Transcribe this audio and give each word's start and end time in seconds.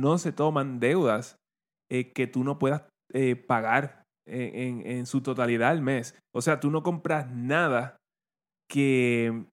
no 0.00 0.18
se 0.18 0.32
toman 0.32 0.80
deudas 0.80 1.36
eh, 1.90 2.12
que 2.12 2.26
tú 2.26 2.44
no 2.44 2.58
puedas 2.58 2.82
eh, 3.12 3.36
pagar 3.36 4.02
en, 4.26 4.54
en- 4.82 4.86
en 4.86 5.06
su 5.06 5.20
totalidad 5.22 5.70
al 5.70 5.80
mes. 5.82 6.14
O 6.34 6.42
sea, 6.42 6.60
tú 6.60 6.70
no 6.70 6.82
compras 6.82 7.26
nada 7.30 7.96
que, 8.70 9.44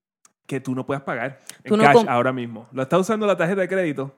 que 0.47 0.59
tú 0.59 0.75
no 0.75 0.85
puedas 0.85 1.03
pagar 1.03 1.39
en 1.63 1.77
no 1.77 1.83
cash 1.83 2.05
ahora 2.09 2.33
mismo. 2.33 2.67
Lo 2.71 2.83
estás 2.83 2.99
usando 2.99 3.25
la 3.25 3.37
tarjeta 3.37 3.61
de 3.61 3.67
crédito, 3.69 4.15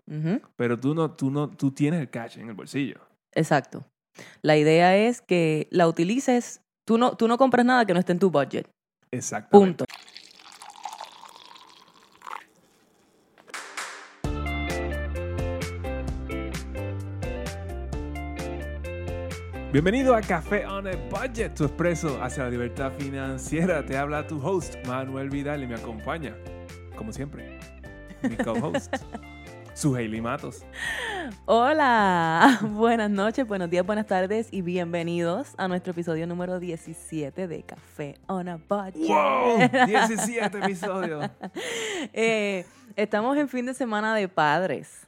pero 0.55 0.79
tú 0.79 0.95
no, 0.95 1.11
tú 1.11 1.29
no, 1.29 1.49
tú 1.49 1.71
tienes 1.71 1.99
el 2.01 2.09
cash 2.09 2.37
en 2.39 2.49
el 2.49 2.55
bolsillo. 2.55 2.99
Exacto. 3.33 3.85
La 4.41 4.57
idea 4.57 4.97
es 4.97 5.21
que 5.21 5.67
la 5.69 5.87
utilices. 5.87 6.61
Tú 6.87 6.97
no, 6.97 7.15
tú 7.15 7.27
no 7.27 7.37
compras 7.37 7.65
nada 7.65 7.85
que 7.85 7.93
no 7.93 7.99
esté 7.99 8.13
en 8.13 8.19
tu 8.19 8.31
budget. 8.31 8.67
Exactamente. 9.11 9.83
Punto. 9.85 9.85
Bienvenido 19.77 20.15
a 20.15 20.21
Café 20.21 20.65
on 20.65 20.87
a 20.87 20.95
Budget, 21.11 21.53
tu 21.53 21.65
expreso 21.65 22.19
hacia 22.23 22.45
la 22.45 22.49
libertad 22.49 22.91
financiera. 22.97 23.85
Te 23.85 23.95
habla 23.95 24.25
tu 24.25 24.43
host, 24.43 24.73
Manuel 24.87 25.29
Vidal, 25.29 25.61
y 25.61 25.67
me 25.67 25.75
acompaña, 25.75 26.35
como 26.95 27.13
siempre, 27.13 27.59
mi 28.23 28.35
co-host, 28.37 28.95
Suheili 29.75 30.19
Matos. 30.19 30.65
Hola, 31.45 32.57
buenas 32.71 33.11
noches, 33.11 33.47
buenos 33.47 33.69
días, 33.69 33.85
buenas 33.85 34.07
tardes 34.07 34.47
y 34.49 34.63
bienvenidos 34.63 35.53
a 35.59 35.67
nuestro 35.67 35.91
episodio 35.91 36.25
número 36.25 36.59
17 36.59 37.47
de 37.47 37.61
Café 37.61 38.15
on 38.25 38.49
a 38.49 38.57
Budget. 38.57 39.07
¡Wow! 39.07 39.59
17 39.85 40.57
episodios. 40.57 41.29
Eh, 42.13 42.65
estamos 42.95 43.37
en 43.37 43.47
fin 43.47 43.67
de 43.67 43.75
semana 43.75 44.15
de 44.15 44.27
padres 44.27 45.06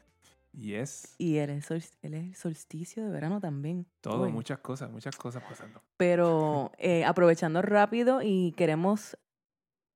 Yes. 0.59 1.15
y 1.17 1.37
él 1.37 1.49
es, 1.51 1.71
él 1.71 2.13
es 2.13 2.23
el 2.23 2.35
solsticio 2.35 3.03
de 3.03 3.09
verano 3.11 3.39
también. 3.39 3.87
Todo, 4.01 4.23
Uy. 4.23 4.31
muchas 4.31 4.59
cosas, 4.59 4.91
muchas 4.91 5.15
cosas 5.15 5.43
pasando. 5.47 5.81
Pero 5.97 6.71
eh, 6.77 7.05
aprovechando 7.05 7.61
rápido 7.61 8.21
y 8.21 8.53
queremos 8.57 9.17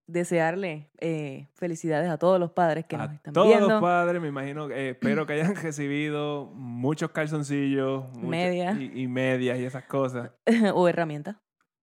desearle 0.08 0.90
eh, 1.00 1.48
felicidades 1.54 2.10
a 2.10 2.18
todos 2.18 2.40
los 2.40 2.52
padres 2.52 2.86
que 2.86 2.96
a 2.96 3.00
nos 3.00 3.14
están 3.14 3.34
todos 3.34 3.48
viendo. 3.48 3.70
los 3.70 3.82
padres, 3.82 4.22
me 4.22 4.28
imagino, 4.28 4.70
eh, 4.70 4.92
espero 4.92 5.26
que 5.28 5.34
hayan 5.34 5.56
recibido 5.56 6.46
muchos 6.54 7.12
calzoncillos 7.12 8.06
Medias. 8.18 8.78
Y, 8.80 9.02
y 9.04 9.08
medias 9.08 9.60
y 9.60 9.66
esas 9.66 9.86
cosas. 9.86 10.32
o 10.74 10.88
herramientas. 10.88 11.38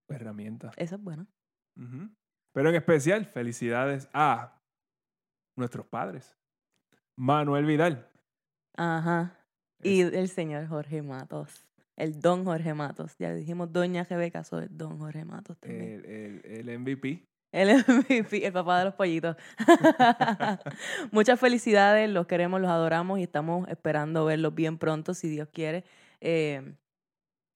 Herramientas. 0.07 0.73
Eso 0.77 0.95
es 0.95 1.01
bueno. 1.01 1.27
Pero 2.53 2.69
en 2.69 2.75
especial, 2.75 3.25
felicidades 3.25 4.09
a 4.13 4.59
nuestros 5.55 5.85
padres. 5.85 6.37
Manuel 7.15 7.65
Vidal. 7.65 8.10
Ajá. 8.75 9.37
Y 9.83 10.01
el 10.01 10.29
señor 10.29 10.67
Jorge 10.67 11.01
Matos. 11.01 11.67
El 11.97 12.19
don 12.19 12.45
Jorge 12.45 12.73
Matos. 12.73 13.15
Ya 13.19 13.33
dijimos 13.33 13.71
doña 13.71 14.03
Rebeca, 14.03 14.43
soy 14.43 14.63
el 14.65 14.77
don 14.77 14.97
Jorge 14.99 15.25
Matos 15.25 15.57
también. 15.59 16.03
El, 16.05 16.41
el- 16.45 16.69
el 16.69 16.79
MVP. 16.79 17.27
El 17.51 17.83
MVP, 17.85 18.45
el 18.47 18.53
papá 18.53 18.79
de 18.79 18.85
los 18.85 18.93
pollitos. 18.93 19.35
Muchas 21.11 21.39
felicidades, 21.39 22.09
los 22.09 22.25
queremos, 22.27 22.61
los 22.61 22.69
adoramos 22.69 23.19
y 23.19 23.23
estamos 23.23 23.67
esperando 23.69 24.23
verlos 24.25 24.55
bien 24.55 24.77
pronto, 24.77 25.13
si 25.13 25.27
Dios 25.29 25.49
quiere. 25.51 25.83
Eh, 26.21 26.75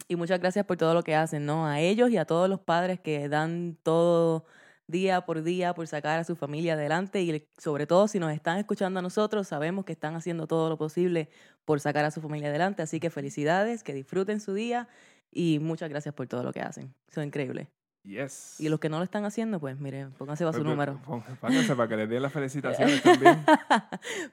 y 0.07 0.15
muchas 0.17 0.39
gracias 0.39 0.65
por 0.65 0.77
todo 0.77 0.93
lo 0.93 1.03
que 1.03 1.15
hacen, 1.15 1.45
¿no? 1.45 1.65
A 1.65 1.79
ellos 1.79 2.09
y 2.09 2.17
a 2.17 2.25
todos 2.25 2.49
los 2.49 2.59
padres 2.59 2.99
que 2.99 3.29
dan 3.29 3.77
todo 3.83 4.45
día 4.87 5.21
por 5.21 5.41
día 5.43 5.73
por 5.73 5.87
sacar 5.87 6.19
a 6.19 6.23
su 6.23 6.35
familia 6.35 6.73
adelante 6.73 7.21
y 7.21 7.47
sobre 7.57 7.87
todo 7.87 8.07
si 8.07 8.19
nos 8.19 8.31
están 8.31 8.57
escuchando 8.57 8.99
a 8.99 9.01
nosotros, 9.01 9.47
sabemos 9.47 9.85
que 9.85 9.93
están 9.93 10.15
haciendo 10.15 10.45
todo 10.47 10.69
lo 10.69 10.77
posible 10.77 11.29
por 11.65 11.79
sacar 11.79 12.05
a 12.05 12.11
su 12.11 12.21
familia 12.21 12.49
adelante, 12.49 12.81
así 12.83 12.99
que 12.99 13.09
felicidades, 13.09 13.83
que 13.83 13.93
disfruten 13.93 14.39
su 14.39 14.53
día 14.53 14.87
y 15.31 15.59
muchas 15.59 15.89
gracias 15.89 16.13
por 16.13 16.27
todo 16.27 16.43
lo 16.43 16.53
que 16.53 16.61
hacen. 16.61 16.93
Son 17.09 17.23
increíbles. 17.23 17.67
Yes. 18.03 18.59
Y 18.59 18.69
los 18.69 18.79
que 18.79 18.87
no 18.87 18.99
lo 18.99 19.03
están 19.03 19.25
haciendo, 19.25 19.59
pues 19.59 19.79
miren, 19.79 20.11
pónganse 20.11 20.43
para 20.43 20.53
su 20.55 20.59
Pues, 20.63 20.69
número. 20.69 21.01
pon- 21.03 21.23
Pónganse 21.41 21.75
para 21.75 21.89
que 21.89 21.97
les 21.97 22.07
den 22.09 22.21
las 22.21 22.31
felicitaciones 22.31 23.01
también. 23.03 23.43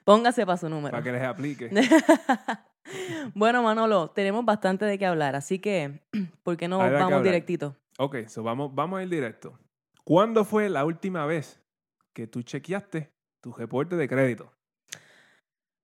Póngase 0.05 0.45
para 0.45 0.57
su 0.57 0.69
número. 0.69 0.91
para 0.91 1.03
que 1.03 1.11
les 1.11 1.23
aplique. 1.23 1.71
bueno, 3.33 3.63
Manolo, 3.63 4.09
tenemos 4.11 4.45
bastante 4.45 4.85
de 4.85 4.99
qué 4.99 5.05
hablar, 5.07 5.35
así 5.35 5.57
que, 5.59 6.01
¿por 6.43 6.55
qué 6.57 6.67
no 6.67 6.81
Hay 6.81 6.91
vamos 6.91 7.23
directito? 7.23 7.75
Ok, 7.97 8.27
so 8.27 8.43
vamos, 8.43 8.73
vamos 8.75 8.99
a 8.99 9.03
ir 9.03 9.09
directo. 9.09 9.57
¿Cuándo 10.05 10.43
fue 10.43 10.69
la 10.69 10.83
última 10.83 11.25
vez 11.25 11.61
que 12.11 12.27
tú 12.27 12.41
chequeaste 12.43 13.09
tu 13.39 13.53
reporte 13.53 13.95
de 13.95 14.09
crédito? 14.09 14.51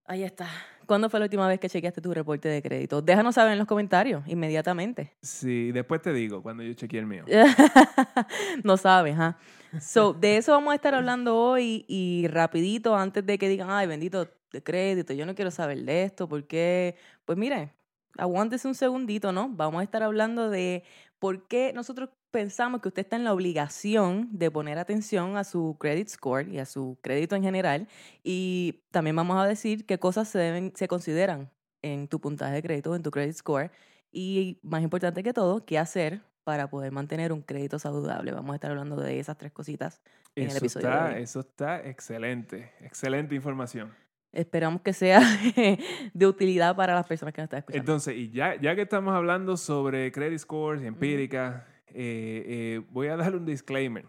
Ahí 0.04 0.24
está. 0.24 0.50
¿Cuándo 0.86 1.10
fue 1.10 1.22
la 1.22 1.28
última 1.28 1.48
vez 1.48 1.60
que 1.60 1.70
chequeaste 1.70 2.02
tu 2.02 2.14
reporte 2.14 2.50
de 2.50 2.62
crédito? 2.62 3.02
Déjanos 3.02 3.36
saber 3.36 3.54
en 3.54 3.60
los 3.60 3.68
comentarios, 3.68 4.28
inmediatamente. 4.28 5.14
Sí, 5.22 5.72
después 5.72 6.02
te 6.02 6.12
digo 6.12 6.44
cuando 6.44 6.64
yo 6.64 6.74
chequeé 6.74 7.00
el 7.00 7.06
mío. 7.06 7.24
no 8.64 8.76
sabes, 8.76 9.16
¿ah? 9.18 9.38
So, 9.80 10.14
de 10.14 10.36
eso 10.36 10.52
vamos 10.52 10.74
a 10.74 10.76
estar 10.76 10.96
hablando 10.96 11.38
hoy 11.38 11.86
y 11.88 12.28
rapidito, 12.28 12.98
antes 12.98 13.26
de 13.26 13.38
que 13.38 13.48
digan, 13.48 13.70
ay, 13.70 13.88
bendito 13.88 14.28
de 14.52 14.64
crédito, 14.64 15.14
yo 15.14 15.26
no 15.26 15.36
quiero 15.36 15.52
saber 15.52 15.86
de 15.86 16.04
esto, 16.04 16.28
porque, 16.28 16.98
pues 17.24 17.38
mire, 17.38 17.72
aguántese 18.18 18.68
un 18.68 18.76
segundito, 18.76 19.32
¿no? 19.32 19.48
Vamos 19.50 19.80
a 19.80 19.84
estar 19.84 20.04
hablando 20.04 20.50
de 20.50 20.84
por 21.20 21.48
qué 21.48 21.72
nosotros 21.74 22.10
pensamos 22.32 22.82
que 22.82 22.88
usted 22.88 23.02
está 23.02 23.16
en 23.16 23.24
la 23.24 23.34
obligación 23.34 24.30
de 24.32 24.52
poner 24.52 24.78
atención 24.78 25.38
a 25.38 25.44
su 25.44 25.78
credit 25.80 26.10
score 26.10 26.48
y 26.48 26.60
a 26.60 26.66
su 26.66 26.98
crédito 27.02 27.36
en 27.36 27.44
general. 27.44 27.88
Y 28.24 28.84
también 28.92 29.16
vamos 29.16 29.38
a 29.38 29.48
decir 29.48 29.86
qué 29.86 30.00
cosas 30.00 30.28
se 30.28 30.40
deben, 30.40 30.74
se 30.76 30.88
consideran 30.88 31.50
en 31.82 32.08
tu 32.08 32.20
puntaje 32.20 32.56
de 32.56 32.62
crédito, 32.62 32.96
en 32.96 33.04
tu 33.04 33.12
credit 33.12 33.36
score. 33.36 33.72
Y 34.12 34.60
más 34.64 34.82
importante 34.82 35.24
que 35.24 35.34
todo, 35.34 35.66
qué 35.66 35.78
hacer 35.78 36.22
para 36.44 36.70
poder 36.70 36.92
mantener 36.92 37.32
un 37.32 37.42
crédito 37.42 37.78
saludable. 37.78 38.32
Vamos 38.32 38.52
a 38.54 38.56
estar 38.56 38.72
hablando 38.72 38.96
de 38.96 39.20
esas 39.20 39.38
tres 39.38 39.52
cositas 39.52 40.02
en 40.36 40.50
el 40.50 40.58
episodio 40.58 40.90
de 40.90 40.98
hoy. 40.98 41.22
eso 41.22 41.42
está 41.42 41.86
excelente. 41.86 42.72
Excelente 42.82 43.36
información. 43.36 43.94
Esperamos 44.32 44.82
que 44.82 44.94
sea 44.94 45.22
de 46.14 46.28
utilidad 46.28 46.76
para 46.76 46.94
las 46.94 47.08
personas 47.08 47.34
que 47.34 47.42
nos 47.42 47.48
están 47.48 47.60
escuchando. 47.60 47.82
Entonces, 47.82 48.16
y 48.16 48.30
ya, 48.30 48.60
ya 48.60 48.76
que 48.76 48.84
estamos 48.84 49.16
hablando 49.16 49.58
sobre 49.58 50.12
credit 50.12 50.40
scores, 50.40 50.84
empíricas, 50.84 51.64
eh, 51.64 51.79
eh, 51.94 52.82
voy 52.92 53.08
a 53.08 53.18
dar 53.18 53.36
un 53.36 53.46
disclaimer. 53.46 54.06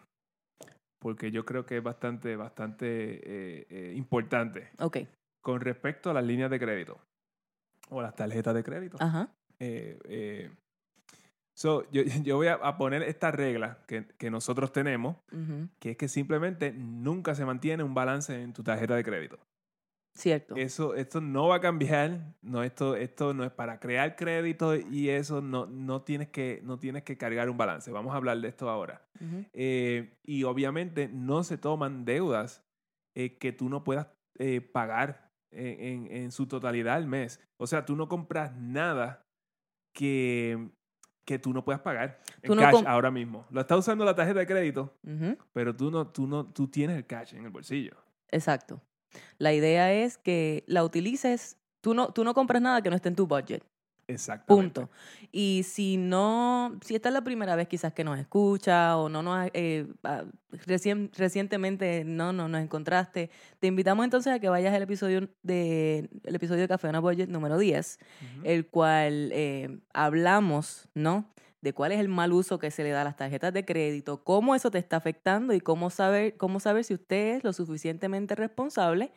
Porque 0.99 1.31
yo 1.31 1.47
creo 1.47 1.65
que 1.65 1.79
es 1.79 1.83
bastante, 1.83 2.37
bastante 2.37 2.87
eh, 2.87 3.67
eh, 3.71 3.95
importante. 3.97 4.69
ok, 4.79 4.99
Con 5.41 5.61
respecto 5.61 6.11
a 6.11 6.15
las 6.15 6.25
líneas 6.25 6.51
de 6.51 6.59
crédito. 6.59 6.99
O 7.89 8.03
las 8.03 8.15
tarjetas 8.15 8.55
de 8.55 8.63
crédito. 8.63 8.99
ajá. 9.01 9.31
Eh, 9.61 9.99
eh, 10.05 10.51
so, 11.55 11.91
yo, 11.91 12.03
yo 12.23 12.37
voy 12.37 12.49
a, 12.49 12.77
poner 12.77 13.03
esta 13.03 13.31
regla 13.31 13.79
que, 13.87 14.07
que 14.19 14.31
nosotros 14.31 14.73
tenemos, 14.73 15.17
que 15.79 15.93
es 15.93 15.97
que 15.97 16.09
simplemente 16.09 16.73
nunca 16.73 17.35
se 17.35 17.45
mantiene 17.45 17.83
un 17.83 17.95
balance 17.95 18.43
en 18.43 18.53
tu 18.53 18.63
tarjeta 18.63 18.97
de 18.97 19.05
crédito. 19.05 19.39
Cierto. 20.13 20.57
Eso, 20.57 20.95
esto 20.95 21.21
no 21.21 21.49
va 21.49 21.57
a 21.57 21.61
cambiar. 21.61 22.35
No, 22.43 22.63
esto, 22.63 22.97
esto 22.97 23.33
no 23.33 23.45
es 23.45 23.51
para 23.53 23.79
crear 23.81 24.17
crédito 24.17 24.75
y 24.77 25.09
eso 25.09 25.41
no, 25.41 25.67
no, 25.67 26.03
tienes 26.03 26.29
que, 26.29 26.61
no 26.65 26.79
tienes 26.79 27.05
que 27.05 27.17
cargar 27.17 27.49
un 27.49 27.57
balance. 27.57 27.91
Vamos 27.93 28.13
a 28.13 28.17
hablar 28.17 28.39
de 28.41 28.49
esto 28.49 28.69
ahora. 28.69 29.03
Eh, 29.53 30.19
y 30.25 30.45
obviamente 30.45 31.09
no 31.09 31.43
se 31.45 31.59
toman 31.59 32.05
deudas 32.05 32.65
eh, 33.15 33.39
que 33.39 33.53
tú 33.53 33.69
no 33.69 33.85
puedas 33.85 34.09
eh, 34.39 34.61
pagar 34.61 35.31
en, 35.53 36.07
en- 36.07 36.17
en 36.17 36.33
su 36.33 36.47
totalidad 36.47 36.95
al 36.97 37.07
mes. 37.07 37.41
O 37.57 37.67
sea, 37.67 37.85
tú 37.85 37.95
no 37.97 38.09
compras 38.09 38.55
nada 38.57 39.27
que, 39.93 40.71
que 41.25 41.39
tú 41.39 41.53
no 41.53 41.65
puedas 41.65 41.81
pagar 41.83 42.21
Tú 42.43 42.53
en 42.53 42.59
no 42.59 42.63
cash 42.65 42.83
ahora 42.87 43.11
mismo. 43.11 43.47
Lo 43.51 43.61
estás 43.61 43.79
usando 43.79 44.05
la 44.05 44.15
tarjeta 44.15 44.41
de 44.41 44.47
crédito, 44.47 44.95
pero 45.53 45.75
tú 45.75 45.91
no, 45.91 46.09
tú 46.09 46.27
no, 46.27 46.47
tú 46.47 46.69
tienes 46.69 46.97
el 46.97 47.07
cash 47.07 47.35
en 47.35 47.45
el 47.45 47.51
bolsillo. 47.51 47.95
Exacto. 48.31 48.81
La 49.39 49.53
idea 49.53 49.93
es 49.93 50.19
que 50.19 50.65
la 50.67 50.85
utilices. 50.85 51.57
Tú 51.81 51.95
no, 51.95 52.13
tú 52.13 52.25
no 52.25 52.35
compras 52.35 52.61
nada 52.63 52.83
que 52.83 52.91
no 52.91 52.97
esté 52.97 53.09
en 53.09 53.17
tu 53.17 53.27
budget. 53.27 53.63
Exactamente. 54.07 54.81
Punto. 54.81 54.91
Y 55.31 55.63
si 55.65 55.97
no, 55.97 56.77
si 56.85 56.97
esta 56.97 57.11
es 57.11 57.13
la 57.13 57.23
primera 57.23 57.55
vez 57.55 57.69
quizás 57.69 57.93
que 57.93 58.03
nos 58.03 58.19
escucha 58.19 58.97
o 58.97 59.09
no 59.09 59.23
nos 59.23 59.49
eh, 59.55 59.87
ah, 60.03 60.25
recien- 60.67 61.11
recientemente 61.17 62.03
no, 62.05 62.33
no 62.33 62.49
nos 62.49 62.61
encontraste, 62.61 63.31
te 63.61 63.69
invitamos 63.69 64.03
entonces 64.05 64.33
a 64.33 64.41
que 64.41 64.49
vayas 64.49 64.75
al 64.75 64.83
episodio 64.83 65.29
de 65.45 66.11
el 66.25 66.35
episodio 66.35 66.63
de 66.63 66.69
Café 66.69 66.89
on 66.89 66.97
a 66.97 67.01
Budget 67.01 67.29
número 67.29 67.57
10, 67.57 68.01
Ujú. 68.37 68.41
el 68.47 68.67
cual 68.67 69.31
eh, 69.33 69.79
hablamos, 69.95 70.89
¿no? 70.95 71.31
De 71.61 71.73
cuál 71.75 71.93
es 71.93 72.01
el 72.01 72.09
mal 72.09 72.33
uso 72.33 72.59
que 72.59 72.71
se 72.71 72.83
le 72.83 72.91
da 72.91 73.03
a 73.03 73.05
las 73.05 73.17
tarjetas 73.17 73.53
de 73.53 73.65
crédito, 73.65 74.25
cómo 74.25 74.55
eso 74.55 74.71
te 74.71 74.79
está 74.79 74.97
afectando 74.97 75.53
y 75.53 75.61
cómo 75.61 75.91
saber, 75.91 76.37
cómo 76.37 76.59
saber 76.59 76.85
si 76.85 76.95
usted 76.95 77.37
es 77.37 77.45
lo 77.45 77.53
suficientemente 77.53 78.35
responsable 78.35 79.13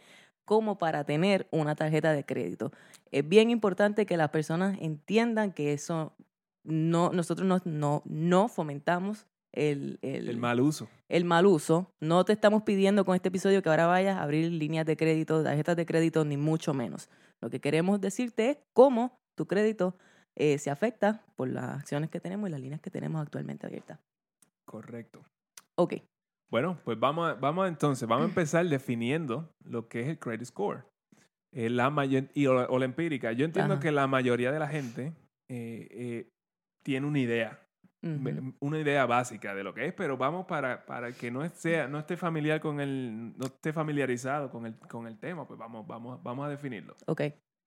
como 0.45 0.77
para 0.77 1.05
tener 1.05 1.47
una 1.51 1.75
tarjeta 1.75 2.11
de 2.11 2.25
crédito. 2.25 2.71
Es 3.11 3.27
bien 3.27 3.49
importante 3.49 4.05
que 4.05 4.17
las 4.17 4.29
personas 4.29 4.77
entiendan 4.81 5.53
que 5.53 5.73
eso 5.73 6.15
no, 6.63 7.11
nosotros 7.11 7.47
no, 7.47 7.61
no, 7.65 8.01
no 8.05 8.47
fomentamos 8.49 9.25
el, 9.53 9.99
el, 10.01 10.29
el 10.29 10.37
mal 10.37 10.59
uso. 10.59 10.89
el 11.09 11.25
mal 11.25 11.45
uso. 11.45 11.93
No 12.01 12.25
te 12.25 12.33
estamos 12.33 12.63
pidiendo 12.63 13.05
con 13.05 13.15
este 13.15 13.29
episodio 13.29 13.61
que 13.61 13.69
ahora 13.69 13.85
vayas 13.85 14.17
a 14.17 14.23
abrir 14.23 14.51
líneas 14.51 14.85
de 14.85 14.97
crédito, 14.97 15.43
tarjetas 15.43 15.75
de 15.75 15.85
crédito, 15.85 16.25
ni 16.25 16.37
mucho 16.37 16.73
menos. 16.73 17.09
Lo 17.39 17.49
que 17.49 17.61
queremos 17.61 18.01
decirte 18.01 18.49
es 18.49 18.57
cómo 18.73 19.19
tu 19.35 19.45
crédito 19.45 19.95
eh, 20.35 20.57
se 20.57 20.69
afecta 20.69 21.23
por 21.35 21.47
las 21.49 21.79
acciones 21.79 22.09
que 22.09 22.19
tenemos 22.19 22.49
y 22.49 22.51
las 22.51 22.61
líneas 22.61 22.81
que 22.81 22.89
tenemos 22.89 23.21
actualmente 23.21 23.65
abiertas. 23.67 23.99
Correcto. 24.65 25.23
Ok, 25.75 25.95
Bueno, 26.51 26.79
pues 26.85 26.99
vamos, 26.99 27.29
a- 27.31 27.33
vamos 27.33 27.65
a- 27.65 27.67
entonces, 27.67 28.07
vamos 28.07 28.25
a 28.25 28.29
empezar 28.29 28.63
definiendo 28.67 29.49
lo 29.63 29.87
que 29.87 30.01
es 30.01 30.07
el 30.07 30.19
credit 30.19 30.45
score. 30.45 30.83
Eh, 31.51 31.69
la 31.69 31.89
mayor, 31.89 32.25
y, 32.35 32.45
o, 32.45 32.53
o 32.69 32.77
la 32.79 32.85
empírica. 32.85 33.31
Yo 33.31 33.45
entiendo 33.45 33.73
Ajá. 33.75 33.81
que 33.81 33.91
la 33.91 34.05
mayoría 34.07 34.51
de 34.51 34.59
la 34.59 34.67
gente 34.67 35.13
eh, 35.49 36.29
tiene 36.83 37.07
una 37.07 37.19
idea, 37.19 37.59
una 38.59 38.79
idea 38.79 39.05
básica 39.07 39.55
de 39.55 39.63
lo 39.63 39.73
que 39.73 39.87
es, 39.87 39.93
pero 39.93 40.15
vamos 40.17 40.45
para, 40.45 40.85
para 40.85 41.11
que 41.11 41.31
no 41.31 41.47
sea, 41.49 41.87
no 41.87 41.97
esté 41.99 42.17
familiar 42.17 42.59
con 42.61 42.79
el, 42.79 43.35
no 43.37 43.45
esté 43.45 43.73
familiarizado 43.73 44.51
con 44.51 44.65
el, 44.67 44.77
con 44.77 45.07
el 45.07 45.17
tema, 45.19 45.47
pues 45.47 45.57
vamos, 45.59 45.87
vamos, 45.87 46.21
vamos 46.21 46.45
a 46.45 46.49
definirlo. 46.49 46.95
ok. 47.07 47.21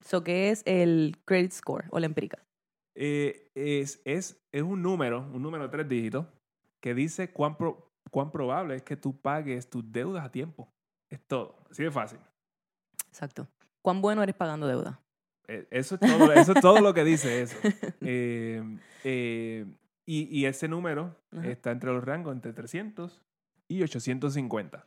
So, 0.04 0.22
¿qué 0.22 0.50
es 0.50 0.62
el 0.66 1.16
credit 1.24 1.52
score 1.52 1.86
o 1.90 1.98
la 1.98 2.06
empírica? 2.06 2.38
Eh, 2.98 3.50
es, 3.54 4.00
es, 4.04 4.42
es 4.50 4.62
un 4.62 4.80
número, 4.82 5.20
un 5.32 5.42
número 5.42 5.64
de 5.64 5.68
tres 5.70 5.88
dígitos, 5.88 6.26
que 6.80 6.94
dice 6.94 7.30
cuán, 7.30 7.56
pro- 7.56 7.92
cuán 8.10 8.30
probable 8.32 8.76
es 8.76 8.82
que 8.82 8.96
tú 8.96 9.20
pagues 9.20 9.68
tus 9.68 9.90
deudas 9.92 10.24
a 10.24 10.30
tiempo. 10.32 10.72
Es 11.10 11.20
todo. 11.26 11.58
Así 11.70 11.82
de 11.84 11.90
fácil. 11.90 12.18
Exacto. 13.08 13.46
¿Cuán 13.82 14.00
bueno 14.00 14.22
eres 14.22 14.34
pagando 14.34 14.66
deuda? 14.66 15.00
Eh, 15.48 15.66
Eso 15.70 15.94
es 15.94 16.00
todo, 16.00 16.32
eso 16.32 16.52
es 16.52 16.60
todo 16.60 16.80
lo 16.80 16.92
que 16.94 17.04
dice 17.04 17.42
eso. 17.42 17.56
Eh, 18.00 19.66
y, 20.04 20.38
y 20.40 20.46
ese 20.46 20.66
número 20.68 21.16
Ajá. 21.32 21.46
está 21.48 21.70
entre 21.70 21.92
los 21.92 22.02
rangos 22.02 22.34
entre 22.34 22.52
300 22.52 23.22
y 23.68 23.82
850. 23.82 24.86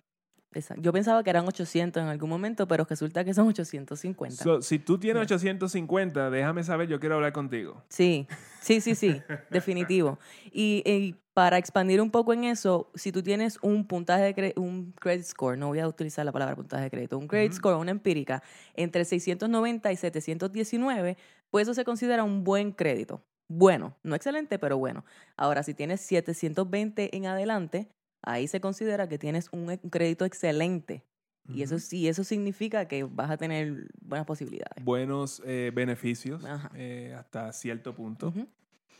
Exacto. 0.51 0.81
Yo 0.81 0.91
pensaba 0.91 1.23
que 1.23 1.29
eran 1.29 1.47
800 1.47 2.01
en 2.01 2.09
algún 2.09 2.29
momento, 2.29 2.67
pero 2.67 2.85
resulta 2.89 3.23
que 3.23 3.33
son 3.33 3.47
850. 3.47 4.43
So, 4.43 4.61
si 4.61 4.79
tú 4.79 4.97
tienes 4.97 5.27
Ya. 5.27 5.35
850, 5.35 6.29
déjame 6.31 6.63
saber, 6.63 6.87
yo 6.89 6.99
quiero 6.99 7.15
hablar 7.15 7.33
contigo. 7.33 7.83
Sí, 7.89 8.27
sí, 8.61 8.81
sí, 8.81 8.95
sí, 8.95 9.21
definitivo. 9.51 10.17
Y, 10.51 10.81
y 10.85 11.15
para 11.33 11.57
expandir 11.57 12.01
un 12.01 12.09
poco 12.11 12.33
en 12.33 12.43
eso, 12.45 12.89
si 12.95 13.11
tú 13.11 13.21
tienes 13.23 13.59
un 13.61 13.85
puntaje 13.85 14.23
de 14.23 14.35
cre- 14.35 14.53
un 14.59 14.91
credit 14.93 15.23
score, 15.23 15.57
no 15.57 15.67
voy 15.67 15.79
a 15.79 15.87
utilizar 15.87 16.25
la 16.25 16.31
palabra 16.31 16.55
puntaje 16.55 16.83
de 16.85 16.89
crédito, 16.89 17.17
un 17.17 17.27
credit 17.27 17.53
score, 17.53 17.75
una 17.77 17.91
empírica, 17.91 18.41
entre 18.73 19.05
690 19.05 19.91
y 19.91 19.95
719, 19.97 21.17
pues 21.51 21.63
eso 21.67 21.73
se 21.73 21.85
considera 21.85 22.23
un 22.23 22.43
buen 22.43 22.71
crédito. 22.71 23.21
Bueno, 23.47 23.95
no 24.03 24.15
excelente, 24.15 24.59
pero 24.59 24.77
bueno. 24.77 25.05
Ahora, 25.37 25.63
si 25.63 25.73
tienes 25.73 26.01
720 26.01 27.15
en 27.15 27.25
adelante, 27.25 27.87
ahí 28.21 28.47
se 28.47 28.59
considera 28.61 29.07
que 29.09 29.17
tienes 29.17 29.49
un 29.51 29.71
e- 29.71 29.79
crédito 29.89 30.25
excelente. 30.25 31.03
Y 31.51 31.63
eso 31.63 31.79
sí, 31.79 32.07
eso 32.07 32.23
significa 32.23 32.87
que 32.87 33.03
vas 33.03 33.31
a 33.31 33.37
tener 33.37 33.87
buenas 34.01 34.27
posibilidades. 34.27 34.83
Buenos 34.85 35.41
eh, 35.47 35.71
beneficios 35.73 36.43
eh, 36.75 37.15
hasta 37.17 37.51
cierto 37.53 37.95
punto. 37.95 38.31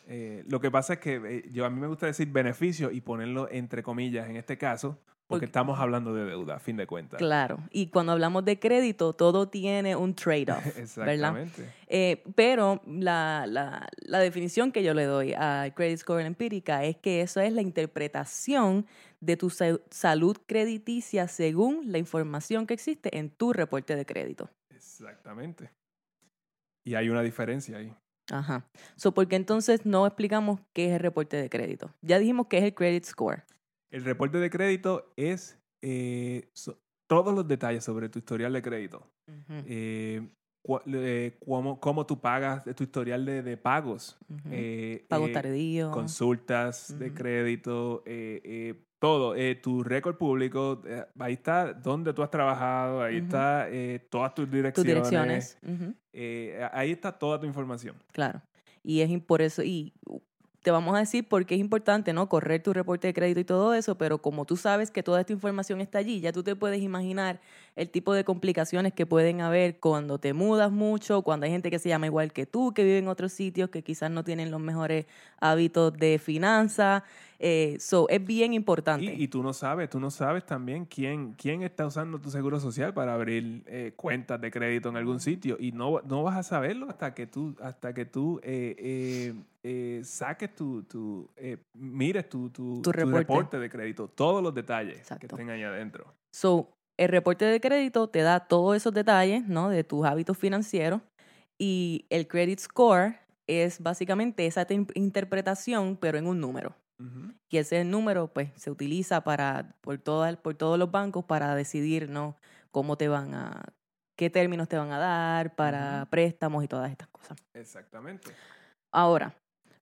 Eh, 0.08 0.44
lo 0.48 0.60
que 0.60 0.72
pasa 0.72 0.94
es 0.94 1.00
que 1.00 1.48
yo 1.52 1.64
a 1.66 1.70
mí 1.70 1.80
me 1.80 1.86
gusta 1.86 2.08
decir 2.08 2.28
beneficio 2.32 2.90
y 2.90 3.02
ponerlo 3.02 3.48
entre 3.52 3.84
comillas 3.84 4.28
en 4.28 4.36
este 4.36 4.58
caso, 4.58 4.98
porque 5.28 5.42
Porque- 5.42 5.46
estamos 5.46 5.80
hablando 5.80 6.12
de 6.16 6.26
deuda, 6.26 6.56
a 6.56 6.60
fin 6.60 6.76
de 6.76 6.88
cuentas. 6.88 7.20
Claro, 7.20 7.60
y 7.70 7.88
cuando 7.90 8.14
hablamos 8.14 8.44
de 8.46 8.58
crédito, 8.58 9.14
todo 9.14 9.48
tiene 9.48 9.96
un 9.96 10.16
trade-off, 10.16 10.64
¿verdad? 10.66 10.80
Exactamente. 10.80 11.70
Eh, 11.86 12.24
pero 12.34 12.82
la, 12.88 13.46
la- 13.48 13.88
la 14.02 14.18
definición 14.20 14.72
que 14.72 14.82
yo 14.82 14.96
le 14.96 15.04
doy 15.04 15.34
al 15.34 15.76
credit 15.76 16.00
score 16.00 16.22
empírica 16.26 16.84
es 16.84 16.98
que 16.98 17.22
eso 17.22 17.42
es 17.42 17.54
la 17.54 17.62
interpretación 17.62 18.88
de 19.22 19.38
tu 19.38 19.50
sa- 19.50 19.80
salud 19.92 20.38
crediticia 20.48 21.28
según 21.28 21.92
la 21.92 21.98
información 21.98 22.66
que 22.68 22.74
existe 22.74 23.18
en 23.18 23.30
tu 23.30 23.54
reporte 23.54 23.96
de 23.96 24.06
crédito. 24.06 24.50
Exactamente. 24.70 25.72
Y 26.86 26.96
hay 26.96 27.10
una 27.10 27.22
diferencia 27.22 27.78
ahí. 27.78 27.94
Ajá. 28.32 28.70
So, 28.96 29.14
¿Por 29.14 29.28
qué 29.28 29.36
entonces 29.36 29.86
no 29.86 30.06
explicamos 30.06 30.60
qué 30.74 30.88
es 30.88 30.94
el 30.94 31.00
reporte 31.00 31.38
de 31.38 31.50
crédito? 31.50 31.94
Ya 32.02 32.20
dijimos 32.20 32.48
que 32.48 32.58
es 32.60 32.64
el 32.64 32.74
credit 32.74 33.04
score. 33.06 33.44
El 33.92 34.04
reporte 34.04 34.38
de 34.38 34.50
crédito 34.50 35.12
es 35.16 35.60
eh, 35.82 36.50
so- 36.54 36.80
todos 37.08 37.34
los 37.34 37.48
detalles 37.48 37.84
sobre 37.84 38.08
tu 38.10 38.20
historial 38.20 38.54
de 38.54 38.62
crédito. 38.62 39.10
Eh, 39.66 40.30
eh, 40.86 41.38
cómo, 41.46 41.80
cómo 41.80 42.06
tú 42.06 42.20
pagas 42.20 42.64
tu 42.76 42.84
historial 42.84 43.26
de, 43.26 43.42
de 43.42 43.58
pagos. 43.58 44.18
ujú. 44.30 44.50
eh, 44.52 45.06
Pagos 45.08 45.30
eh, 45.30 45.34
tardíos. 45.34 45.92
consultas 45.92 47.00
de 47.00 47.14
crédito, 47.14 48.04
todo, 49.00 49.34
eh, 49.36 49.56
tu 49.56 49.84
récord 49.84 50.18
público, 50.18 50.82
eh, 50.86 51.06
ahí 51.18 51.34
está 51.34 51.74
dónde 51.74 52.14
tú 52.14 52.22
has 52.22 52.30
trabajado, 52.30 53.02
ahí 53.02 53.16
Ujú. 53.18 53.26
está 53.26 53.70
eh, 53.70 54.06
todas 54.10 54.36
tus 54.36 54.46
tus 54.46 54.52
direcciones, 54.54 54.94
direcciones. 54.94 55.58
Ujú. 55.64 55.94
eh, 56.14 56.68
ahí 56.74 56.92
está 56.92 57.12
toda 57.12 57.40
tu 57.40 57.46
información. 57.46 57.96
Claro. 58.12 58.42
Y 58.84 59.02
es 59.02 59.22
por 59.24 59.42
eso, 59.42 59.64
y 59.64 59.94
uh, 60.06 60.20
te 60.62 60.72
vamos 60.72 60.96
a 60.96 61.00
decir 61.00 61.28
por 61.28 61.46
qué 61.46 61.56
es 61.56 61.62
importante, 61.62 62.12
¿no? 62.12 62.28
Correr 62.28 62.62
tu 62.62 62.74
reporte 62.74 63.08
de 63.08 63.14
crédito 63.14 63.40
y 63.40 63.46
todo 63.46 63.74
eso, 63.74 63.98
pero 63.98 64.22
como 64.22 64.46
tú 64.46 64.58
sabes 64.58 64.92
que 64.92 65.04
toda 65.04 65.22
esta 65.22 65.32
información 65.34 65.80
está 65.80 66.00
allí, 66.00 66.20
ya 66.20 66.34
tú 66.34 66.44
te 66.44 66.56
puedes 66.56 66.82
imaginar 66.82 67.40
el 67.80 67.90
tipo 67.90 68.14
de 68.14 68.26
complicaciones 68.26 68.94
que 68.94 69.06
pueden 69.06 69.40
haber 69.40 69.80
cuando 69.80 70.20
te 70.20 70.34
mudas 70.34 70.70
mucho, 70.70 71.22
cuando 71.22 71.46
hay 71.46 71.52
gente 71.54 71.72
que 71.72 71.80
se 71.80 71.88
llama 71.88 72.08
igual 72.08 72.34
que 72.34 72.46
tú, 72.46 72.74
que 72.74 72.84
vive 72.84 72.98
en 72.98 73.08
otros 73.08 73.32
sitios, 73.32 73.70
que 73.70 73.84
quizás 73.84 74.12
no 74.12 74.26
tienen 74.26 74.52
los 74.52 74.60
mejores 74.60 75.06
hábitos 75.40 75.94
de 75.94 76.20
finanzas. 76.20 77.04
Eh, 77.42 77.78
so, 77.80 78.10
es 78.10 78.22
bien 78.26 78.54
importante. 78.54 79.06
Y, 79.06 79.24
y 79.24 79.28
tú 79.30 79.42
no 79.42 79.54
sabes, 79.54 79.90
tú 79.90 79.98
no 79.98 80.12
sabes 80.12 80.46
también 80.46 80.84
quién, 80.84 81.36
quién 81.38 81.64
está 81.64 81.86
usando 81.86 82.20
tu 82.20 82.30
seguro 82.30 82.60
social 82.60 82.94
para 82.94 83.14
abrir 83.14 83.64
eh, 83.68 83.94
cuentas 83.96 84.42
de 84.42 84.52
crédito 84.52 84.90
en 84.90 84.98
algún 84.98 85.22
sitio. 85.22 85.56
Y 85.58 85.72
no, 85.72 86.02
no 86.02 86.24
vas 86.24 86.36
a 86.36 86.44
saberlo 86.44 86.90
hasta 86.90 87.14
que 87.14 87.28
tú, 87.28 87.56
hasta 87.62 87.94
que 87.94 88.04
tú 88.04 88.42
eh, 88.44 89.34
eh, 89.64 90.02
saques 90.04 90.54
tu, 90.54 90.84
tu 90.84 91.30
mires 91.76 92.28
tu, 92.28 92.50
tu, 92.50 92.82
Tu 92.82 92.92
tu 92.92 92.92
reporte. 92.92 93.58
de 93.58 93.70
crédito, 93.70 94.10
todos 94.10 94.44
los 94.44 94.54
detalles 94.54 95.08
que 95.18 95.28
estén 95.28 95.50
ahí 95.50 95.64
adentro. 95.64 96.14
So, 96.32 96.76
el 97.00 97.08
reporte 97.08 97.46
de 97.46 97.62
crédito 97.62 98.10
te 98.10 98.22
da 98.22 98.42
todos 98.42 98.76
esos 98.76 98.94
detalles, 98.94 99.48
¿no? 99.48 99.70
De 99.70 99.86
tus 99.86 100.06
hábitos 100.06 100.38
financieros 100.38 101.02
y 101.58 102.06
el 102.10 102.28
credit 102.28 102.60
score 102.60 103.16
es 103.48 103.82
básicamente 103.82 104.46
esa 104.46 104.66
te- 104.66 104.86
interpretación, 104.96 105.96
pero 105.96 106.18
en 106.18 106.28
un 106.28 106.42
número. 106.42 106.76
Y 107.50 107.58
ese 107.58 107.86
número, 107.86 108.28
pues, 108.28 108.52
se 108.58 108.70
utiliza 108.70 109.22
para, 109.22 109.74
por, 109.80 109.98
todas, 109.98 110.36
por 110.36 110.56
todos 110.56 110.78
los 110.78 110.92
bancos 110.92 111.24
para 111.24 111.56
decidir, 111.56 112.10
¿no? 112.10 112.36
Cómo 112.72 112.98
te 112.98 113.08
van 113.08 113.34
a, 113.34 113.64
qué 114.18 114.30
términos 114.30 114.68
te 114.68 114.78
van 114.78 114.92
a 114.92 115.00
dar 115.00 115.56
para 115.56 116.06
préstamos 116.12 116.66
y 116.66 116.68
todas 116.68 116.92
estas 116.92 117.08
cosas. 117.08 117.38
Exactamente. 117.54 118.30
Ahora, 118.92 119.34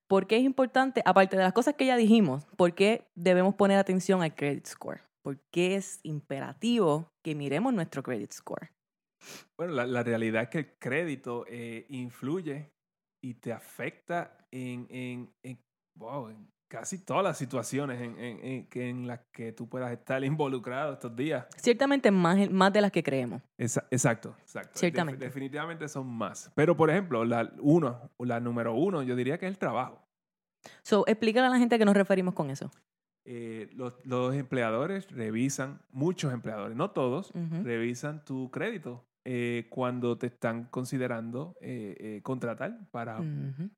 ¿por 0.08 0.28
qué 0.28 0.38
es 0.38 0.44
importante, 0.44 1.02
aparte 1.04 1.36
de 1.36 1.44
las 1.44 1.54
cosas 1.54 1.74
que 1.74 1.88
ya 1.88 1.98
dijimos, 1.98 2.46
por 2.56 2.76
qué 2.76 3.08
debemos 3.16 3.56
poner 3.56 3.80
atención 3.80 4.22
al 4.22 4.36
credit 4.36 4.68
score? 4.68 5.07
¿Por 5.28 5.42
qué 5.52 5.76
es 5.76 6.00
imperativo 6.04 7.12
que 7.22 7.36
miremos 7.36 7.74
nuestro 7.74 8.02
credit 8.02 8.32
score? 8.32 8.70
Bueno, 9.58 9.74
la, 9.74 9.86
la 9.86 10.02
realidad 10.02 10.44
es 10.44 10.48
que 10.50 10.60
el 10.60 10.78
crédito 10.80 11.44
eh, 11.50 11.86
influye 11.90 12.72
y 13.22 13.34
te 13.34 13.52
afecta 13.52 14.38
en, 14.52 14.88
en, 14.90 15.30
en, 15.44 15.60
wow, 15.98 16.30
en 16.30 16.50
casi 16.72 17.04
todas 17.04 17.26
las 17.26 17.38
situaciones 17.38 18.00
en, 18.00 18.18
en- 18.18 18.40
en- 18.46 18.68
que- 18.70 18.88
en 18.88 19.06
las 19.06 19.20
que 19.34 19.52
tú 19.52 19.68
puedas 19.68 19.92
estar 19.92 20.24
involucrado 20.24 20.94
estos 20.94 21.14
días. 21.14 21.46
Ciertamente 21.58 22.10
más, 22.10 22.50
más 22.50 22.72
de 22.72 22.80
las 22.80 22.94
que 22.94 23.04
creemos. 23.04 23.42
Esa- 23.58 23.86
exacto, 23.92 24.34
exacto. 24.40 24.80
Definitivamente 25.26 25.90
son 25.90 26.08
más. 26.08 26.50
Pero, 26.56 26.78
por 26.78 26.90
ejemplo, 26.90 27.26
la 27.26 27.52
uno, 27.60 28.12
la 28.20 28.40
número 28.40 28.74
uno, 28.76 29.04
yo 29.04 29.14
diría 29.18 29.38
que 29.38 29.46
es 29.48 29.52
el 29.52 29.58
trabajo. 29.58 30.08
So, 30.84 31.04
explícale 31.06 31.48
a 31.48 31.50
la 31.50 31.60
gente 31.60 31.76
a 31.76 31.78
qué 31.78 31.84
nos 31.84 31.98
referimos 31.98 32.34
con 32.34 32.50
eso. 32.50 32.72
Eh, 33.30 33.70
los, 33.74 33.94
los 34.06 34.34
empleadores 34.36 35.12
revisan, 35.12 35.82
muchos 35.92 36.32
empleadores, 36.34 36.78
no 36.78 36.92
todos, 36.92 37.32
revisan 37.64 38.24
tu 38.24 38.50
crédito 38.52 39.06
eh, 39.26 39.68
cuando 39.70 40.18
te 40.18 40.28
están 40.28 40.66
considerando 40.70 41.54
eh, 41.60 42.22
contratar 42.24 42.90
para 42.90 43.20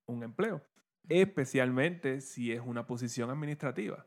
un 0.08 0.24
empleo, 0.24 0.62
especialmente 1.08 2.22
si 2.22 2.52
es 2.52 2.62
una 2.64 2.86
posición 2.86 3.32
administrativa. 3.32 4.06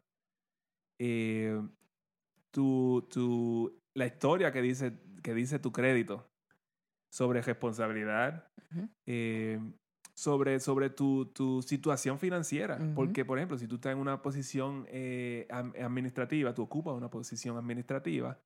Tu, 2.52 3.06
tu- 3.10 3.80
la 3.94 4.06
historia 4.06 4.52
que 4.52 4.62
dice, 4.62 4.92
que 5.22 5.34
dice 5.34 5.58
tu 5.58 5.72
crédito 5.72 6.30
sobre 7.10 7.42
responsabilidad, 7.42 8.46
eh, 9.06 9.58
sobre, 10.16 10.60
sobre 10.60 10.90
tu, 10.90 11.26
tu 11.26 11.62
situación 11.62 12.18
financiera. 12.18 12.78
Porque, 12.94 13.24
por 13.24 13.38
ejemplo, 13.38 13.58
si 13.58 13.66
tú 13.66 13.76
estás 13.76 13.92
en 13.92 13.98
una 13.98 14.22
posición 14.22 14.86
eh, 14.88 15.46
administrativa, 15.50 16.54
tú 16.54 16.62
ocupas 16.62 16.94
una 16.94 17.10
posición 17.10 17.56
administrativa, 17.56 18.38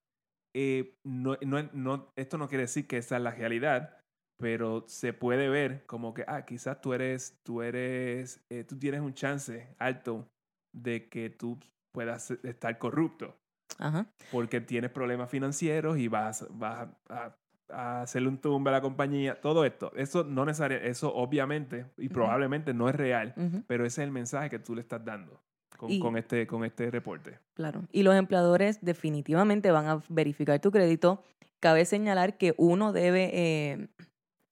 eh, 0.54 0.96
no, 1.04 1.36
no- 1.42 1.68
no- 1.72 2.12
esto 2.16 2.38
no 2.38 2.48
quiere 2.48 2.62
decir 2.62 2.86
que 2.86 2.98
esa 2.98 3.16
es 3.16 3.22
la 3.22 3.32
realidad, 3.32 3.98
pero 4.38 4.84
se 4.86 5.12
puede 5.12 5.48
ver 5.48 5.84
como 5.86 6.14
que, 6.14 6.24
ah, 6.28 6.44
quizás 6.44 6.80
tú 6.80 6.94
eres, 6.94 7.38
tú 7.42 7.62
eres, 7.62 8.44
eh, 8.50 8.64
tú 8.64 8.78
tienes 8.78 9.00
un 9.00 9.14
chance 9.14 9.74
alto 9.78 10.28
de 10.74 11.08
que 11.08 11.30
tú 11.30 11.58
puedas 11.92 12.30
estar 12.30 12.78
corrupto 12.78 13.34
Ajá. 13.78 14.06
porque 14.30 14.60
tienes 14.60 14.90
problemas 14.90 15.30
financieros 15.30 15.98
y 15.98 16.08
vas, 16.08 16.46
vas 16.50 16.88
a 17.08 17.34
hacerle 17.68 18.28
un 18.28 18.38
tumbe 18.38 18.70
a 18.70 18.72
la 18.74 18.80
compañía, 18.80 19.40
todo 19.40 19.64
esto, 19.64 19.92
eso 19.96 20.24
no 20.24 20.44
necesariamente, 20.44 20.90
eso 20.90 21.14
obviamente 21.14 21.86
y 21.98 22.08
probablemente 22.08 22.72
no 22.74 22.88
es 22.88 22.94
real, 22.94 23.34
pero 23.66 23.84
ese 23.84 24.02
es 24.02 24.06
el 24.06 24.12
mensaje 24.12 24.50
que 24.50 24.58
tú 24.58 24.74
le 24.74 24.80
estás 24.80 25.04
dando 25.04 25.40
con, 25.76 25.90
Y- 25.90 26.00
con 26.00 26.16
este, 26.16 26.46
con 26.46 26.64
este 26.64 26.90
reporte. 26.90 27.38
Claro. 27.54 27.82
Y 27.92 28.02
los 28.02 28.14
empleadores 28.14 28.78
definitivamente 28.82 29.70
van 29.70 29.86
a 29.86 30.02
verificar 30.08 30.58
tu 30.60 30.70
crédito. 30.70 31.22
Cabe 31.60 31.84
señalar 31.84 32.38
que 32.38 32.54
uno 32.56 32.92
debe 32.92 33.30
eh, 33.32 33.88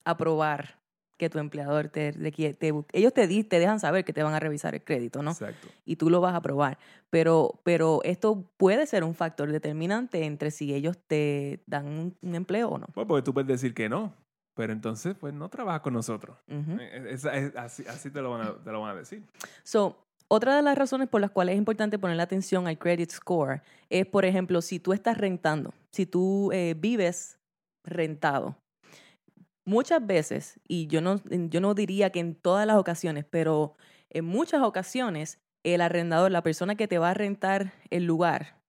aprobar 0.04 0.78
que 1.16 1.30
tu 1.30 1.38
empleador 1.38 1.88
te, 1.88 2.12
requiere- 2.12 2.54
te- 2.54 2.72
ellos 2.92 3.12
te, 3.12 3.26
di- 3.26 3.44
te 3.44 3.58
dejan 3.58 3.78
saber 3.80 4.04
que 4.04 4.12
te 4.12 4.22
van 4.22 4.34
a 4.34 4.40
revisar 4.40 4.74
el 4.74 4.82
crédito, 4.82 5.22
¿no? 5.22 5.30
Exacto. 5.32 5.68
y 5.84 5.96
tú 5.96 6.10
lo 6.10 6.20
vas 6.20 6.34
a 6.34 6.40
probar. 6.42 6.78
Pero, 7.10 7.60
pero 7.62 8.00
esto 8.04 8.50
puede 8.56 8.86
ser 8.86 9.04
un 9.04 9.14
factor 9.14 9.50
determinante 9.52 10.24
entre 10.24 10.50
si 10.50 10.74
ellos 10.74 10.98
te 11.06 11.62
dan 11.66 11.86
un, 11.86 12.16
un 12.22 12.34
empleo 12.34 12.68
o 12.70 12.78
no. 12.78 12.86
Pues 12.94 13.06
porque 13.06 13.22
tú 13.22 13.32
puedes 13.32 13.46
decir 13.48 13.74
que 13.74 13.88
no, 13.88 14.12
pero 14.54 14.72
entonces 14.72 15.14
pues 15.18 15.32
no 15.34 15.48
trabajas 15.48 15.82
con 15.82 15.92
nosotros. 15.94 16.36
Eh, 16.48 17.06
es- 17.10 17.24
así, 17.24 17.84
así 17.86 18.10
te, 18.10 18.20
lo 18.20 18.30
van 18.30 18.40
a, 18.48 18.54
te 18.62 18.72
lo 18.72 18.80
van 18.80 18.96
a 18.96 18.98
decir. 18.98 19.22
So, 19.62 19.96
otra 20.26 20.56
de 20.56 20.62
las 20.62 20.76
razones 20.76 21.08
por 21.08 21.20
las 21.20 21.30
cuales 21.30 21.52
es 21.52 21.58
importante 21.58 21.98
poner 21.98 22.20
atención 22.20 22.66
al 22.66 22.78
credit 22.78 23.10
score 23.12 23.62
es, 23.88 24.06
por 24.06 24.24
ejemplo, 24.24 24.60
si 24.62 24.80
tú 24.80 24.92
estás 24.92 25.16
rentando, 25.18 25.72
si 25.90 26.06
tú 26.06 26.50
eh, 26.52 26.74
vives 26.76 27.38
rentado. 27.84 28.56
Muchas 29.66 30.06
veces, 30.06 30.60
y 30.68 30.86
yo 30.88 31.00
no, 31.00 31.20
yo 31.24 31.60
no 31.60 31.74
diría 31.74 32.10
que 32.10 32.20
en 32.20 32.34
todas 32.34 32.66
las 32.66 32.76
ocasiones, 32.76 33.24
pero 33.24 33.76
en 34.10 34.24
muchas 34.24 34.62
ocasiones, 34.62 35.38
el 35.64 35.80
arrendador, 35.80 36.30
la 36.30 36.42
persona 36.42 36.74
que 36.74 36.86
te 36.88 36.98
va 36.98 37.10
a 37.10 37.14
rentar 37.14 37.72
el 37.90 38.04
lugar, 38.04 38.60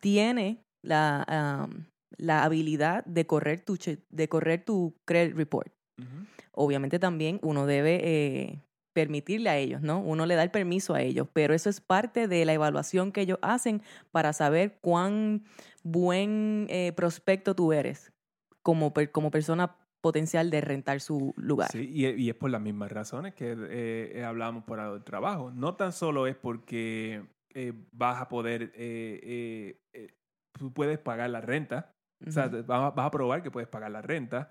tiene 0.00 0.64
la, 0.82 1.24
am, 1.28 1.86
la 2.16 2.44
habilidad 2.44 3.04
de 3.04 3.26
correr 3.26 3.60
tu, 3.60 3.78
de 4.10 4.28
correr 4.28 4.64
tu 4.64 4.94
credit 5.04 5.34
report 5.36 5.72
obviamente 6.52 6.98
también 6.98 7.38
uno 7.42 7.66
debe 7.66 8.00
eh, 8.02 8.62
permitirle 8.92 9.50
a 9.50 9.56
ellos, 9.56 9.82
¿no? 9.82 10.00
Uno 10.00 10.26
le 10.26 10.34
da 10.36 10.42
el 10.42 10.50
permiso 10.50 10.94
a 10.94 11.02
ellos, 11.02 11.28
pero 11.32 11.54
eso 11.54 11.68
es 11.68 11.80
parte 11.80 12.28
de 12.28 12.44
la 12.44 12.52
evaluación 12.52 13.12
que 13.12 13.22
ellos 13.22 13.38
hacen 13.42 13.82
para 14.12 14.32
saber 14.32 14.78
cuán 14.80 15.44
buen 15.82 16.66
eh, 16.70 16.92
prospecto 16.92 17.54
tú 17.54 17.72
eres 17.72 18.12
como, 18.62 18.92
per- 18.94 19.10
como 19.10 19.30
persona 19.30 19.76
potencial 20.04 20.50
de 20.50 20.60
rentar 20.60 21.00
su 21.00 21.32
lugar. 21.36 21.70
Sí, 21.72 21.90
y, 21.92 22.06
y 22.06 22.28
es 22.28 22.36
por 22.36 22.50
las 22.50 22.60
mismas 22.60 22.92
razones 22.92 23.34
que 23.34 23.56
eh, 23.70 24.22
hablamos 24.24 24.64
por 24.64 24.78
el 24.78 25.02
trabajo. 25.02 25.50
No 25.50 25.74
tan 25.76 25.92
solo 25.92 26.26
es 26.26 26.36
porque 26.36 27.24
eh, 27.54 27.72
vas 27.90 28.20
a 28.20 28.28
poder, 28.28 28.70
eh, 28.76 29.80
tú 30.58 30.72
puedes 30.74 30.98
pagar 30.98 31.30
la 31.30 31.40
renta, 31.40 31.94
o 32.26 32.30
sea, 32.30 32.48
vas, 32.48 32.64
a- 32.70 32.90
vas 32.90 33.06
a 33.06 33.10
probar 33.10 33.42
que 33.42 33.50
puedes 33.50 33.68
pagar 33.68 33.90
la 33.90 34.02
renta. 34.02 34.50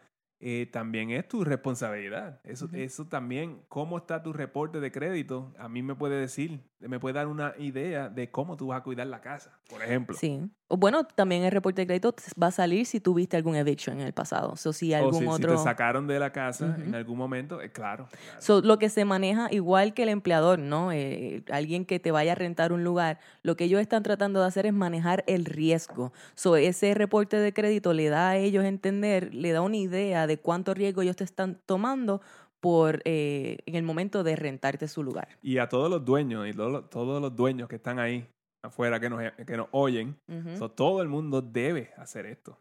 también 0.72 1.12
es 1.12 1.28
tu 1.28 1.44
responsabilidad. 1.46 2.42
Eso, 2.44 2.68
eso 2.74 3.08
también, 3.08 3.62
cómo 3.70 3.98
está 3.98 4.22
tu 4.24 4.34
reporte 4.34 4.80
de 4.82 4.92
crédito, 4.92 5.54
a 5.58 5.70
mí 5.70 5.82
me 5.84 5.96
puede 5.96 6.20
decir, 6.20 6.60
me 6.80 7.00
puede 7.00 7.14
dar 7.14 7.28
una 7.28 7.54
idea 7.60 8.10
de 8.10 8.30
cómo 8.32 8.58
tú 8.58 8.68
vas 8.68 8.82
a 8.82 8.84
cuidar 8.84 9.08
la 9.08 9.22
casa, 9.22 9.60
por 9.70 9.82
ejemplo. 9.84 10.16
Sí. 10.18 10.42
Bueno, 10.78 11.06
también 11.06 11.44
el 11.44 11.52
reporte 11.52 11.82
de 11.82 11.88
crédito 11.88 12.16
va 12.42 12.48
a 12.48 12.52
salir 12.52 12.86
si 12.86 13.00
tuviste 13.00 13.38
algún 13.38 13.56
eviction 13.56 14.00
en 14.00 14.08
el 14.08 14.14
pasado. 14.14 14.54
O 14.54 14.74
si 14.74 14.94
o 14.94 14.98
algún 14.98 15.14
si, 15.14 15.20
si 15.20 15.28
otro... 15.28 15.56
te 15.56 15.64
sacaron 15.64 16.08
de 16.08 16.20
la 16.20 16.32
casa 16.32 16.76
en 16.84 16.96
algún 16.96 17.18
momento, 17.18 17.62
eh, 17.62 17.72
claro. 17.72 18.08
claro. 18.10 18.42
So, 18.42 18.62
lo 18.62 18.80
que 18.80 18.90
se 18.90 19.06
maneja 19.06 19.48
igual 19.52 19.94
que 19.94 20.04
el 20.04 20.10
empleador, 20.10 20.60
¿no? 20.60 20.92
Eh, 20.92 21.44
alguien 21.52 21.86
que 21.86 22.00
te 22.00 22.12
vaya 22.12 22.34
a 22.34 22.36
rentar 22.36 22.74
un 22.74 22.84
lugar, 22.84 23.20
lo 23.42 23.56
que 23.56 23.66
ellos 23.66 23.82
están 23.82 24.04
tratando 24.04 24.42
de 24.42 24.48
hacer 24.48 24.66
es 24.66 24.74
manejar 24.74 25.24
el 25.28 25.46
riesgo. 25.46 26.14
So, 26.36 26.56
ese 26.56 26.94
reporte 26.94 27.38
de 27.38 27.54
crédito 27.54 27.94
le 27.94 28.10
da 28.10 28.30
a 28.30 28.38
ellos 28.38 28.66
entender, 28.66 29.34
le 29.34 29.52
da 29.52 29.62
una 29.62 29.78
idea 29.78 30.28
de 30.28 30.38
cuánto 30.38 30.74
riesgo 30.74 31.02
ellos 31.02 31.16
te 31.16 31.24
están 31.24 31.60
tomando 31.66 32.22
por 32.60 33.02
eh, 33.04 33.58
en 33.66 33.76
el 33.76 33.84
momento 33.84 34.24
de 34.24 34.38
rentarte 34.38 34.88
su 34.88 35.04
lugar. 35.04 35.28
Y 35.42 35.58
a 35.58 35.68
todos 35.68 35.90
los 35.90 36.06
dueños 36.06 36.48
y 36.48 36.54
los, 36.54 36.90
todos 36.90 37.22
los 37.22 37.36
dueños 37.36 37.68
que 37.68 37.76
están 37.76 38.00
ahí 38.00 38.26
afuera 38.64 39.00
que 39.00 39.10
nos, 39.10 39.22
que 39.46 39.58
nos 39.58 39.68
oyen, 39.72 40.18
so, 40.58 40.72
todo 40.72 41.02
el 41.02 41.10
mundo 41.10 41.42
debe 41.42 41.92
hacer 41.98 42.26
esto. 42.26 42.60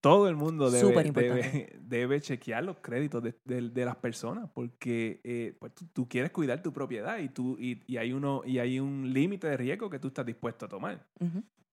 Todo 0.00 0.28
el 0.28 0.36
mundo 0.36 0.70
debe, 0.70 2.20
chequear 2.20 2.62
los 2.62 2.76
créditos 2.78 3.20
de, 3.20 3.34
de- 3.44 3.68
de 3.70 3.84
las 3.84 3.96
personas 3.96 4.48
porque 4.54 5.20
eh, 5.24 5.56
pues, 5.58 5.74
tú, 5.74 5.86
tú 5.92 6.08
quieres 6.08 6.30
cuidar 6.30 6.62
tu 6.62 6.72
propiedad 6.72 7.18
y, 7.18 7.28
tú, 7.30 7.56
y, 7.58 7.82
y 7.92 7.96
hay, 7.96 8.12
uno, 8.12 8.42
y 8.44 8.60
hay 8.60 8.78
un 8.78 9.12
límite 9.12 9.48
de 9.48 9.56
riesgo 9.56 9.90
que 9.90 9.98
tú 9.98 10.06
estás 10.08 10.24
dispuesto 10.24 10.66
a 10.66 10.68
tomar. 10.68 11.04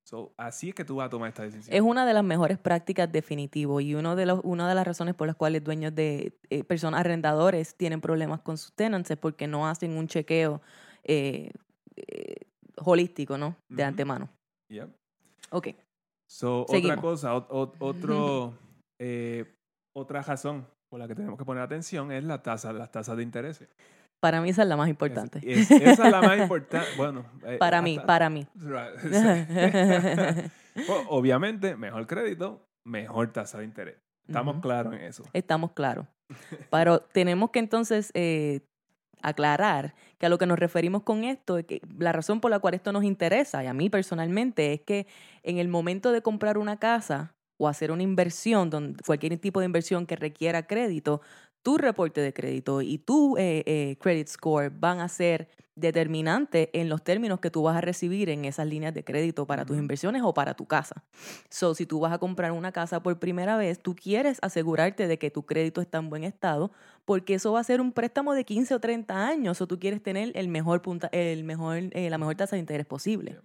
So, 0.03 0.33
así 0.37 0.69
es 0.69 0.75
que 0.75 0.85
tú 0.85 0.95
vas 0.97 1.07
a 1.07 1.09
tomar 1.09 1.29
esta 1.29 1.43
decisión. 1.43 1.75
Es 1.75 1.81
una 1.81 2.05
de 2.05 2.13
las 2.13 2.23
mejores 2.23 2.57
prácticas 2.57 3.11
definitivo 3.11 3.79
y 3.81 3.93
uno 3.95 4.15
de 4.15 4.25
los, 4.25 4.39
una 4.43 4.67
de 4.69 4.73
las 4.75 4.85
razones 4.87 5.13
por 5.15 5.27
las 5.27 5.35
cuales 5.35 5.63
dueños 5.63 5.93
de 5.93 6.37
eh, 6.49 6.63
personas 6.63 6.99
arrendadores 7.01 7.75
tienen 7.75 8.01
problemas 8.01 8.41
con 8.41 8.57
sus 8.57 8.73
tenants 8.73 9.09
es 9.11 9.17
porque 9.17 9.47
no 9.47 9.67
hacen 9.67 9.91
un 9.97 10.07
chequeo 10.07 10.61
eh, 11.03 11.51
eh, 11.95 12.35
holístico, 12.77 13.37
¿no? 13.37 13.55
De 13.71 13.83
antemano. 13.83 14.29
Yep. 14.71 14.89
Ok. 15.51 15.67
So, 16.29 16.63
otra 16.63 16.97
cosa, 16.97 17.33
ot- 17.35 17.47
ot- 17.49 17.75
otro, 17.79 18.53
eh, 18.99 19.45
otra 19.95 20.21
razón 20.21 20.67
por 20.89 20.99
la 20.99 21.07
que 21.07 21.15
tenemos 21.15 21.37
que 21.37 21.45
poner 21.45 21.63
atención 21.63 22.11
es 22.11 22.23
la 22.23 22.41
tasa, 22.41 22.73
las 22.73 22.91
tasas 22.91 23.15
de 23.17 23.23
interés. 23.23 23.63
Para 24.21 24.41
mí 24.41 24.49
esa 24.49 24.63
es 24.63 24.67
la 24.67 24.77
más 24.77 24.89
importante. 24.89 25.39
es- 25.43 25.69
esa 25.69 26.05
es 26.05 26.11
la 26.11 26.21
más 26.21 26.37
importante. 26.39 26.87
Bueno, 26.97 27.25
eh, 27.45 27.57
para 27.59 27.81
mí, 27.81 27.99
para 27.99 28.29
mí. 28.29 28.47
Pues, 30.75 31.05
obviamente, 31.07 31.77
mejor 31.77 32.05
crédito, 32.05 32.65
mejor 32.85 33.31
tasa 33.31 33.59
de 33.59 33.63
interés. 33.65 33.95
Estamos 34.27 34.59
claros 34.61 34.93
en 34.93 35.01
eso. 35.03 35.23
Estamos 35.33 35.71
claros. 35.71 36.05
Pero 36.69 36.99
tenemos 36.99 37.51
que 37.51 37.59
entonces 37.59 38.11
eh, 38.13 38.61
aclarar 39.21 39.95
que 40.17 40.25
a 40.25 40.29
lo 40.29 40.37
que 40.37 40.45
nos 40.45 40.59
referimos 40.59 41.03
con 41.03 41.23
esto, 41.23 41.57
es 41.57 41.65
que 41.65 41.81
la 41.97 42.11
razón 42.11 42.41
por 42.41 42.51
la 42.51 42.59
cual 42.59 42.73
esto 42.73 42.91
nos 42.91 43.03
interesa, 43.03 43.63
y 43.63 43.67
a 43.67 43.73
mí 43.73 43.89
personalmente, 43.89 44.73
es 44.73 44.81
que 44.81 45.07
en 45.43 45.57
el 45.57 45.67
momento 45.67 46.11
de 46.11 46.21
comprar 46.21 46.57
una 46.57 46.77
casa 46.77 47.33
o 47.57 47.67
hacer 47.67 47.91
una 47.91 48.03
inversión, 48.03 48.69
donde, 48.69 49.01
cualquier 49.05 49.37
tipo 49.37 49.59
de 49.61 49.65
inversión 49.67 50.05
que 50.05 50.15
requiera 50.15 50.67
crédito, 50.67 51.21
tu 51.65 51.79
reporte 51.79 52.21
de 52.21 52.31
crédito 52.31 52.83
y 52.83 52.99
tu 52.99 53.37
eh, 53.37 53.63
eh, 53.65 53.97
credit 53.99 54.27
score 54.27 54.69
van 54.69 54.99
a 54.99 55.09
ser 55.09 55.49
determinantes 55.73 56.69
en 56.73 56.89
los 56.89 57.03
términos 57.03 57.39
que 57.39 57.49
tú 57.49 57.63
vas 57.63 57.75
a 57.75 57.81
recibir 57.81 58.29
en 58.29 58.45
esas 58.45 58.67
líneas 58.67 58.93
de 58.93 59.03
crédito 59.03 59.47
para 59.47 59.65
tus 59.65 59.75
inversiones 59.75 60.21
o 60.23 60.31
para 60.31 60.53
tu 60.53 60.67
casa. 60.67 61.03
So, 61.49 61.73
si 61.73 61.87
tú 61.87 61.99
vas 61.99 62.13
a 62.13 62.19
comprar 62.19 62.51
una 62.51 62.71
casa 62.71 63.01
por 63.01 63.17
primera 63.17 63.57
vez, 63.57 63.79
tú 63.79 63.95
quieres 63.95 64.37
asegurarte 64.43 65.07
de 65.07 65.17
que 65.17 65.31
tu 65.31 65.43
crédito 65.47 65.81
está 65.81 65.97
en 65.97 66.11
buen 66.11 66.23
estado, 66.23 66.71
porque 67.03 67.33
eso 67.33 67.53
va 67.53 67.61
a 67.61 67.63
ser 67.63 67.81
un 67.81 67.91
préstamo 67.91 68.35
de 68.35 68.45
15 68.45 68.75
o 68.75 68.79
30 68.79 69.27
años, 69.27 69.59
o 69.59 69.65
tú 69.65 69.79
quieres 69.79 70.03
tener 70.03 70.31
el 70.35 70.47
mejor 70.47 70.83
punta, 70.83 71.09
el 71.11 71.43
mejor, 71.43 71.77
eh, 71.77 72.11
la 72.11 72.19
mejor 72.19 72.35
tasa 72.35 72.55
de 72.55 72.59
interés 72.59 72.85
posible. 72.85 73.39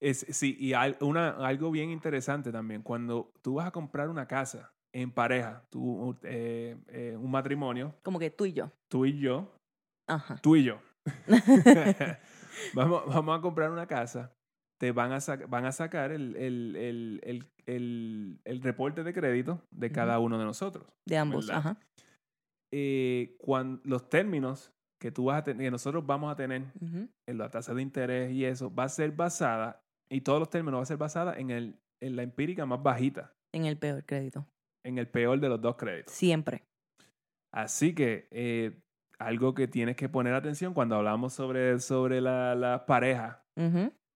Es, 0.00 0.26
sí, 0.28 0.54
y 0.60 0.74
una, 1.00 1.30
algo 1.30 1.70
bien 1.70 1.90
interesante 1.90 2.52
también, 2.52 2.82
cuando 2.82 3.32
tú 3.40 3.54
vas 3.54 3.68
a 3.68 3.70
comprar 3.70 4.10
una 4.10 4.28
casa 4.28 4.70
en 4.92 5.12
pareja, 5.12 5.64
tú, 5.70 6.16
eh, 6.22 6.76
eh, 6.88 7.16
un 7.16 7.30
matrimonio, 7.30 7.94
Como 8.02 8.18
que 8.18 8.30
tú 8.30 8.46
y 8.46 8.52
yo. 8.52 8.70
tú 8.88 9.06
y 9.06 9.18
yo, 9.18 9.52
Ajá. 10.08 10.36
tú 10.42 10.56
y 10.56 10.64
yo, 10.64 10.80
vamos, 12.74 13.02
vamos 13.06 13.38
a 13.38 13.40
comprar 13.40 13.70
una 13.70 13.86
casa, 13.86 14.32
te 14.78 14.92
van 14.92 15.12
a, 15.12 15.18
van 15.48 15.64
a 15.66 15.72
sacar 15.72 16.10
el, 16.10 16.36
el, 16.36 17.20
el, 17.24 18.40
el, 18.44 18.62
reporte 18.62 19.04
de 19.04 19.12
crédito 19.12 19.62
de 19.70 19.92
cada 19.92 20.18
uno 20.18 20.38
de 20.38 20.44
nosotros. 20.44 20.86
De 21.06 21.16
ambos. 21.18 21.46
¿Verdad? 21.46 21.58
Ajá. 21.60 21.80
Eh, 22.72 23.36
cuan- 23.38 23.80
los 23.84 24.08
términos 24.08 24.72
que, 25.00 25.10
tú 25.10 25.26
vas 25.26 25.40
a 25.40 25.44
tener, 25.44 25.66
que 25.66 25.70
nosotros 25.70 26.04
vamos 26.06 26.32
a 26.32 26.36
tener 26.36 26.62
en 26.80 27.38
la 27.38 27.50
tasa 27.50 27.74
de 27.74 27.82
interés 27.82 28.32
y 28.32 28.44
eso, 28.44 28.72
va 28.74 28.84
a 28.84 28.88
ser 28.88 29.12
basada, 29.12 29.82
y 30.10 30.20
todos 30.22 30.38
los 30.38 30.50
términos 30.50 30.78
va 30.78 30.82
a 30.82 30.86
ser 30.86 30.98
basada 30.98 31.38
en, 31.38 31.50
el, 31.50 31.78
en 32.00 32.16
la 32.16 32.22
empírica 32.22 32.66
más 32.66 32.82
bajita, 32.82 33.32
En 33.52 33.64
el 33.66 33.76
peor 33.76 34.04
crédito. 34.04 34.46
En 34.84 34.98
el 34.98 35.08
peor 35.08 35.40
de 35.40 35.48
los 35.48 35.60
dos 35.60 35.76
créditos. 35.76 36.12
Siempre. 36.12 36.64
Así 37.52 37.94
que 37.94 38.28
eh, 38.30 38.80
algo 39.18 39.54
que 39.54 39.68
tienes 39.68 39.96
que 39.96 40.08
poner 40.08 40.34
atención 40.34 40.74
cuando 40.74 40.96
hablamos 40.96 41.32
sobre, 41.32 41.78
sobre 41.80 42.20
la, 42.20 42.54
la 42.54 42.86
pareja, 42.86 43.44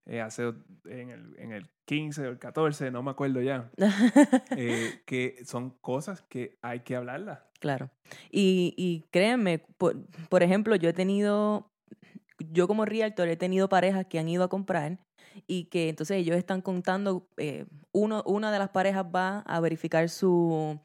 eh, 0.07 0.21
hace 0.21 0.53
en 0.85 1.09
el, 1.09 1.35
en 1.37 1.51
el 1.51 1.69
15 1.85 2.21
o 2.21 2.29
el 2.29 2.39
14, 2.39 2.91
no 2.91 3.03
me 3.03 3.11
acuerdo 3.11 3.41
ya, 3.41 3.69
eh, 4.57 5.01
que 5.05 5.37
son 5.45 5.71
cosas 5.81 6.21
que 6.21 6.57
hay 6.61 6.79
que 6.81 6.95
hablarlas. 6.95 7.39
Claro. 7.59 7.89
Y, 8.31 8.73
y 8.77 9.05
créanme, 9.11 9.59
por, 9.59 9.95
por 10.29 10.43
ejemplo, 10.43 10.75
yo 10.75 10.89
he 10.89 10.93
tenido, 10.93 11.71
yo 12.39 12.67
como 12.67 12.85
realtor 12.85 13.27
he 13.27 13.37
tenido 13.37 13.69
parejas 13.69 14.05
que 14.07 14.19
han 14.19 14.29
ido 14.29 14.43
a 14.43 14.49
comprar 14.49 14.99
y 15.47 15.65
que 15.65 15.89
entonces 15.89 16.17
ellos 16.17 16.37
están 16.37 16.61
contando, 16.61 17.27
eh, 17.37 17.65
uno, 17.95 18.23
una 18.25 18.51
de 18.51 18.59
las 18.59 18.69
parejas 18.69 19.05
va 19.05 19.39
a 19.39 19.59
verificar 19.61 20.09
su, 20.09 20.77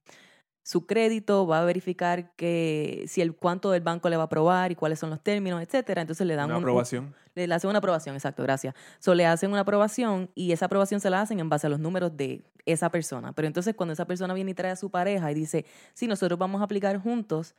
su 0.63 0.87
crédito, 0.87 1.47
va 1.47 1.61
a 1.61 1.65
verificar 1.65 2.35
que 2.37 3.05
si 3.09 3.21
el 3.21 3.35
cuánto 3.35 3.71
del 3.73 3.83
banco 3.83 4.09
le 4.09 4.17
va 4.17 4.23
a 4.23 4.27
aprobar 4.27 4.71
y 4.71 4.77
cuáles 4.77 4.99
son 4.99 5.11
los 5.11 5.21
términos, 5.23 5.61
etcétera. 5.63 6.03
Entonces 6.03 6.27
le 6.27 6.37
dan 6.37 6.47
Una 6.47 6.59
un- 6.59 6.63
un- 6.65 6.69
aprobación. 6.69 7.15
le, 7.35 7.47
le 7.49 7.55
hacen 7.55 7.69
una 7.71 7.79
aprobación, 7.79 8.15
exacto, 8.15 8.43
gracias. 8.45 8.75
So, 9.01 9.15
le 9.15 9.27
hacen 9.27 9.51
una 9.51 9.61
aprobación 9.61 10.31
y 10.35 10.53
esa 10.53 10.67
aprobación 10.67 11.01
se 11.01 11.11
la 11.11 11.21
hacen 11.21 11.41
en 11.41 11.49
base 11.49 11.67
a 11.67 11.71
los 11.71 11.81
números 11.81 12.17
de 12.17 12.45
esa 12.67 12.91
persona. 12.91 13.33
Pero 13.33 13.49
entonces 13.49 13.75
cuando 13.75 13.93
esa 13.93 14.05
persona 14.07 14.33
viene 14.35 14.53
y 14.53 14.55
trae 14.55 14.71
a 14.71 14.77
su 14.77 14.91
pareja 14.91 15.31
y 15.33 15.35
dice, 15.35 15.65
sí, 15.95 16.07
nosotros 16.07 16.39
vamos 16.39 16.61
a 16.61 16.65
aplicar 16.65 16.97
juntos 16.99 17.55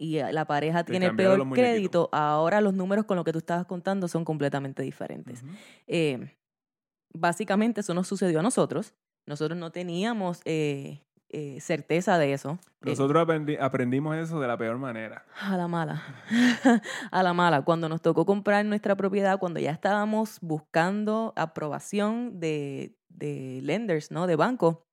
y 0.00 0.18
eh, 0.18 0.32
la 0.32 0.44
pareja 0.44 0.84
Te 0.84 0.92
tiene 0.92 1.06
el 1.06 1.16
peor 1.16 1.48
crédito, 1.50 2.08
ahora 2.12 2.60
los 2.60 2.72
números 2.74 3.04
con 3.04 3.16
los 3.16 3.24
que 3.24 3.32
tú 3.32 3.38
estabas 3.38 3.66
contando 3.66 4.08
son 4.08 4.24
completamente 4.24 4.82
diferentes. 4.82 5.42
Eh, 5.86 6.34
básicamente 7.12 7.80
eso 7.80 7.94
nos 7.94 8.06
sucedió 8.08 8.40
a 8.40 8.42
nosotros. 8.42 8.94
Nosotros 9.26 9.58
no 9.58 9.70
teníamos 9.70 10.40
eh, 10.44 11.02
eh, 11.28 11.60
certeza 11.60 12.16
de 12.18 12.32
eso. 12.32 12.58
Eh, 12.82 12.90
Nosotros 12.90 13.26
aprendi- 13.26 13.58
aprendimos 13.60 14.16
eso 14.16 14.40
de 14.40 14.46
la 14.46 14.56
peor 14.56 14.78
manera. 14.78 15.26
a 15.40 15.56
la 15.56 15.68
mala. 15.68 16.02
a 17.10 17.22
la 17.22 17.32
mala. 17.34 17.62
Cuando 17.62 17.88
nos 17.88 18.00
tocó 18.00 18.24
comprar 18.24 18.64
nuestra 18.64 18.96
propiedad, 18.96 19.38
cuando 19.38 19.60
ya 19.60 19.70
estábamos 19.72 20.38
buscando 20.40 21.32
aprobación 21.36 22.40
de, 22.40 22.94
de 23.08 23.60
lenders, 23.62 24.10
¿no? 24.10 24.26
De 24.26 24.36
banco, 24.36 24.86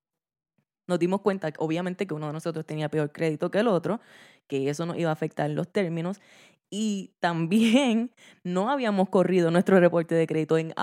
nos 0.88 0.98
dimos 0.98 1.20
cuenta, 1.22 1.50
obviamente, 1.58 2.06
que 2.06 2.14
uno 2.14 2.26
de 2.28 2.32
nosotros 2.34 2.66
tenía 2.66 2.88
peor 2.90 3.10
crédito 3.12 3.50
que 3.50 3.60
el 3.60 3.68
otro, 3.68 4.00
que 4.48 4.68
eso 4.68 4.84
nos 4.86 4.98
iba 4.98 5.10
a 5.10 5.14
afectar 5.14 5.48
los 5.50 5.72
términos. 5.72 6.20
Y 6.70 7.14
también 7.20 8.10
no 8.44 8.68
habíamos 8.70 9.08
corrido 9.08 9.50
nuestro 9.50 9.80
reporte 9.80 10.14
de 10.14 10.26
crédito 10.26 10.58
en 10.58 10.74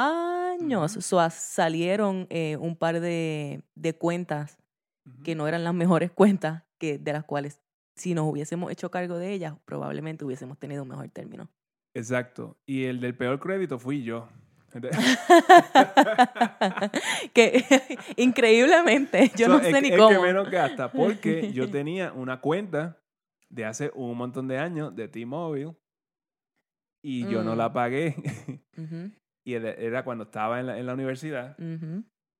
años. 0.63 0.91
So, 0.99 1.29
salieron 1.29 2.27
eh, 2.29 2.57
un 2.57 2.75
par 2.75 2.99
de, 2.99 3.61
de 3.75 3.93
cuentas 3.93 4.57
que 5.23 5.35
no 5.35 5.47
eran 5.47 5.63
las 5.63 5.73
mejores 5.73 6.11
cuentas, 6.11 6.63
que 6.79 6.97
de 6.97 7.13
las 7.13 7.23
cuales 7.25 7.59
si 7.95 8.13
nos 8.13 8.25
hubiésemos 8.31 8.71
hecho 8.71 8.89
cargo 8.89 9.17
de 9.17 9.33
ellas, 9.33 9.53
probablemente 9.65 10.23
hubiésemos 10.25 10.57
tenido 10.57 10.83
un 10.83 10.89
mejor 10.89 11.09
término. 11.09 11.49
Exacto. 11.93 12.57
Y 12.65 12.85
el 12.85 12.99
del 13.01 13.15
peor 13.15 13.39
crédito 13.39 13.77
fui 13.79 14.03
yo. 14.03 14.27
que 17.33 17.63
increíblemente, 18.17 19.31
yo 19.35 19.45
So, 19.47 19.53
no 19.53 19.59
es 19.59 19.65
sé 19.67 19.73
que- 19.73 19.81
ni 19.81 19.87
es 19.89 19.97
cómo. 19.97 20.09
que 20.09 20.19
menos 20.19 20.49
que 20.49 20.57
hasta 20.57 20.91
porque 20.91 21.51
yo 21.53 21.69
tenía 21.69 22.11
una 22.13 22.39
cuenta 22.41 22.97
de 23.49 23.65
hace 23.65 23.91
un 23.93 24.17
montón 24.17 24.47
de 24.47 24.57
años 24.57 24.95
de 24.95 25.07
T-Mobile 25.07 25.75
y 27.03 27.27
yo 27.29 27.43
no 27.43 27.53
Mm. 27.53 27.57
la 27.57 27.73
pagué. 27.73 28.15
Ujú, 28.77 29.11
y 29.43 29.53
era- 29.55 30.03
cuando 30.03 30.25
estaba 30.25 30.59
en 30.59 30.67
la, 30.67 30.77
en 30.79 30.85
la 30.85 30.93
universidad. 30.93 31.57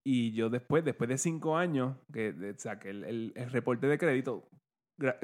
Y 0.06 0.34
yo 0.34 0.50
después, 0.50 0.84
después 0.84 1.10
de 1.10 1.18
cinco 1.18 1.56
años, 1.58 1.96
que 2.12 2.54
saqué 2.58 2.90
el, 2.90 3.04
el- 3.06 3.34
el 3.36 3.50
reporte 3.52 3.88
de 3.88 3.98
crédito 3.98 4.50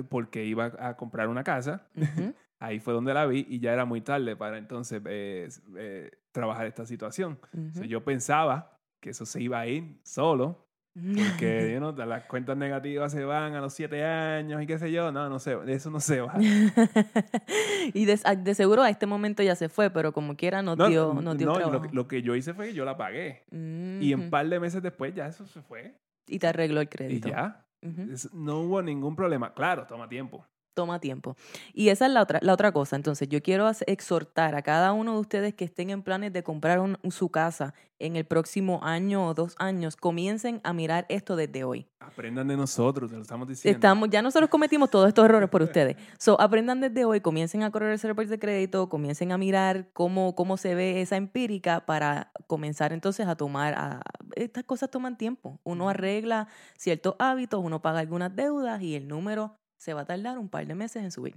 porque 0.09 0.45
iba 0.45 0.73
a 0.79 0.95
comprar 0.97 1.27
una 1.29 1.43
casa, 1.43 1.87
ahí 2.59 2.79
fue 2.79 2.93
donde 2.93 3.13
la 3.13 3.25
vi 3.25 3.45
y 3.49 3.59
ya 3.59 3.73
era 3.73 3.85
muy 3.85 4.01
tarde 4.01 4.35
para 4.35 4.57
entonces 4.57 5.01
eh, 5.05 5.47
eh, 5.77 6.11
trabajar 6.31 6.65
esta 6.67 6.85
situación. 6.85 7.39
So, 7.73 7.83
yo 7.83 8.03
pensaba 8.03 8.77
que 9.01 9.11
eso 9.11 9.25
se 9.25 9.41
iba 9.41 9.59
a 9.59 9.67
ir 9.67 9.99
solo, 10.03 10.68
porque 11.01 11.71
you 11.73 11.77
know, 11.79 11.91
las 12.05 12.25
cuentas 12.25 12.57
negativas 12.57 13.11
se 13.11 13.23
van 13.25 13.55
a 13.55 13.61
los 13.61 13.73
siete 13.73 14.03
años 14.03 14.61
y 14.61 14.67
qué 14.67 14.77
sé 14.77 14.91
yo. 14.91 15.11
No, 15.11 15.29
no 15.29 15.39
sé, 15.39 15.57
eso 15.67 15.89
no 15.89 15.99
se 15.99 16.21
va. 16.21 16.33
y 17.93 18.05
de, 18.05 18.19
a- 18.23 18.35
de 18.35 18.55
seguro 18.55 18.83
a 18.83 18.89
este 18.89 19.05
momento 19.05 19.43
ya 19.43 19.55
se 19.55 19.69
fue, 19.69 19.89
pero 19.89 20.11
como 20.11 20.35
quiera 20.35 20.61
nos 20.61 20.77
No, 20.77 20.87
dio, 20.87 21.13
no, 21.13 21.21
nos 21.21 21.37
dio 21.37 21.47
no, 21.47 21.53
lo, 21.53 21.59
trabajo. 21.59 21.81
que- 21.83 21.95
lo 21.95 22.07
que 22.07 22.21
yo 22.21 22.35
hice 22.35 22.53
fue 22.53 22.67
que 22.67 22.73
yo 22.73 22.85
la 22.85 22.97
pagué. 22.97 23.43
Y 23.51 24.13
un 24.13 24.29
par 24.29 24.47
de 24.47 24.59
meses 24.59 24.81
después 24.81 25.13
ya 25.13 25.27
eso 25.27 25.45
se 25.47 25.61
fue. 25.61 25.95
Y 26.27 26.39
te 26.39 26.47
arregló 26.47 26.79
el 26.81 26.85
Y 26.85 26.89
crédito. 26.89 27.29
ya. 27.29 27.65
Ujú. 27.81 28.11
Es- 28.11 28.33
no 28.33 28.59
hubo 28.59 28.81
ningún 28.81 29.15
problema. 29.15 29.53
Claro, 29.53 29.85
toma 29.87 30.07
tiempo. 30.09 30.45
Toma 30.73 30.99
tiempo. 30.99 31.35
Y 31.73 31.89
esa 31.89 32.05
es 32.05 32.11
la 32.11 32.21
otra, 32.21 32.39
la 32.41 32.53
otra 32.53 32.71
cosa. 32.71 32.95
Entonces, 32.95 33.27
yo 33.27 33.41
quiero 33.41 33.69
exhortar 33.87 34.55
a 34.55 34.61
cada 34.61 34.93
uno 34.93 35.13
de 35.13 35.19
ustedes 35.19 35.53
que 35.53 35.65
estén 35.65 35.89
en 35.89 36.01
planes 36.03 36.31
de 36.33 36.43
comprar 36.43 36.79
un- 36.79 36.97
su 37.11 37.29
casa 37.29 37.73
en 37.99 38.15
el 38.15 38.23
próximo 38.25 38.79
año 38.81 39.27
o 39.27 39.33
dos 39.33 39.55
años, 39.59 39.97
comiencen 39.97 40.61
a 40.63 40.71
mirar 40.71 41.05
esto 41.09 41.35
desde 41.35 41.65
hoy. 41.65 41.85
Aprendan 41.99 42.47
de 42.47 42.55
nosotros, 42.55 43.09
te 43.09 43.17
lo 43.17 43.23
estamos 43.23 43.45
diciendo. 43.47 43.75
Estamos, 43.75 44.09
ya 44.09 44.21
nosotros 44.21 44.49
cometimos 44.49 44.89
todos 44.89 45.09
estos 45.09 45.25
errores 45.25 45.49
por 45.49 45.61
ustedes. 45.63 45.97
So, 46.17 46.39
aprendan 46.39 46.79
desde 46.79 47.03
hoy, 47.03 47.19
comiencen 47.19 47.63
a 47.63 47.71
correr 47.71 47.91
ese 47.91 48.07
reporte 48.07 48.29
de 48.31 48.39
crédito, 48.39 48.87
comiencen 48.87 49.33
a 49.33 49.37
mirar 49.37 49.89
cómo, 49.91 50.33
cómo 50.33 50.55
se 50.55 50.75
ve 50.75 51.01
esa 51.01 51.17
empírica 51.17 51.85
para 51.85 52.31
comenzar 52.47 52.93
entonces 52.93 53.27
a 53.27 53.35
tomar, 53.35 53.73
a- 53.73 54.01
estas 54.37 54.63
cosas 54.63 54.89
toman 54.89 55.17
tiempo. 55.17 55.59
Uno 55.63 55.89
arregla 55.89 56.47
ciertos 56.77 57.15
hábitos, 57.19 57.61
uno 57.61 57.81
paga 57.81 57.99
algunas 57.99 58.33
deudas 58.33 58.81
y 58.81 58.95
el 58.95 59.09
número 59.09 59.57
se 59.79 59.93
va 59.93 60.01
a 60.01 60.05
tardar 60.05 60.37
un 60.37 60.49
par 60.49 60.67
de 60.67 60.75
meses 60.75 61.03
en 61.03 61.11
subir. 61.11 61.35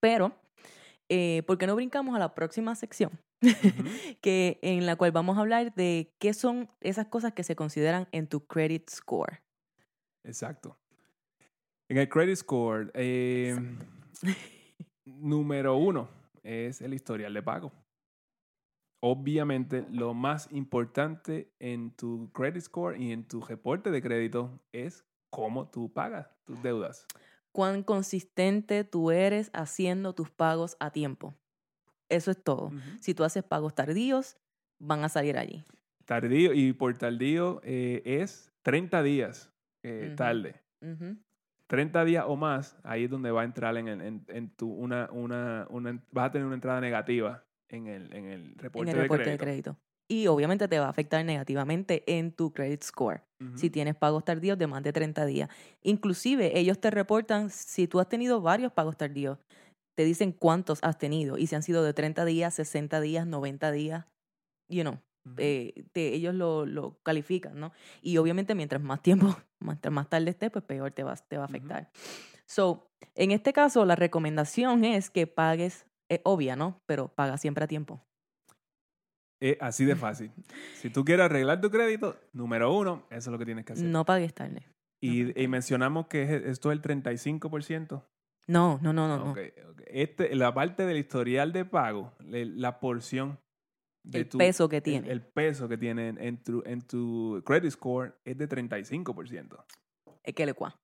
Pero, 0.00 0.32
eh, 1.08 1.42
¿por 1.46 1.58
qué 1.58 1.66
no 1.66 1.76
brincamos 1.76 2.16
a 2.16 2.18
la 2.18 2.34
próxima 2.34 2.74
sección? 2.74 3.12
que, 4.22 4.58
en 4.62 4.86
la 4.86 4.96
cual 4.96 5.12
vamos 5.12 5.36
a 5.36 5.40
hablar 5.40 5.74
de 5.74 6.14
qué 6.18 6.32
son 6.32 6.68
esas 6.80 7.06
cosas 7.08 7.32
que 7.32 7.44
se 7.44 7.56
consideran 7.56 8.08
en 8.12 8.26
tu 8.26 8.46
credit 8.46 8.88
score. 8.88 9.42
Exacto. 10.24 10.78
En 11.88 11.98
el 11.98 12.08
credit 12.08 12.36
score, 12.36 12.90
eh, 12.94 13.54
número 15.04 15.76
uno 15.76 16.08
es 16.42 16.80
el 16.80 16.94
historial 16.94 17.34
de 17.34 17.42
pago. 17.42 17.72
Obviamente, 19.02 19.84
lo 19.90 20.14
más 20.14 20.50
importante 20.50 21.52
en 21.58 21.90
tu 21.90 22.30
credit 22.32 22.62
score 22.62 22.98
y 22.98 23.12
en 23.12 23.28
tu 23.28 23.42
reporte 23.42 23.90
de 23.90 24.00
crédito 24.00 24.62
es 24.72 25.04
cómo 25.30 25.68
tú 25.68 25.92
pagas 25.92 26.30
tus 26.44 26.62
deudas. 26.62 27.06
Cuán 27.54 27.84
consistente 27.84 28.82
tú 28.82 29.12
eres 29.12 29.48
haciendo 29.52 30.12
tus 30.12 30.28
pagos 30.28 30.76
a 30.80 30.90
tiempo. 30.90 31.36
Eso 32.08 32.32
es 32.32 32.42
todo. 32.42 32.72
Si 33.00 33.14
tú 33.14 33.22
haces 33.22 33.44
pagos 33.44 33.76
tardíos, 33.76 34.36
van 34.80 35.04
a 35.04 35.08
salir 35.08 35.38
allí. 35.38 35.64
Tardío, 36.04 36.52
y 36.52 36.72
por 36.72 36.98
tardío 36.98 37.60
eh, 37.62 38.02
es 38.04 38.52
30 38.62 39.04
días 39.04 39.52
eh, 39.84 40.06
Ujú. 40.08 40.16
tarde. 40.16 40.60
Ujú. 40.80 41.16
30 41.68 42.04
días 42.04 42.24
o 42.26 42.34
más, 42.34 42.76
ahí 42.82 43.04
es 43.04 43.10
donde 43.10 43.30
va 43.30 43.42
a 43.42 43.44
entrar 43.44 43.76
en, 43.76 43.86
el- 43.86 44.00
en, 44.00 44.24
en 44.26 44.50
tu, 44.50 44.68
una, 44.72 45.08
una, 45.12 45.68
una, 45.70 46.02
vas 46.10 46.26
a 46.26 46.32
tener 46.32 46.46
una 46.46 46.56
entrada 46.56 46.80
negativa 46.80 47.44
en 47.68 47.86
el, 47.86 48.12
en 48.14 48.24
el 48.24 48.54
reporte, 48.56 48.90
en 48.90 48.96
el 48.96 48.96
de, 48.96 49.02
reporte 49.02 49.22
crédito. 49.22 49.30
de 49.30 49.38
crédito. 49.38 49.76
Y 50.08 50.26
obviamente 50.26 50.68
te 50.68 50.78
va 50.78 50.86
a 50.86 50.90
afectar 50.90 51.24
negativamente 51.24 52.04
en 52.06 52.32
tu 52.32 52.52
credit 52.52 52.82
score. 52.82 53.22
Ujú. 53.40 53.58
si 53.58 53.68
tienes 53.68 53.94
pagos 53.94 54.24
tardíos 54.24 54.56
de 54.58 54.66
más 54.66 54.82
de 54.82 54.92
30 54.92 55.26
días. 55.26 55.50
Inclusive 55.82 56.58
ellos 56.58 56.78
te 56.80 56.90
reportan 56.90 57.50
si 57.50 57.86
tú 57.86 58.00
has 58.00 58.08
tenido 58.08 58.40
varios 58.40 58.72
pagos 58.72 58.96
tardíos, 58.96 59.38
te 59.96 60.04
dicen 60.04 60.32
cuántos 60.32 60.78
has 60.82 60.98
tenido 60.98 61.36
y 61.38 61.46
si 61.46 61.54
han 61.54 61.62
sido 61.62 61.82
de 61.84 61.92
30 61.92 62.24
días, 62.24 62.54
60 62.54 63.00
días, 63.00 63.26
90 63.26 63.70
días, 63.70 64.06
you 64.68 64.82
know, 64.82 64.94
Ujú. 65.26 65.34
eh, 65.38 65.84
te- 65.92 66.14
ellos 66.14 66.34
lo, 66.34 66.66
lo 66.66 66.98
califican, 67.02 67.58
¿no? 67.60 67.72
Y 68.02 68.16
obviamente 68.18 68.54
mientras 68.54 68.82
más 68.82 69.02
tiempo, 69.02 69.26
mientras 69.60 69.92
más 69.92 70.08
tarde 70.08 70.30
estés, 70.30 70.50
pues 70.50 70.64
peor 70.64 70.90
te 70.92 71.02
va, 71.02 71.14
te 71.16 71.36
va 71.36 71.44
a 71.44 71.46
afectar. 71.46 71.90
So, 72.46 72.90
en 73.14 73.30
este 73.30 73.52
caso, 73.52 73.84
la 73.84 73.96
recomendación 73.96 74.84
es 74.84 75.10
que 75.10 75.26
pagues, 75.26 75.86
es 76.10 76.20
obvia, 76.24 76.56
¿no? 76.56 76.80
Pero 76.86 77.08
paga 77.08 77.38
siempre 77.38 77.64
a 77.64 77.68
tiempo. 77.68 78.02
Es 79.40 79.56
así 79.60 79.84
de 79.84 79.96
fácil. 79.96 80.30
si 80.74 80.90
tú 80.90 81.04
quieres 81.04 81.24
arreglar 81.26 81.60
tu 81.60 81.70
crédito, 81.70 82.16
número 82.32 82.72
uno, 82.74 83.04
eso 83.10 83.30
es 83.30 83.32
lo 83.32 83.38
que 83.38 83.44
tienes 83.44 83.64
que 83.64 83.72
hacer. 83.74 83.84
No 83.86 84.04
pagues 84.04 84.32
tarde. 84.34 84.66
y, 85.02 85.38
y 85.42 85.48
mencionamos 85.48 86.06
que 86.06 86.22
es- 86.22 86.30
esto 86.46 86.70
es 86.72 86.76
el 86.76 86.82
35%. 86.82 88.02
No, 88.46 88.78
no, 88.82 88.92
no, 88.92 89.08
no. 89.08 89.18
no. 89.24 89.30
Ok, 89.32 89.38
ok. 89.70 89.82
Este, 89.86 90.34
la 90.34 90.52
parte 90.54 90.84
del 90.86 90.96
historial 90.98 91.52
de 91.52 91.64
pago, 91.64 92.12
la 92.20 92.78
porción 92.80 93.38
de 94.06 94.20
El 94.20 94.28
tu- 94.28 94.38
peso 94.38 94.68
que 94.68 94.80
tiene. 94.80 95.10
El, 95.10 95.22
peso 95.22 95.68
que 95.68 95.76
tiene 95.78 96.08
en, 96.18 96.42
tu, 96.42 96.62
en 96.66 96.82
tu 96.82 97.42
credit 97.44 97.70
score 97.70 98.14
es 98.24 98.36
de 98.36 98.48
35%. 98.48 99.64
Es 100.22 100.34
que 100.34 100.46
le 100.46 100.52
cua. 100.54 100.78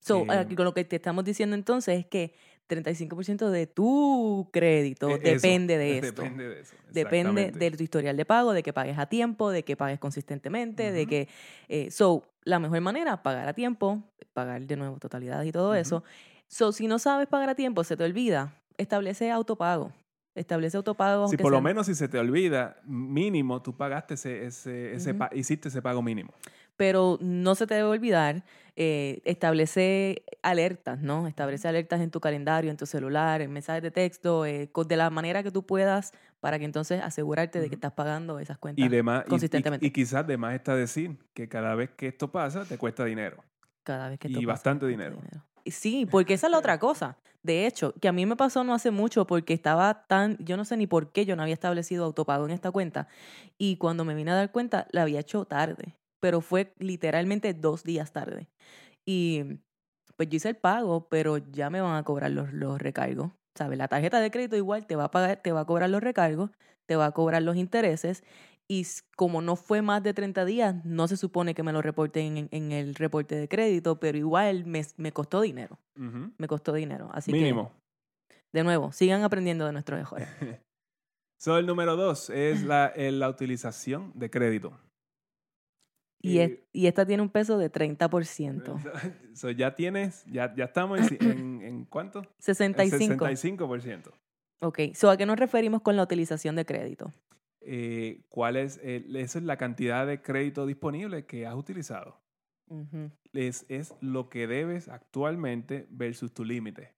So, 0.00 0.24
Eh, 0.24 0.36
aquí 0.38 0.56
con 0.56 0.64
lo 0.64 0.74
que 0.74 0.84
te 0.84 0.96
estamos 0.96 1.24
diciendo 1.24 1.54
entonces 1.54 2.00
es 2.00 2.06
que 2.06 2.34
35% 2.68 3.50
de 3.50 3.66
tu 3.66 4.48
crédito 4.52 5.14
eso, 5.16 5.22
depende 5.22 5.78
de 5.78 5.98
esto. 5.98 6.22
Depende 6.22 6.48
de 6.48 6.60
eso. 6.60 6.74
Depende 6.90 7.50
de 7.52 7.70
tu 7.70 7.82
historial 7.82 8.16
de 8.16 8.24
pago, 8.24 8.52
de 8.52 8.62
que 8.62 8.72
pagues 8.72 8.98
a 8.98 9.06
tiempo, 9.06 9.50
de 9.50 9.64
que 9.64 9.76
pagues 9.76 9.98
consistentemente, 9.98 10.92
de 10.92 11.06
que... 11.06 11.28
eh, 11.68 11.90
so, 11.90 12.22
la 12.44 12.58
mejor 12.58 12.80
manera, 12.80 13.22
pagar 13.22 13.48
a 13.48 13.52
tiempo, 13.54 14.02
pagar 14.32 14.66
de 14.66 14.76
nuevo 14.76 14.98
totalidades 14.98 15.48
y 15.48 15.52
todo 15.52 15.74
eso. 15.74 16.02
So, 16.48 16.72
si 16.72 16.86
no 16.86 16.98
sabes 16.98 17.28
pagar 17.28 17.48
a 17.48 17.54
tiempo, 17.54 17.84
se 17.84 17.96
te 17.96 18.04
olvida, 18.04 18.54
establece 18.76 19.30
autopago. 19.30 19.92
Establece 20.34 20.78
autopago. 20.78 21.28
Si 21.28 21.36
por 21.36 21.52
lo 21.52 21.60
menos 21.60 21.86
si 21.86 21.94
se 21.94 22.08
te 22.08 22.18
olvida, 22.18 22.78
mínimo 22.84 23.60
tú 23.60 23.76
pagaste 23.76 24.14
ese, 24.14 24.46
ese, 24.46 24.94
ese 24.94 25.10
Ujú. 25.10 25.18
pa- 25.18 25.30
hiciste 25.34 25.68
ese 25.68 25.82
pago 25.82 26.00
mínimo. 26.02 26.32
Pero 26.76 27.18
no 27.20 27.54
se 27.54 27.66
te 27.66 27.74
debe 27.74 27.88
olvidar, 27.88 28.44
eh, 28.76 29.20
establece 29.24 30.24
alertas, 30.42 31.00
¿no? 31.00 31.26
Establece 31.26 31.68
alertas 31.68 32.00
en 32.00 32.10
tu 32.10 32.20
calendario, 32.20 32.70
en 32.70 32.76
tu 32.76 32.86
celular, 32.86 33.42
en 33.42 33.52
mensajes 33.52 33.82
de 33.82 33.90
texto, 33.90 34.46
eh, 34.46 34.70
de 34.86 34.96
la 34.96 35.10
manera 35.10 35.42
que 35.42 35.50
tú 35.50 35.64
puedas 35.66 36.12
para 36.40 36.58
que 36.58 36.64
entonces 36.64 37.02
asegurarte 37.02 37.60
de 37.60 37.68
que 37.68 37.74
estás 37.74 37.92
pagando 37.92 38.38
esas 38.38 38.58
cuentas. 38.58 38.84
Y, 38.84 38.88
y- 38.88 38.98
y- 38.98 39.28
consistentemente. 39.28 39.86
y, 39.86 39.90
quizás 39.90 40.26
de 40.26 40.36
más 40.36 40.54
está 40.54 40.74
decir 40.74 41.18
que 41.34 41.48
cada 41.48 41.74
vez 41.74 41.90
que 41.90 42.08
esto 42.08 42.32
pasa 42.32 42.64
te 42.64 42.78
cuesta 42.78 43.04
dinero. 43.04 43.44
Cada 43.82 44.08
vez 44.08 44.18
que 44.18 44.28
Y 44.28 44.32
tú 44.34 44.40
pasas 44.40 44.46
bastante 44.46 44.86
dinero. 44.86 45.18
Y 45.64 45.70
Sí, 45.70 46.06
porque 46.10 46.34
esa 46.34 46.46
es 46.46 46.50
la 46.50 46.58
otra 46.58 46.78
cosa. 46.78 47.18
De 47.42 47.66
hecho, 47.66 47.92
que 48.00 48.08
a 48.08 48.12
mí 48.12 48.24
me 48.24 48.36
pasó 48.36 48.62
no 48.64 48.72
hace 48.72 48.90
mucho 48.90 49.26
porque 49.26 49.52
estaba 49.52 50.06
tan, 50.06 50.36
yo 50.38 50.56
no 50.56 50.64
sé 50.64 50.76
ni 50.76 50.86
por 50.86 51.12
qué 51.12 51.24
yo 51.26 51.34
no 51.36 51.42
había 51.42 51.54
establecido 51.54 52.04
autopago 52.04 52.44
en 52.44 52.52
esta 52.52 52.70
cuenta. 52.70 53.08
Y 53.58 53.76
cuando 53.76 54.04
me 54.04 54.14
vine 54.14 54.30
a 54.30 54.34
dar 54.34 54.52
cuenta, 54.52 54.86
la 54.92 55.02
había 55.02 55.20
hecho 55.20 55.44
tarde, 55.44 55.96
pero 56.22 56.40
fue 56.40 56.72
literalmente 56.78 57.52
dos 57.52 57.82
días 57.82 58.12
tarde. 58.12 58.48
Y 59.04 59.42
pues 60.16 60.28
yo 60.28 60.36
hice 60.36 60.50
el 60.50 60.56
pago, 60.56 61.08
pero 61.08 61.38
ya 61.38 61.68
me 61.68 61.80
van 61.80 61.96
a 61.96 62.04
cobrar 62.04 62.30
los, 62.30 62.52
los 62.52 62.80
recargos. 62.80 63.32
¿Sabes? 63.58 63.76
La 63.76 63.88
tarjeta 63.88 64.20
de 64.20 64.30
crédito 64.30 64.56
igual 64.56 64.86
te 64.86 64.94
va 64.94 65.04
a 65.04 65.10
pagar, 65.10 65.42
te 65.42 65.50
va 65.50 65.62
a 65.62 65.64
cobrar 65.66 65.90
los 65.90 66.00
recargos, 66.00 66.50
te 66.86 66.94
va 66.94 67.06
a 67.06 67.10
cobrar 67.10 67.42
los 67.42 67.56
intereses. 67.56 68.22
Y 68.68 68.86
como 69.16 69.42
no 69.42 69.56
fue 69.56 69.82
más 69.82 70.04
de 70.04 70.14
30 70.14 70.44
días, 70.44 70.84
no 70.84 71.08
se 71.08 71.16
supone 71.16 71.54
que 71.54 71.64
me 71.64 71.72
lo 71.72 71.82
reporten 71.82 72.36
en, 72.38 72.48
en 72.52 72.70
el 72.70 72.94
reporte 72.94 73.34
de 73.34 73.48
crédito, 73.48 73.98
pero 73.98 74.16
igual 74.16 74.64
me, 74.64 74.82
me 74.96 75.10
costó 75.10 75.40
dinero. 75.40 75.80
Me 76.38 76.46
costó 76.46 76.72
dinero. 76.72 77.10
Así 77.12 77.32
Mínimo. 77.32 77.72
que, 78.28 78.60
de 78.60 78.64
nuevo, 78.64 78.92
sigan 78.92 79.24
aprendiendo 79.24 79.66
de 79.66 79.72
nuestros 79.72 79.98
errores. 79.98 80.28
So, 81.42 81.58
el 81.58 81.66
número 81.66 81.96
dos 81.96 82.30
es 82.30 82.62
la, 82.62 82.86
eh, 82.94 83.10
la 83.10 83.28
utilización 83.28 84.12
de 84.14 84.30
crédito. 84.30 84.78
Y, 86.22 86.38
es- 86.38 86.50
Eh, 86.50 86.64
y 86.72 86.86
esta 86.86 87.04
tiene 87.04 87.22
un 87.22 87.28
peso 87.30 87.58
de 87.58 87.68
30%. 87.70 88.74
so, 89.34 89.50
ya 89.50 89.74
tienes, 89.74 90.24
ya, 90.26 90.54
ya 90.54 90.64
estamos 90.66 91.00
en, 91.10 91.84
¿cuánto? 91.86 92.20
En 92.22 92.28
65. 92.38 93.26
65%. 93.26 94.12
Ok, 94.60 94.78
so, 94.94 95.10
¿a 95.10 95.16
qué 95.16 95.26
nos 95.26 95.36
referimos 95.38 95.82
con 95.82 95.96
la 95.96 96.04
utilización 96.04 96.54
de 96.54 96.64
crédito? 96.64 97.10
Eh, 97.60 98.22
¿Cuál 98.28 98.56
es? 98.56 98.78
el- 98.82 99.14
esa 99.16 99.38
es 99.38 99.44
la 99.44 99.56
cantidad 99.56 100.06
de 100.06 100.22
crédito 100.22 100.66
disponible 100.66 101.26
que 101.26 101.46
has 101.46 101.54
utilizado. 101.54 102.20
Es 103.34 103.94
lo 104.00 104.28
que 104.30 104.46
debes 104.46 104.88
actualmente 104.88 105.86
versus 105.90 106.32
tu 106.32 106.44
límite. 106.44 106.92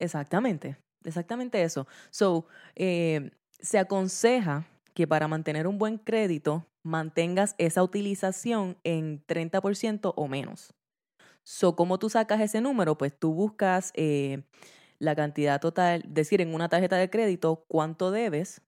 Exactamente, 0.00 0.76
exactamente 1.04 1.62
eso. 1.62 1.86
So, 2.10 2.46
eh, 2.74 3.30
se 3.60 3.78
aconseja 3.78 4.66
que 4.94 5.06
para 5.06 5.28
mantener 5.28 5.66
un 5.66 5.78
buen 5.78 5.98
crédito 5.98 6.66
mantengas 6.84 7.54
esa 7.58 7.82
utilización 7.82 8.78
en 8.84 9.24
30% 9.26 10.14
o 10.16 10.28
menos. 10.28 10.74
So, 11.44 11.76
¿cómo 11.76 11.98
tú 11.98 12.10
sacas 12.10 12.40
ese 12.40 12.60
número? 12.60 12.98
Pues 12.98 13.18
tú 13.18 13.34
buscas 13.34 13.92
eh, 13.96 14.44
la 14.98 15.16
cantidad 15.16 15.60
total, 15.60 16.04
decir, 16.08 16.40
en 16.40 16.54
una 16.54 16.68
tarjeta 16.68 16.96
de 16.96 17.10
crédito, 17.10 17.64
cuánto 17.68 18.10
debes 18.10 18.62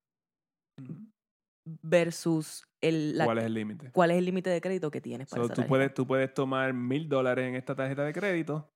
versus 1.83 2.65
el, 2.81 3.19
la- 3.19 3.25
¿Cuál 3.25 3.39
es 3.39 3.45
el 3.45 3.55
límite? 3.55 3.91
cuál 3.93 4.11
es 4.13 4.19
el 4.19 4.25
límite 4.25 4.51
de 4.51 4.61
crédito 4.61 4.91
que 4.91 5.01
tienes 5.01 5.29
para 5.29 5.43
So, 5.43 5.47
esa 5.47 5.55
tú, 5.55 5.61
tarjeta. 5.63 5.69
puedes, 5.69 5.95
tú 5.95 6.07
puedes 6.07 6.33
tomar 6.35 6.73
mil 6.73 7.09
dólares 7.09 7.47
en 7.49 7.55
esta 7.57 7.75
tarjeta 7.75 8.05
de 8.05 8.13
crédito. 8.13 8.73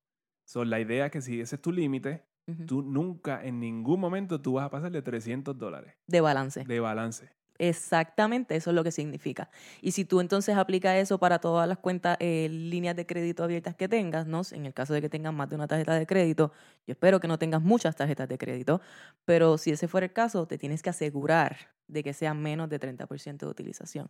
So, 0.46 0.64
la 0.64 0.80
idea 0.80 1.06
es 1.06 1.12
que 1.12 1.20
si 1.20 1.40
ese 1.40 1.56
es 1.56 1.62
tu 1.62 1.70
límite, 1.72 2.24
tú 2.66 2.82
nunca, 2.82 3.44
en 3.44 3.60
ningún 3.60 4.00
momento, 4.00 4.40
tú 4.42 4.54
vas 4.54 4.66
a 4.66 4.70
pasar 4.70 4.90
de 4.90 5.02
300 5.02 5.56
dólares 5.56 5.94
De 6.08 6.20
balance. 6.20 6.64
de 6.64 6.80
balance. 6.80 7.30
Exactamente, 7.62 8.56
eso 8.56 8.70
es 8.70 8.74
lo 8.74 8.82
que 8.82 8.90
significa. 8.90 9.50
Y 9.82 9.90
si 9.92 10.06
tú 10.06 10.20
entonces 10.20 10.56
aplicas 10.56 10.96
eso 10.96 11.18
para 11.18 11.40
todas 11.40 11.68
las 11.68 11.76
cuentas, 11.76 12.16
eh, 12.18 12.48
líneas 12.50 12.96
de 12.96 13.04
crédito 13.04 13.44
abiertas 13.44 13.74
que 13.74 13.86
tengas, 13.86 14.26
¿no? 14.26 14.40
En 14.52 14.64
el 14.64 14.72
caso 14.72 14.94
de 14.94 15.02
que 15.02 15.10
tengas 15.10 15.34
más 15.34 15.50
de 15.50 15.56
una 15.56 15.68
tarjeta 15.68 15.92
de 15.94 16.06
crédito, 16.06 16.52
yo 16.86 16.92
espero 16.92 17.20
que 17.20 17.28
no 17.28 17.38
tengas 17.38 17.60
muchas 17.60 17.96
tarjetas 17.96 18.30
de 18.30 18.38
crédito, 18.38 18.80
pero 19.26 19.58
si 19.58 19.72
ese 19.72 19.88
fuera 19.88 20.06
el 20.06 20.12
caso, 20.14 20.46
te 20.46 20.56
tienes 20.56 20.80
que 20.80 20.88
asegurar 20.88 21.74
de 21.86 22.02
que 22.02 22.14
sea 22.14 22.32
menos 22.32 22.70
de 22.70 22.80
30% 22.80 23.44
de 23.44 23.50
utilización. 23.50 24.08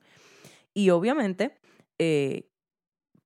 Y 0.72 0.90
obviamente, 0.90 1.58
eh, 1.98 2.48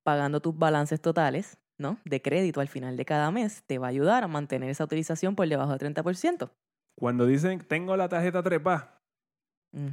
pagando 0.05 0.41
tus 0.41 0.57
balances 0.57 1.03
totales, 1.03 1.59
¿no? 1.77 1.99
De 2.07 2.23
crédito 2.23 2.63
al 2.63 2.69
final 2.69 2.97
de 2.97 3.05
cada 3.05 3.31
mes, 3.31 3.63
te 3.67 3.77
va 3.77 3.89
a 3.89 3.91
ayudar 3.91 4.25
a 4.25 4.29
mantener 4.29 4.71
esa 4.71 4.85
utilización 4.85 5.37
por 5.37 5.47
debajo 5.47 5.73
de 5.73 5.79
30%. 5.79 6.51
Cuando 6.95 7.27
dicen, 7.27 7.59
tengo 7.59 7.95
la 7.99 8.09
tarjeta 8.09 8.43
trepa, 8.43 9.04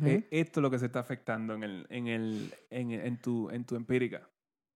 Eh, 0.05 0.27
esto 0.29 0.59
es 0.59 0.61
lo 0.61 0.69
que 0.69 0.77
se 0.77 0.85
está 0.85 0.99
afectando 0.99 1.55
en, 1.55 1.63
el, 1.63 1.87
en, 1.89 2.07
el, 2.07 2.53
en, 2.69 2.91
en 2.91 3.19
tu, 3.19 3.49
en 3.49 3.65
tu 3.65 3.75
empírica 3.75 4.29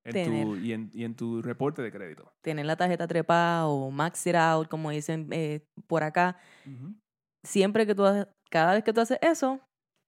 en 0.06 0.26
tu, 0.26 0.56
y, 0.58 0.74
en, 0.74 0.92
y 0.94 1.04
en 1.04 1.16
tu 1.16 1.42
reporte 1.42 1.82
de 1.82 1.92
crédito. 1.92 2.32
tener 2.42 2.66
la 2.66 2.76
tarjeta 2.76 3.08
trepada 3.08 3.68
o 3.68 3.90
max 3.92 4.26
it 4.28 4.36
out, 4.36 4.68
como 4.68 4.92
dicen 4.92 5.28
eh, 5.32 5.66
por 5.88 6.04
acá, 6.04 6.38
siempre 7.44 7.86
que 7.86 7.96
tú 7.96 8.06
haces, 8.06 8.28
cada 8.50 8.74
vez 8.74 8.84
que 8.84 8.94
tú 8.94 9.02
haces 9.02 9.18
eso, 9.22 9.60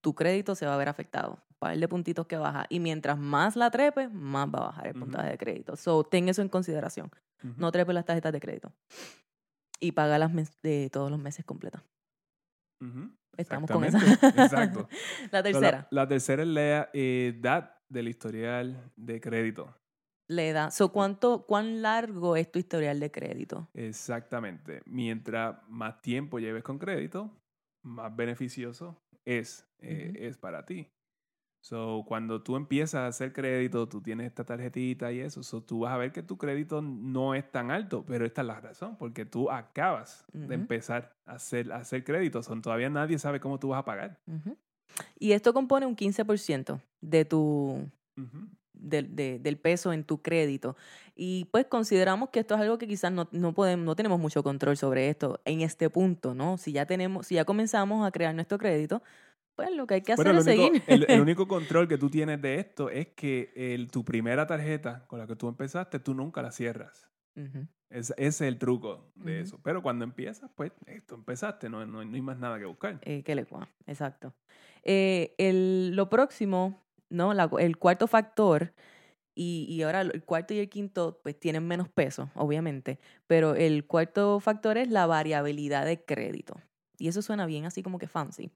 tu 0.03 0.13
crédito 0.13 0.55
se 0.55 0.65
va 0.65 0.75
a 0.75 0.77
ver 0.77 0.89
afectado. 0.89 1.39
Par 1.59 1.75
de 1.75 1.87
puntitos 1.87 2.27
que 2.27 2.37
baja. 2.37 2.67
Y 2.69 2.79
mientras 2.79 3.17
más 3.17 3.55
la 3.55 3.71
trepes, 3.71 4.13
más 4.13 4.47
va 4.47 4.59
a 4.59 4.65
bajar 4.67 4.87
el 4.87 4.93
puntaje 4.93 5.31
de 5.31 5.37
crédito. 5.39 5.75
So, 5.75 6.03
ten 6.03 6.29
eso 6.29 6.43
en 6.43 6.49
consideración. 6.49 7.09
No 7.57 7.71
trepes 7.71 7.95
las 7.95 8.05
tarjetas 8.05 8.31
de 8.31 8.39
crédito. 8.39 8.71
Y 9.79 9.93
paga 9.93 10.19
las 10.19 10.31
de 10.61 10.91
todos 10.91 11.09
los 11.09 11.19
meses 11.19 11.43
completas. 11.45 11.81
Estamos 13.37 13.69
con 13.69 13.83
esa. 13.83 13.99
Exacto. 14.43 14.87
la 15.31 15.39
So, 15.39 15.43
tercera, 15.43 15.87
La, 15.91 16.01
la 16.03 16.07
tercera 16.07 16.41
es 16.43 16.49
la 16.49 16.89
eh, 16.93 17.33
edad 17.37 17.75
del 17.89 18.07
historial 18.09 18.91
de 18.95 19.21
crédito. 19.21 19.73
la 20.29 20.43
edad. 20.43 20.71
So, 20.71 20.91
¿cuánto, 20.91 21.45
¿Cuán 21.45 21.81
largo 21.81 22.35
es 22.35 22.51
tu 22.51 22.59
historial 22.59 22.99
de 22.99 23.11
crédito? 23.11 23.69
Exactamente. 23.73 24.81
Mientras 24.85 25.55
más 25.69 26.01
tiempo 26.01 26.39
lleves 26.39 26.63
con 26.63 26.77
crédito, 26.79 27.31
más 27.83 28.13
beneficioso 28.15 29.01
es, 29.23 29.65
eh, 29.79 30.13
es 30.19 30.37
para 30.37 30.65
ti. 30.65 30.89
So, 31.67 32.05
cuando 32.07 32.41
tú 32.41 32.55
empiezas 32.55 33.01
a 33.01 33.07
hacer 33.07 33.33
crédito, 33.33 33.89
tú 33.89 33.99
tienes 34.01 34.27
esta 34.27 34.45
tarjetita 34.45 35.11
y 35.11 35.19
eso, 35.19 35.43
so, 35.43 35.61
tú 35.61 35.79
vas 35.79 35.91
a 35.93 35.97
ver 35.97 36.13
que 36.13 36.23
tu 36.23 36.37
crédito 36.37 36.81
no 36.81 37.35
es 37.35 37.51
tan 37.51 37.71
alto, 37.71 38.05
pero 38.07 38.25
esta 38.25 38.39
es 38.39 38.47
la 38.47 38.61
razón, 38.61 38.95
porque 38.97 39.25
tú 39.25 39.51
acabas 39.51 40.23
de 40.31 40.55
empezar 40.55 41.13
a 41.25 41.33
hacer, 41.33 41.69
a 41.73 41.77
hacer 41.77 42.05
crédito. 42.05 42.41
So, 42.41 42.55
todavía 42.61 42.89
nadie 42.89 43.19
sabe 43.19 43.41
cómo 43.41 43.59
tú 43.59 43.67
vas 43.69 43.79
a 43.79 43.83
pagar. 43.83 44.17
Y 45.19 45.33
esto 45.33 45.53
compone 45.53 45.85
un 45.85 45.95
15% 45.97 46.79
de 47.01 47.25
tu, 47.25 47.89
de- 48.73 49.39
del 49.39 49.57
peso 49.57 49.91
en 49.91 50.05
tu 50.05 50.21
crédito. 50.21 50.77
Y 51.15 51.45
pues 51.51 51.65
consideramos 51.65 52.29
que 52.29 52.39
esto 52.39 52.55
es 52.55 52.61
algo 52.61 52.77
que 52.77 52.87
quizás 52.87 53.11
no, 53.11 53.27
no 53.31 53.53
podemos, 53.53 53.85
no 53.85 53.95
tenemos 53.95 54.19
mucho 54.21 54.41
control 54.41 54.77
sobre 54.77 55.09
esto 55.09 55.41
en 55.43 55.59
este 55.61 55.89
punto, 55.89 56.33
¿no? 56.33 56.57
Si 56.57 56.71
ya 56.71 56.85
tenemos, 56.85 57.27
si 57.27 57.35
ya 57.35 57.43
comenzamos 57.43 58.07
a 58.07 58.11
crear 58.11 58.33
nuestro 58.33 58.57
crédito, 58.57 59.01
pues 59.57 59.75
lo 59.75 59.85
que 59.87 59.95
hay 59.95 60.01
que 60.01 60.13
hacer 60.13 60.23
Bueno, 60.25 60.39
es 60.39 60.45
único, 60.47 60.67
seguir. 60.67 60.83
el, 60.87 61.05
el 61.09 61.19
único 61.21 61.47
control 61.47 61.87
que 61.87 61.97
tú 61.97 62.09
tienes 62.09 62.41
de 62.41 62.59
esto 62.59 62.89
es 62.89 63.07
que 63.07 63.51
el- 63.55 63.89
tu 63.91 64.05
primera 64.05 64.45
tarjeta 64.47 65.05
con 65.07 65.19
la 65.19 65.27
que 65.27 65.35
tú 65.35 65.49
empezaste, 65.49 65.99
tú 65.99 66.13
nunca 66.13 66.41
la 66.41 66.51
cierras. 66.51 67.09
Es- 67.89 68.11
ese 68.11 68.13
es 68.17 68.41
el 68.41 68.57
truco 68.59 69.11
de 69.15 69.41
eso. 69.41 69.59
Pero 69.63 69.81
cuando 69.81 70.03
empiezas, 70.05 70.49
pues 70.55 70.71
esto 70.85 71.15
empezaste, 71.15 71.69
no, 71.69 71.85
no, 71.85 72.05
no 72.05 72.15
hay 72.15 72.21
más 72.21 72.37
nada 72.37 72.59
que 72.59 72.65
buscar. 72.65 72.99
Eh, 73.01 73.23
que 73.23 73.33
le 73.35 73.45
exacto. 73.87 74.33
Eh, 74.83 75.33
el, 75.37 75.95
lo 75.95 76.07
próximo, 76.09 76.83
¿no? 77.09 77.33
La- 77.33 77.49
el 77.59 77.77
cuarto 77.77 78.07
factor, 78.07 78.73
y, 79.33 79.65
y 79.69 79.81
ahora 79.83 80.01
el 80.01 80.23
cuarto 80.23 80.53
y 80.53 80.59
el 80.59 80.69
quinto, 80.69 81.19
pues 81.23 81.39
tienen 81.39 81.67
menos 81.67 81.89
peso, 81.89 82.29
obviamente, 82.35 82.99
pero 83.27 83.55
el 83.55 83.85
cuarto 83.85 84.39
factor 84.39 84.77
es 84.77 84.89
la 84.89 85.05
variabilidad 85.07 85.85
de 85.85 86.03
crédito. 86.03 86.55
Y 86.99 87.07
eso 87.07 87.21
suena 87.21 87.45
bien 87.45 87.65
así 87.65 87.83
como 87.83 87.99
que 87.99 88.07
fancy. 88.07 88.51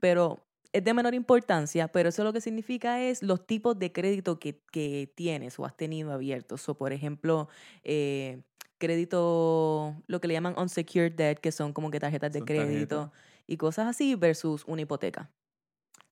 Pero 0.00 0.40
es 0.72 0.82
de 0.84 0.94
menor 0.94 1.14
importancia, 1.14 1.88
pero 1.88 2.08
eso 2.08 2.24
lo 2.24 2.32
que 2.32 2.40
significa 2.40 3.00
es 3.00 3.22
los 3.22 3.46
tipos 3.46 3.78
de 3.78 3.92
crédito 3.92 4.38
que, 4.38 4.60
que 4.72 5.12
tienes 5.14 5.58
o 5.58 5.64
has 5.64 5.76
tenido 5.76 6.12
abiertos. 6.12 6.68
O, 6.68 6.76
por 6.76 6.92
ejemplo, 6.92 7.48
eh, 7.84 8.42
crédito, 8.78 9.94
lo 10.06 10.20
que 10.20 10.28
le 10.28 10.34
llaman 10.34 10.54
unsecured 10.58 11.12
debt, 11.12 11.38
que 11.38 11.52
son 11.52 11.72
como 11.72 11.90
que 11.90 12.00
tarjetas 12.00 12.32
de 12.32 12.40
Son 12.40 12.46
crédito 12.46 13.12
y 13.46 13.56
cosas 13.56 13.86
así, 13.86 14.14
versus 14.16 14.64
una 14.66 14.82
hipoteca. 14.82 15.30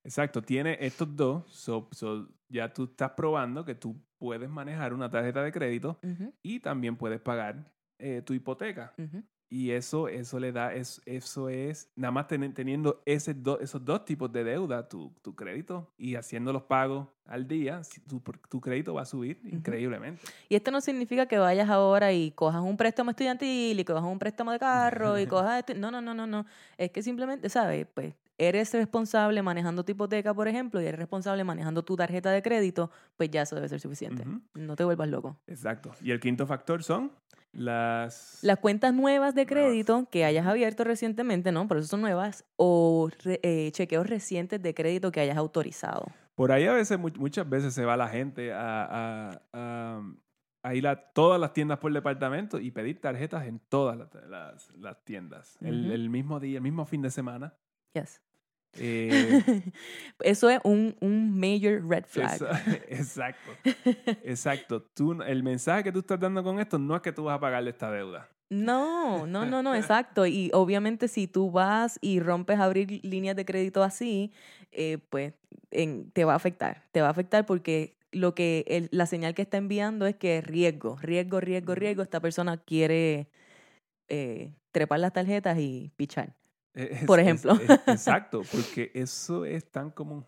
Exacto, 0.05 0.42
tiene 0.42 0.77
estos 0.81 1.14
dos. 1.14 1.51
So, 1.51 1.88
so 1.92 2.29
ya 2.49 2.73
tú 2.73 2.85
estás 2.85 3.12
probando 3.12 3.64
que 3.64 3.75
tú 3.75 3.97
puedes 4.18 4.49
manejar 4.49 4.92
una 4.92 5.11
tarjeta 5.11 5.42
de 5.42 5.53
crédito 5.53 5.99
y 6.42 6.61
también 6.61 6.97
puedes 6.97 7.21
pagar 7.21 7.73
eh, 7.99 8.23
tu 8.23 8.35
hipoteca. 8.35 8.95
ujú. 8.99 9.23
Y 9.55 9.73
eso, 9.73 10.09
eso 10.09 10.38
le 10.41 10.51
da, 10.51 10.73
es, 10.73 11.03
eso 11.05 11.51
es, 11.51 11.91
nada 11.95 12.11
más 12.11 12.27
teni- 12.27 12.55
teniendo 12.55 13.03
ese 13.05 13.35
do- 13.35 13.61
esos 13.61 13.85
dos 13.85 14.03
tipos 14.07 14.33
de 14.33 14.45
deuda, 14.45 14.88
tu, 14.88 15.12
tu 15.21 15.35
crédito 15.35 15.93
y 15.99 16.15
haciendo 16.15 16.55
los 16.55 16.62
pagos 16.62 17.07
al 17.27 17.47
día, 17.47 17.83
tu, 18.09 18.23
tu 18.49 18.61
crédito 18.62 18.95
va 18.95 19.03
a 19.03 19.05
subir 19.05 19.43
increíblemente. 19.45 20.23
Y 20.49 20.55
esto 20.55 20.71
no 20.71 20.81
significa 20.81 21.27
que 21.27 21.37
vayas 21.37 21.69
ahora 21.69 22.15
y 22.15 22.31
cojas 22.31 22.62
un 22.62 22.79
préstamo 22.79 23.11
estudiantil 23.11 23.79
y 23.79 23.85
cojas 23.85 24.05
un 24.05 24.19
préstamo 24.19 24.53
de 24.53 24.59
carro 24.59 25.19
y 25.19 25.27
cojas... 25.29 25.65
No, 25.77 25.91
no, 25.91 26.01
no, 26.01 26.15
no, 26.15 26.27
no. 26.27 26.47
Es 26.79 26.91
que 26.91 27.03
simplemente, 27.03 27.51
¿sabes? 27.51 27.87
Pues 27.93 28.15
eres 28.38 28.73
responsable 28.73 29.43
manejando 29.43 29.85
tu 29.85 29.93
hipoteca, 29.93 30.33
por 30.33 30.49
ejemplo, 30.49 30.81
y 30.81 30.87
eres 30.87 30.99
responsable 30.99 31.45
manejando 31.45 31.85
tu 31.85 31.95
tarjeta 31.95 32.31
de 32.31 32.41
crédito, 32.41 32.91
pues 33.19 33.31
ya 33.31 33.43
eso 33.43 33.55
debe 33.57 33.69
ser 33.69 33.81
suficiente. 33.81 34.25
No 34.55 34.77
te 34.77 34.85
vuelvas 34.85 35.11
loco. 35.11 35.37
Exacto. 35.47 35.91
Y 36.01 36.11
el 36.11 36.21
quinto 36.21 36.47
factor 36.47 36.83
son 36.83 37.12
las... 37.53 38.38
Las 38.43 38.59
cuentas 38.59 38.95
nuevas 38.95 39.35
de 39.35 39.45
Nuevas. 39.45 39.69
crédito 39.71 40.09
que 40.11 40.25
hayas 40.25 40.47
abierto 40.47 40.85
recientemente, 40.85 41.53
¿no? 41.53 41.69
Por 41.69 41.79
eso 41.79 41.87
son 41.88 42.01
nuevas, 42.01 42.45
o 42.57 43.09
re- 43.25 43.41
eh, 43.43 43.71
chequeos 43.73 44.07
recientes 44.07 44.62
de 44.62 44.75
crédito 44.75 45.12
que 45.12 45.21
hayas 45.21 45.37
autorizado. 45.37 46.07
Por 46.35 46.51
ahí 46.51 46.65
a 46.67 46.73
veces, 46.73 46.99
mu- 46.99 47.11
muchas 47.19 47.49
veces 47.49 47.75
se 47.75 47.85
va 47.85 47.97
la 47.97 48.09
gente 48.09 48.53
a, 48.53 48.85
a- 49.31 49.43
a- 49.53 50.03
a 50.65 50.75
ir 50.75 50.87
a 50.87 50.97
todas 51.12 51.41
las 51.41 51.53
tiendas 51.53 51.79
por 51.79 51.93
departamento 51.93 52.59
y 52.61 52.71
pedir 52.71 53.01
tarjetas 53.01 53.47
en 53.47 53.59
todas 53.69 53.97
las, 53.99 54.09
las- 54.29 54.71
las 54.77 55.05
tiendas. 55.05 55.59
el, 55.61 55.91
el 55.91 56.09
mismo 56.09 56.41
día, 56.41 56.57
el 56.59 56.62
mismo 56.62 56.87
fin 56.87 57.03
de 57.03 57.11
semana. 57.11 57.55
Yes. 57.95 58.23
Eh, 58.79 59.43
Eso 60.21 60.49
es 60.51 60.61
un, 60.65 60.97
un 61.01 61.39
major 61.39 61.87
red 61.87 62.05
flag. 62.07 62.41
exacto. 62.89 63.53
Exacto. 64.25 64.83
Tú, 64.83 65.21
el 65.23 65.43
mensaje 65.43 65.85
que 65.85 65.93
tú 65.93 66.01
estás 66.01 66.19
dando 66.21 66.43
con 66.43 66.59
esto 66.61 66.79
no 66.79 66.97
es 66.97 67.03
que 67.03 67.13
tú 67.13 67.25
vas 67.25 67.37
a 67.37 67.41
pagarle 67.41 67.71
esta 67.71 67.91
deuda. 67.91 68.29
No, 68.51 69.27
no, 69.27 69.47
no, 69.47 69.63
no, 69.63 69.75
exacto. 69.75 70.27
Y 70.27 70.51
obviamente 70.53 71.09
si 71.09 71.27
tú 71.27 71.51
vas 71.51 71.99
y 72.03 72.21
rompes 72.21 72.59
a 72.59 72.65
abrir 72.65 73.01
líneas 73.03 73.35
de 73.35 73.47
crédito 73.47 73.83
así, 73.83 74.31
eh, 74.73 74.99
pues 75.09 75.33
en- 75.71 76.11
te 76.11 76.25
va 76.25 76.35
a 76.35 76.37
afectar. 76.37 76.83
Te 76.93 77.01
va 77.01 77.09
a 77.09 77.11
afectar 77.11 77.47
porque 77.47 77.97
lo 78.11 78.35
que 78.35 78.65
el- 78.69 78.89
la 78.91 79.07
señal 79.07 79.35
que 79.35 79.41
está 79.43 79.57
enviando 79.57 80.07
es 80.07 80.17
que 80.17 80.43
riesgo, 80.43 80.97
riesgo, 81.01 81.41
riesgo, 81.41 81.75
riesgo. 81.75 82.03
Esta 82.03 82.21
persona 82.21 82.59
quiere 82.59 83.29
eh, 84.09 84.53
trepar 84.73 85.01
las 85.01 85.15
tarjetas 85.15 85.59
y 85.59 85.91
pichar. 85.97 86.35
Es- 86.75 87.05
Por 87.05 87.21
ejemplo. 87.21 87.53
es- 87.55 87.81
exacto, 87.87 88.43
porque 88.51 88.91
eso 88.95 89.45
es 89.45 89.71
tan 89.71 89.91
común. 89.91 90.25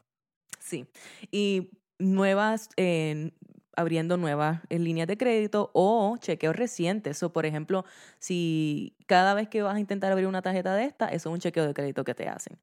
Sí. 0.59 0.87
Y 1.31 1.71
nuevas, 1.99 2.69
eh, 2.77 3.33
abriendo 3.77 4.17
nuevas 4.17 4.61
eh, 4.69 4.79
líneas 4.79 5.09
de 5.09 5.17
crédito 5.17 5.71
o 5.75 6.17
chequeos 6.19 6.55
recientes. 6.57 7.23
O, 7.23 7.33
por 7.33 7.45
ejemplo, 7.47 7.85
si 8.19 8.97
cada 9.07 9.35
vez 9.35 9.49
que 9.49 9.63
vas 9.63 9.75
a 9.77 9.81
intentar 9.81 10.13
abrir 10.13 10.27
una 10.27 10.43
tarjeta 10.43 10.75
de 10.75 10.85
esta, 10.85 11.09
eso 11.09 11.29
es 11.29 11.33
un 11.35 11.41
chequeo 11.41 11.67
de 11.67 11.75
crédito 11.75 12.05
que 12.05 12.15
te 12.15 12.29
hacen. 12.29 12.59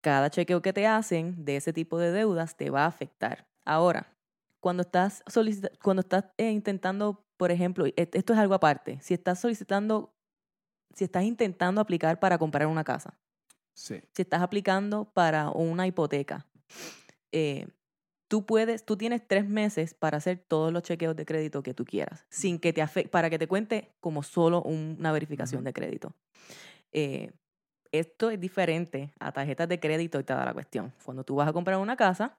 Cada 0.00 0.30
chequeo 0.30 0.62
que 0.62 0.72
te 0.72 0.86
hacen 0.86 1.44
de 1.44 1.56
ese 1.56 1.72
tipo 1.72 1.98
de 1.98 2.12
deudas 2.12 2.56
te 2.56 2.70
va 2.70 2.84
a 2.84 2.86
afectar. 2.86 3.46
Ahora, 3.64 4.14
cuando 4.60 4.82
estás, 4.82 5.22
cuando 5.82 6.00
estás 6.00 6.24
eh, 6.38 6.50
intentando, 6.50 7.24
por 7.36 7.50
ejemplo, 7.50 7.84
et- 7.86 8.14
esto 8.14 8.32
es 8.32 8.38
algo 8.38 8.54
aparte, 8.54 8.98
si 9.02 9.14
estás 9.14 9.40
solicitando, 9.40 10.14
si 10.98 11.04
estás 11.04 11.22
intentando 11.22 11.80
aplicar 11.80 12.18
para 12.18 12.38
comprar 12.38 12.66
una 12.66 12.82
casa, 12.82 13.14
Sí. 13.72 14.00
si 14.12 14.22
estás 14.22 14.42
aplicando 14.42 15.04
para 15.04 15.50
una 15.50 15.86
hipoteca, 15.86 16.44
eh, 17.30 17.68
tú 18.26 18.44
puedes, 18.44 18.84
tú 18.84 18.96
tienes 18.96 19.22
tres 19.24 19.48
meses 19.48 19.94
para 19.94 20.16
hacer 20.18 20.38
todos 20.48 20.72
los 20.72 20.82
chequeos 20.82 21.14
de 21.14 21.24
crédito 21.24 21.62
que 21.62 21.72
tú 21.72 21.84
quieras, 21.84 22.26
sin 22.30 22.58
que 22.58 22.72
te 22.72 22.82
afecte, 22.82 23.08
para 23.10 23.30
que 23.30 23.38
te 23.38 23.46
cuente 23.46 23.92
como 24.00 24.24
solo 24.24 24.60
un- 24.62 24.96
una 24.98 25.12
verificación 25.12 25.62
de 25.62 25.72
crédito. 25.72 26.14
Eh, 26.90 27.30
esto 27.92 28.30
es 28.30 28.40
diferente 28.40 29.12
a 29.20 29.30
tarjetas 29.30 29.68
de 29.68 29.78
crédito 29.78 30.18
y 30.18 30.24
toda 30.24 30.44
la 30.44 30.52
cuestión. 30.52 30.92
Cuando 31.04 31.22
tú 31.22 31.36
vas 31.36 31.48
a 31.48 31.52
comprar 31.52 31.78
una 31.78 31.96
casa, 31.96 32.36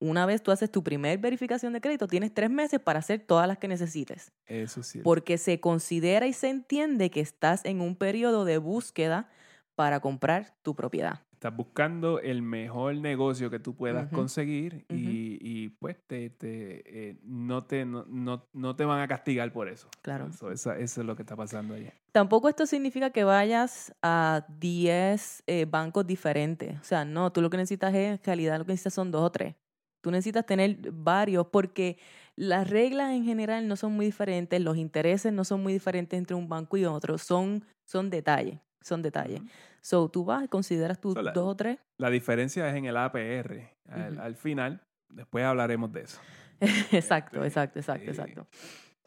una 0.00 0.26
vez 0.26 0.42
tú 0.42 0.50
haces 0.50 0.70
tu 0.70 0.82
primer 0.82 1.18
verificación 1.18 1.72
de 1.72 1.80
crédito, 1.80 2.06
tienes 2.06 2.32
tres 2.32 2.50
meses 2.50 2.80
para 2.80 3.00
hacer 3.00 3.20
todas 3.20 3.48
las 3.48 3.58
que 3.58 3.68
necesites 3.68 4.32
Eso 4.46 4.82
sí. 4.82 5.00
porque 5.02 5.38
se 5.38 5.60
considera 5.60 6.26
y 6.26 6.32
se 6.32 6.48
entiende 6.48 7.10
que 7.10 7.20
estás 7.20 7.64
en 7.64 7.80
un 7.80 7.96
periodo 7.96 8.44
de 8.44 8.58
búsqueda 8.58 9.28
para 9.74 10.00
comprar 10.00 10.54
tu 10.62 10.74
propiedad. 10.74 11.20
Estás 11.32 11.54
buscando 11.54 12.18
el 12.18 12.42
mejor 12.42 12.96
negocio 12.96 13.48
que 13.48 13.60
tú 13.60 13.76
puedas 13.76 14.08
conseguir 14.08 14.84
y, 14.88 15.38
y, 15.40 15.68
pues 15.68 15.96
te, 16.04 16.30
te, 16.30 17.10
eh, 17.10 17.16
no, 17.22 17.62
te, 17.62 17.84
no, 17.84 18.04
no, 18.08 18.44
no 18.52 18.74
te 18.74 18.84
van 18.84 19.00
a 19.00 19.06
castigar 19.06 19.52
por 19.52 19.68
eso. 19.68 19.88
Claro. 20.02 20.30
Eso, 20.50 20.72
es 20.72 20.98
lo 20.98 21.14
que 21.14 21.22
está 21.22 21.36
pasando 21.36 21.74
allí. 21.74 21.88
Tampoco 22.10 22.48
esto 22.48 22.66
significa 22.66 23.10
que 23.10 23.22
vayas 23.22 23.94
a 24.02 24.46
10 24.58 25.44
eh, 25.46 25.64
bancos 25.70 26.04
diferentes. 26.04 26.76
O 26.80 26.82
sea, 26.82 27.04
no, 27.04 27.30
tú 27.30 27.40
lo 27.40 27.50
que 27.50 27.56
necesitas 27.56 27.94
es, 27.94 28.18
en 28.18 28.24
realidad 28.24 28.58
lo 28.58 28.64
que 28.64 28.72
necesitas 28.72 28.94
son 28.94 29.12
dos 29.12 29.22
o 29.22 29.30
tres. 29.30 29.54
Tú 30.00 30.10
necesitas 30.10 30.46
tener 30.46 30.78
varios 30.92 31.46
porque 31.48 31.98
las 32.36 32.70
reglas 32.70 33.12
en 33.12 33.24
general 33.24 33.66
no 33.66 33.76
son 33.76 33.92
muy 33.92 34.06
diferentes, 34.06 34.60
los 34.60 34.76
intereses 34.76 35.32
no 35.32 35.44
son 35.44 35.62
muy 35.62 35.72
diferentes 35.72 36.16
entre 36.16 36.36
un 36.36 36.48
banco 36.48 36.76
y 36.76 36.84
otro, 36.84 37.18
son, 37.18 37.64
son 37.84 38.10
detalles, 38.10 38.60
son 38.80 39.02
detalles. 39.02 39.42
So, 39.80 40.08
tú 40.08 40.24
vas 40.24 40.44
y 40.44 40.48
consideras 40.48 41.00
tus 41.00 41.14
So, 41.14 41.22
dos 41.22 41.36
o 41.36 41.56
tres. 41.56 41.78
La 41.98 42.10
diferencia 42.10 42.68
es 42.68 42.76
en 42.76 42.84
el 42.84 42.96
APR. 42.96 43.70
Al, 43.88 44.36
final, 44.36 44.80
después 45.08 45.44
hablaremos 45.44 45.92
de 45.92 46.02
eso. 46.02 46.20
exacto, 46.92 47.36
Este, 47.36 47.48
exacto, 47.48 47.78
exacto, 47.78 48.06
eh, 48.06 48.10
exacto. 48.10 48.46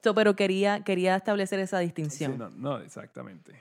So, 0.03 0.15
pero 0.15 0.35
quería, 0.35 0.83
quería 0.83 1.15
establecer 1.15 1.59
esa 1.59 1.79
Sí, 1.79 1.85
distinción. 1.85 2.37
no, 2.37 2.49
no, 2.49 2.79
exactamente. 2.79 3.53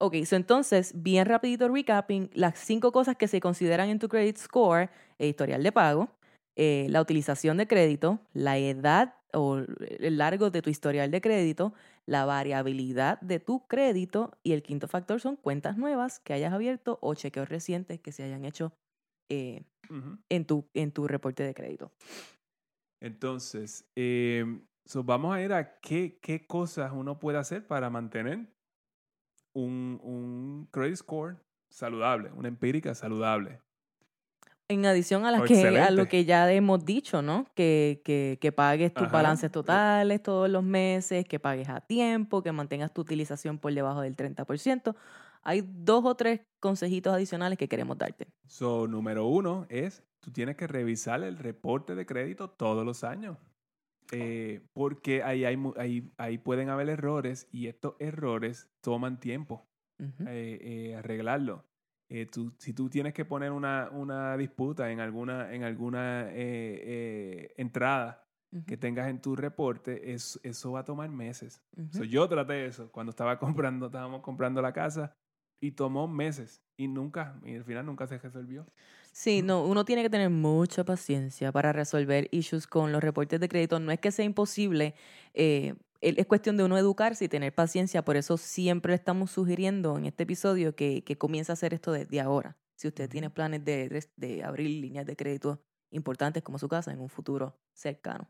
Ok, 0.00 0.14
so 0.24 0.36
entonces, 0.36 0.92
bien 0.94 1.26
rapidito 1.26 1.68
recapping, 1.68 2.30
las 2.34 2.58
cinco 2.58 2.92
cosas 2.92 3.16
que 3.16 3.26
se 3.26 3.40
consideran 3.40 3.88
en 3.88 3.98
tu 3.98 4.08
credit 4.08 4.36
score, 4.36 4.90
el 5.18 5.28
historial 5.30 5.62
de 5.62 5.72
pago, 5.72 6.08
eh, 6.60 6.88
la 6.90 7.00
utilización 7.00 7.56
de 7.56 7.68
crédito, 7.68 8.18
la 8.32 8.58
edad 8.58 9.14
o 9.32 9.58
el 9.58 10.18
largo 10.18 10.50
de 10.50 10.60
tu 10.60 10.70
historial 10.70 11.08
de 11.12 11.20
crédito, 11.20 11.72
la 12.04 12.24
variabilidad 12.24 13.20
de 13.20 13.38
tu 13.38 13.68
crédito 13.68 14.36
y 14.42 14.54
el 14.54 14.64
quinto 14.64 14.88
factor 14.88 15.20
son 15.20 15.36
cuentas 15.36 15.78
nuevas 15.78 16.18
que 16.18 16.32
hayas 16.32 16.52
abierto 16.52 16.98
o 17.00 17.14
chequeos 17.14 17.48
recientes 17.48 18.00
que 18.00 18.10
se 18.10 18.24
hayan 18.24 18.44
hecho 18.44 18.72
eh, 19.28 19.66
en, 20.28 20.46
tu, 20.46 20.68
en 20.74 20.90
tu 20.90 21.06
reporte 21.06 21.44
de 21.44 21.54
crédito. 21.54 21.92
Entonces, 23.00 23.88
eh, 23.94 24.44
so 24.84 25.04
vamos 25.04 25.32
a 25.36 25.40
ir 25.40 25.52
a 25.52 25.78
qué, 25.78 26.18
qué 26.20 26.44
cosas 26.44 26.90
uno 26.92 27.20
puede 27.20 27.38
hacer 27.38 27.68
para 27.68 27.88
mantener 27.88 28.52
un, 29.54 30.00
un 30.02 30.68
credit 30.72 30.96
score 30.96 31.36
saludable, 31.70 32.32
una 32.32 32.48
empírica 32.48 32.96
saludable. 32.96 33.60
En 34.70 34.84
adición 34.84 35.24
a, 35.24 35.30
las 35.30 35.40
Oh, 35.40 35.44
que, 35.44 35.78
a 35.78 35.90
lo 35.90 36.08
que 36.08 36.26
ya 36.26 36.52
hemos 36.52 36.84
dicho, 36.84 37.22
¿no? 37.22 37.46
Que, 37.54 38.02
que, 38.04 38.36
que 38.38 38.52
pagues 38.52 38.92
tus 38.92 39.04
Ajá. 39.04 39.12
balances 39.14 39.50
totales 39.50 40.22
todos 40.22 40.50
los 40.50 40.62
meses, 40.62 41.24
que 41.24 41.40
pagues 41.40 41.70
a 41.70 41.80
tiempo, 41.80 42.42
que 42.42 42.52
mantengas 42.52 42.92
tu 42.92 43.00
utilización 43.00 43.58
por 43.58 43.72
debajo 43.72 44.02
del 44.02 44.14
30%. 44.14 44.94
Hay 45.42 45.64
dos 45.66 46.04
o 46.04 46.14
tres 46.16 46.42
consejitos 46.60 47.14
adicionales 47.14 47.56
que 47.58 47.66
queremos 47.66 47.96
darte. 47.96 48.26
So, 48.46 48.86
número 48.86 49.26
uno 49.26 49.64
es, 49.70 50.02
tú 50.20 50.30
tienes 50.32 50.56
que 50.56 50.66
revisar 50.66 51.22
el 51.22 51.38
reporte 51.38 51.94
de 51.94 52.04
crédito 52.04 52.50
todos 52.50 52.84
los 52.84 53.04
años. 53.04 53.38
Eh, 54.12 54.60
porque 54.74 55.22
ahí, 55.22 55.46
hay, 55.46 55.56
ahí, 55.78 56.10
ahí 56.18 56.36
pueden 56.36 56.68
haber 56.68 56.90
errores 56.90 57.46
y 57.52 57.68
estos 57.68 57.94
errores 57.98 58.68
toman 58.82 59.18
tiempo 59.18 59.66
Ujú. 59.98 60.24
eh, 60.28 60.58
eh, 60.62 60.94
arreglarlo. 60.96 61.64
Eh, 62.10 62.26
tú- 62.26 62.52
si 62.58 62.72
tú 62.72 62.88
tienes 62.88 63.12
que 63.12 63.24
poner 63.24 63.52
una, 63.52 63.90
una 63.92 64.36
disputa 64.36 64.90
en 64.90 65.00
alguna, 65.00 65.52
en 65.54 65.62
alguna 65.64 66.28
eh, 66.30 66.80
eh, 66.82 67.54
entrada 67.56 68.24
que 68.66 68.74
Ujú. 68.74 68.80
tengas 68.80 69.08
en 69.08 69.20
tu 69.20 69.36
reporte, 69.36 70.12
es- 70.14 70.40
eso 70.42 70.72
va 70.72 70.80
a 70.80 70.84
tomar 70.84 71.10
meses. 71.10 71.62
Ujú. 71.76 71.88
So, 71.98 72.04
yo 72.04 72.26
traté 72.28 72.64
eso 72.66 72.90
cuando 72.90 73.10
estaba 73.10 73.38
comprando, 73.38 73.86
estábamos 73.86 74.22
comprando 74.22 74.62
la 74.62 74.72
casa 74.72 75.12
y 75.60 75.72
tomó 75.72 76.08
meses 76.08 76.62
y 76.78 76.88
nunca, 76.88 77.38
y 77.44 77.56
al 77.56 77.64
final 77.64 77.84
nunca 77.84 78.06
se 78.06 78.16
resolvió. 78.18 78.66
Sí, 79.12 79.42
no, 79.42 79.64
uno 79.64 79.84
tiene 79.84 80.02
que 80.02 80.10
tener 80.10 80.30
mucha 80.30 80.84
paciencia 80.84 81.50
para 81.52 81.72
resolver 81.72 82.28
issues 82.30 82.66
con 82.66 82.92
los 82.92 83.02
reportes 83.02 83.40
de 83.40 83.48
crédito. 83.48 83.80
No 83.80 83.90
es 83.90 83.98
que 84.00 84.12
sea 84.12 84.24
imposible, 84.24 84.94
eh, 85.34 85.74
es 86.00 86.26
cuestión 86.26 86.56
de 86.56 86.64
uno 86.64 86.78
educarse 86.78 87.24
y 87.24 87.28
tener 87.28 87.54
paciencia. 87.54 88.04
Por 88.04 88.16
eso 88.16 88.36
siempre 88.36 88.90
le 88.92 88.96
estamos 88.96 89.30
sugiriendo 89.30 89.96
en 89.98 90.06
este 90.06 90.22
episodio 90.22 90.74
que, 90.74 91.02
que 91.04 91.18
comience 91.18 91.52
a 91.52 91.54
hacer 91.54 91.74
esto 91.74 91.92
desde 91.92 92.20
ahora. 92.20 92.56
Si 92.76 92.86
usted 92.86 93.08
tiene 93.10 93.30
planes 93.30 93.64
de, 93.64 94.04
de- 94.16 94.44
abrir 94.44 94.70
líneas 94.70 95.04
de 95.06 95.16
crédito 95.16 95.60
importantes 95.90 96.42
como 96.42 96.58
su 96.58 96.68
casa 96.68 96.92
en 96.92 97.00
un 97.00 97.08
futuro 97.08 97.58
cercano. 97.72 98.28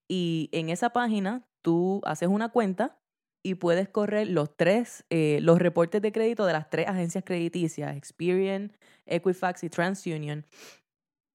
Y 0.08 0.48
en 0.52 0.68
esa 0.68 0.90
página 0.90 1.44
tú 1.62 2.00
haces 2.04 2.28
una 2.28 2.50
cuenta 2.50 3.00
y 3.42 3.54
puedes 3.54 3.88
correr 3.88 4.28
los 4.28 4.54
tres, 4.56 5.04
eh, 5.08 5.38
los 5.40 5.58
reportes 5.58 6.02
de 6.02 6.12
crédito 6.12 6.44
de 6.46 6.52
las 6.52 6.68
tres 6.68 6.86
agencias 6.88 7.24
crediticias, 7.24 7.96
Experian, 7.96 8.76
Equifax 9.06 9.64
y 9.64 9.70
TransUnion. 9.70 10.44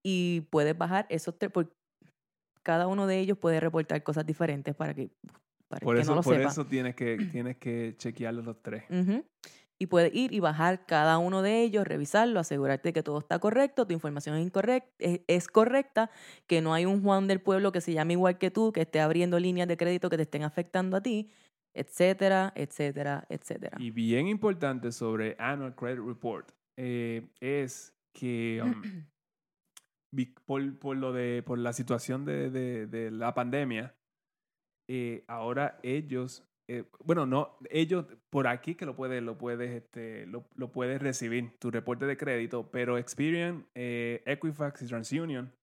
Y 0.03 0.41
puedes 0.49 0.77
bajar 0.77 1.05
esos 1.09 1.37
tres, 1.37 1.51
porque 1.51 1.73
cada 2.63 2.87
uno 2.87 3.07
de 3.07 3.19
ellos 3.19 3.37
puede 3.37 3.59
reportar 3.59 4.01
cosas 4.03 4.25
diferentes 4.25 4.75
para 4.75 4.93
que, 4.93 5.11
para 5.71 5.83
Por 5.83 5.95
el 5.95 5.99
que 5.99 6.01
eso, 6.03 6.11
no 6.11 6.17
lo 6.17 6.21
por 6.23 6.35
sepa. 6.35 6.49
eso 6.51 6.65
tienes 6.67 6.95
que, 6.95 7.17
tienes 7.31 7.57
que 7.57 7.95
chequearlos 7.97 8.45
los 8.45 8.61
tres. 8.61 8.83
Y 9.79 9.87
puedes 9.87 10.13
ir 10.13 10.31
y 10.31 10.39
bajar 10.39 10.85
cada 10.85 11.17
uno 11.17 11.41
de 11.41 11.63
ellos, 11.63 11.87
revisarlo, 11.87 12.39
asegurarte 12.39 12.93
que 12.93 13.01
todo 13.01 13.17
está 13.17 13.39
correcto, 13.39 13.87
tu 13.87 13.93
información 13.93 14.35
es, 14.35 14.43
incorrecta, 14.45 14.91
es, 14.99 15.21
es 15.25 15.47
correcta, 15.47 16.11
que 16.45 16.61
no 16.61 16.75
hay 16.75 16.85
un 16.85 17.01
Juan 17.01 17.27
del 17.27 17.41
pueblo 17.41 17.71
que 17.71 17.81
se 17.81 17.91
llame 17.93 18.13
igual 18.13 18.37
que 18.37 18.51
tú, 18.51 18.71
que 18.71 18.81
esté 18.81 18.99
abriendo 18.99 19.39
líneas 19.39 19.67
de 19.67 19.77
crédito 19.77 20.11
que 20.11 20.17
te 20.17 20.23
estén 20.23 20.43
afectando 20.43 20.97
a 20.97 21.01
ti, 21.01 21.31
etcétera, 21.73 22.53
etcétera, 22.55 23.25
etcétera. 23.27 23.77
Y 23.79 23.89
bien 23.89 24.27
importante 24.27 24.91
sobre 24.91 25.35
Annual 25.39 25.73
Credit 25.73 26.05
Report. 26.05 26.51
eh, 26.77 27.27
es 27.39 27.95
que 28.13 28.61
um, 28.63 28.83
por, 30.45 30.77
por 30.77 30.97
lo 30.97 31.11
de 31.13 31.41
por 31.43 31.57
la 31.57 31.73
situación 31.73 32.25
de, 32.25 32.49
de- 32.51 32.85
de 32.87 33.09
la 33.09 33.33
pandemia, 33.33 33.95
eh, 34.87 35.23
ahora 35.27 35.79
ellos, 35.83 36.43
eh, 36.67 36.83
bueno, 37.03 37.25
no, 37.25 37.57
ellos 37.69 38.05
por 38.29 38.47
aquí 38.47 38.75
que 38.75 38.85
lo 38.85 38.95
puedes, 38.95 39.21
lo 39.23 39.37
puedes, 39.37 39.71
este, 39.71 40.25
lo, 40.27 40.45
lo 40.55 40.71
puedes 40.71 41.01
recibir, 41.01 41.57
tu 41.59 41.71
reporte 41.71 42.05
de 42.05 42.17
crédito, 42.17 42.69
pero 42.71 42.97
Experian, 42.97 43.65
eh, 43.75 44.21
Equifax 44.25 44.81
y 44.81 44.87
TransUnion 44.87 45.53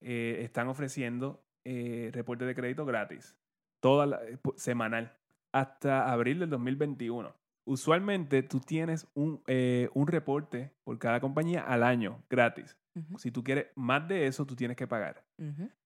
eh, 0.00 0.38
están 0.42 0.68
ofreciendo 0.68 1.44
eh, 1.64 2.10
reporte 2.12 2.44
de 2.44 2.54
crédito 2.54 2.84
gratis, 2.84 3.36
toda 3.80 4.06
la- 4.06 4.20
semanal, 4.56 5.16
hasta 5.52 6.10
abril 6.12 6.38
del 6.40 6.50
2021. 6.50 7.34
Usualmente 7.64 8.42
tú 8.42 8.60
tienes 8.60 9.06
un, 9.14 9.42
eh, 9.46 9.88
un 9.94 10.06
reporte 10.06 10.72
por 10.84 10.98
cada 10.98 11.20
compañía 11.20 11.62
al 11.62 11.82
año, 11.82 12.22
gratis. 12.28 12.76
Si 13.16 13.30
tú 13.30 13.42
quieres 13.42 13.68
más 13.74 14.06
de 14.06 14.26
eso, 14.26 14.44
tú 14.44 14.54
tienes 14.54 14.76
que 14.76 14.86
pagar. 14.86 15.24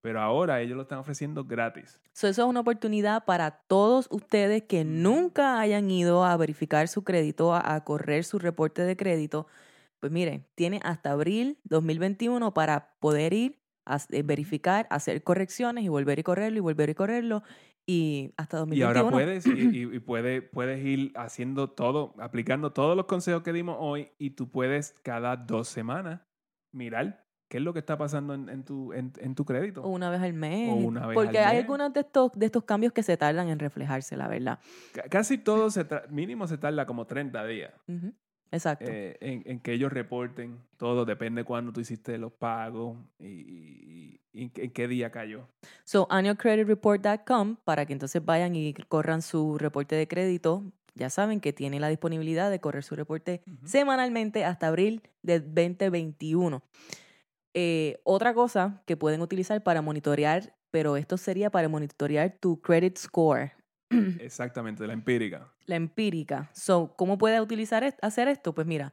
Pero 0.00 0.20
ahora 0.20 0.60
ellos 0.60 0.76
lo 0.76 0.82
están 0.82 0.98
ofreciendo 0.98 1.44
gratis. 1.44 2.00
So, 2.12 2.26
eso 2.26 2.42
es 2.42 2.48
una 2.48 2.60
oportunidad 2.60 3.24
para 3.24 3.62
todos 3.68 4.08
ustedes 4.10 4.64
que 4.64 4.84
nunca 4.84 5.60
hayan 5.60 5.88
ido 5.88 6.24
a 6.24 6.36
verificar 6.36 6.88
su 6.88 7.04
crédito, 7.04 7.54
a, 7.54 7.74
a 7.74 7.84
correr 7.84 8.24
su 8.24 8.40
reporte 8.40 8.82
de 8.82 8.96
crédito. 8.96 9.46
Pues 10.00 10.10
miren, 10.10 10.46
tiene 10.56 10.80
hasta 10.82 11.12
abril 11.12 11.58
2021 11.64 12.52
para 12.52 12.96
poder 12.98 13.32
ir 13.32 13.60
a 13.86 13.98
eh, 14.10 14.22
verificar, 14.22 14.86
hacer 14.90 15.22
correcciones 15.22 15.84
y 15.84 15.88
volver 15.88 16.18
y 16.18 16.22
correrlo 16.22 16.58
y 16.58 16.60
volver 16.60 16.90
y 16.90 16.94
correrlo. 16.94 17.42
Y 17.88 18.32
hasta 18.36 18.56
Y 18.56 18.60
2021. 18.60 18.86
ahora 18.98 19.10
puedes, 19.10 19.46
y, 19.46 19.50
y- 19.72 19.94
y 19.96 19.98
puede- 20.00 20.42
puedes 20.42 20.84
ir 20.84 21.12
haciendo 21.14 21.70
todo, 21.70 22.14
aplicando 22.18 22.72
todos 22.72 22.96
los 22.96 23.06
consejos 23.06 23.42
que 23.42 23.52
dimos 23.52 23.76
hoy 23.78 24.10
y 24.18 24.30
tú 24.30 24.50
puedes 24.50 24.94
cada 25.04 25.36
dos 25.36 25.68
semanas 25.68 26.20
mirar 26.72 27.24
qué 27.48 27.58
es 27.58 27.62
lo 27.62 27.72
que 27.72 27.78
está 27.78 27.96
pasando 27.96 28.34
en, 28.34 28.48
en 28.48 28.64
tu, 28.64 28.92
en, 28.92 29.12
en 29.18 29.36
tu 29.36 29.44
crédito. 29.44 29.82
O 29.82 29.88
una 29.90 30.10
vez 30.10 30.20
al 30.20 30.32
mes. 30.32 30.68
una 30.84 31.06
vez 31.06 31.14
porque 31.14 31.38
al 31.38 31.44
hay 31.44 31.54
mes. 31.58 31.62
algunos 31.62 31.92
de 31.92 32.00
estos, 32.00 32.32
de 32.34 32.46
estos 32.46 32.64
cambios 32.64 32.92
que 32.92 33.04
se 33.04 33.16
tardan 33.16 33.48
en 33.50 33.60
reflejarse, 33.60 34.16
la 34.16 34.26
verdad. 34.26 34.58
Ca- 34.92 35.04
Casi 35.08 35.38
todo, 35.38 35.70
se 35.70 35.86
mínimo 36.10 36.48
se 36.48 36.58
tarda 36.58 36.86
como 36.86 37.06
30 37.06 37.46
días 37.46 37.72
Ujú. 37.86 38.12
Exacto. 38.52 38.86
eh, 38.88 39.16
en, 39.20 39.42
en 39.46 39.60
que 39.60 39.72
ellos 39.72 39.92
reporten 39.92 40.58
todo, 40.76 41.04
depende 41.04 41.44
cuándo 41.44 41.72
tú 41.72 41.80
hiciste 41.80 42.16
los 42.18 42.32
pagos 42.32 42.96
y, 43.18 43.26
y- 43.26 44.20
y 44.32 44.42
en, 44.42 44.50
qué- 44.50 44.86
día 44.88 45.10
cayó. 45.10 45.48
So, 45.84 46.06
annualcreditreport.com 46.10 47.56
para 47.64 47.86
que 47.86 47.92
entonces 47.92 48.24
vayan 48.24 48.54
y 48.54 48.74
corran 48.74 49.22
su 49.22 49.58
reporte 49.58 49.94
de 49.96 50.06
crédito. 50.08 50.62
Ya 50.94 51.10
saben 51.10 51.40
que 51.40 51.52
tiene 51.52 51.80
la 51.80 51.88
disponibilidad 51.88 52.50
de 52.50 52.60
correr 52.60 52.82
su 52.82 52.96
reporte 52.96 53.42
semanalmente 53.64 54.44
hasta 54.44 54.68
abril 54.68 55.02
del 55.22 55.42
2021. 55.54 56.62
Eh, 57.54 58.00
otra 58.04 58.34
cosa 58.34 58.82
que 58.86 58.96
pueden 58.96 59.20
utilizar 59.22 59.62
para 59.62 59.82
monitorear, 59.82 60.54
pero 60.70 60.96
esto 60.96 61.16
sería 61.16 61.50
para 61.50 61.68
monitorear 61.68 62.36
tu 62.40 62.60
credit 62.60 62.98
score, 62.98 63.52
Exactamente, 64.20 64.82
de 64.82 64.88
la 64.88 64.92
empírica. 64.94 65.52
la 65.66 65.76
empírica. 65.76 66.50
So, 66.52 66.94
¿cómo 66.96 67.18
puedes 67.18 67.40
utilizar 67.40 67.84
est- 67.84 67.98
hacer 68.02 68.28
esto? 68.28 68.54
Pues 68.54 68.66
mira, 68.66 68.92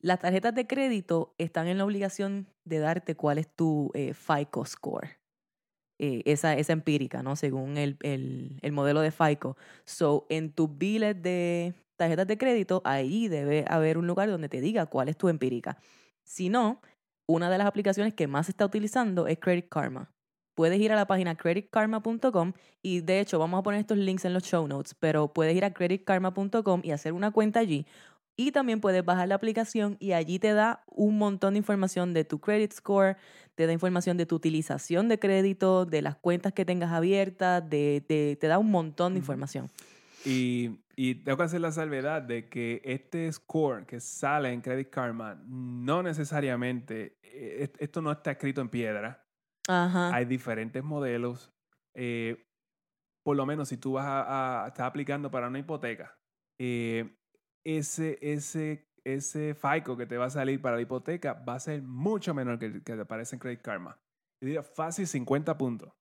las 0.00 0.20
tarjetas 0.20 0.54
de 0.54 0.66
crédito 0.66 1.34
están 1.38 1.66
en 1.68 1.78
la 1.78 1.84
obligación 1.84 2.48
de 2.64 2.78
darte 2.78 3.16
cuál 3.16 3.38
es 3.38 3.48
tu 3.54 3.90
eh, 3.94 4.14
FICO 4.14 4.64
score. 4.64 5.18
Eh, 6.00 6.22
esa, 6.26 6.54
esa 6.56 6.72
empírica, 6.72 7.22
¿no? 7.24 7.34
Según 7.34 7.76
el, 7.76 7.96
el, 8.02 8.58
el 8.62 8.72
modelo 8.72 9.00
de 9.00 9.10
FICO. 9.10 9.56
So, 9.84 10.26
en 10.28 10.52
tus 10.52 10.78
biles 10.78 11.20
de 11.20 11.74
tarjetas 11.96 12.26
de 12.28 12.38
crédito, 12.38 12.82
ahí 12.84 13.26
debe 13.26 13.64
haber 13.68 13.98
un 13.98 14.06
lugar 14.06 14.28
donde 14.30 14.48
te 14.48 14.60
diga 14.60 14.86
cuál 14.86 15.08
es 15.08 15.16
tu 15.16 15.28
empírica. 15.28 15.78
Si 16.22 16.50
no, 16.50 16.80
una 17.26 17.50
de 17.50 17.58
las 17.58 17.66
aplicaciones 17.66 18.14
que 18.14 18.28
más 18.28 18.46
se 18.46 18.52
está 18.52 18.64
utilizando 18.66 19.26
es 19.26 19.38
Credit 19.40 19.68
Karma. 19.68 20.12
Puedes 20.58 20.80
ir 20.80 20.90
a 20.90 20.96
la 20.96 21.06
página 21.06 21.36
creditkarma.com 21.36 22.52
y 22.82 23.00
de 23.02 23.20
hecho 23.20 23.38
vamos 23.38 23.60
a 23.60 23.62
poner 23.62 23.78
estos 23.78 23.96
links 23.96 24.24
en 24.24 24.34
los 24.34 24.42
show 24.42 24.66
notes, 24.66 24.92
pero 24.98 25.32
puedes 25.32 25.54
ir 25.54 25.64
a 25.64 25.72
creditkarma.com 25.72 26.80
y 26.82 26.90
hacer 26.90 27.12
una 27.12 27.30
cuenta 27.30 27.60
allí. 27.60 27.86
Y 28.34 28.50
también 28.50 28.80
puedes 28.80 29.04
bajar 29.04 29.28
la 29.28 29.36
aplicación 29.36 29.96
y 30.00 30.14
allí 30.14 30.40
te 30.40 30.52
da 30.54 30.82
un 30.88 31.16
montón 31.16 31.54
de 31.54 31.58
información 31.58 32.12
de 32.12 32.24
tu 32.24 32.40
credit 32.40 32.72
score, 32.72 33.16
te 33.54 33.68
da 33.68 33.72
información 33.72 34.16
de 34.16 34.26
tu 34.26 34.34
utilización 34.34 35.06
de 35.08 35.20
crédito, 35.20 35.86
de 35.86 36.02
las 36.02 36.16
cuentas 36.16 36.52
que 36.52 36.64
tengas 36.64 36.90
abiertas, 36.92 37.62
de, 37.70 38.04
de- 38.08 38.36
te 38.40 38.48
da 38.48 38.58
un 38.58 38.72
montón 38.72 39.12
de 39.12 39.20
información. 39.20 39.70
Y, 40.24 40.80
y 40.96 41.14
tengo 41.14 41.38
que 41.38 41.44
hacer 41.44 41.60
la 41.60 41.70
salvedad 41.70 42.20
de 42.20 42.48
que 42.48 42.80
este 42.82 43.30
score 43.32 43.86
que 43.86 44.00
sale 44.00 44.52
en 44.52 44.60
Credit 44.60 44.90
Karma 44.90 45.40
no 45.46 46.02
necesariamente, 46.02 47.16
eh, 47.22 47.58
est- 47.60 47.76
esto 47.80 48.02
no 48.02 48.10
está 48.10 48.32
escrito 48.32 48.60
en 48.60 48.68
piedra. 48.70 49.24
Ajá. 49.68 50.14
Hay 50.14 50.24
diferentes 50.24 50.82
modelos. 50.82 51.52
eh, 51.94 52.44
por 53.24 53.36
lo 53.36 53.44
menos 53.44 53.68
si 53.68 53.76
tú 53.76 53.92
vas 53.94 54.06
a, 54.06 54.64
a- 54.64 54.68
estás 54.68 54.86
aplicando 54.86 55.30
para 55.30 55.48
una 55.48 55.58
hipoteca, 55.58 56.16
eh, 56.58 57.14
ese, 57.66 58.18
ese, 58.22 58.88
ese 59.04 59.54
FICO 59.54 59.96
que 59.96 60.06
te 60.06 60.16
va 60.16 60.26
a 60.26 60.30
salir 60.30 60.62
para 60.62 60.76
la 60.76 60.82
hipoteca 60.82 61.34
va 61.34 61.54
a 61.56 61.60
ser 61.60 61.82
mucho 61.82 62.32
menor 62.32 62.58
que 62.58 62.66
el 62.66 62.82
que 62.82 62.94
te 62.94 63.00
aparece 63.02 63.36
en 63.36 63.40
Credit 63.40 63.60
Karma. 63.60 63.98
Yo 64.40 64.46
diría 64.46 64.62
fácil 64.62 65.06
50 65.06 65.58
puntos. 65.58 65.92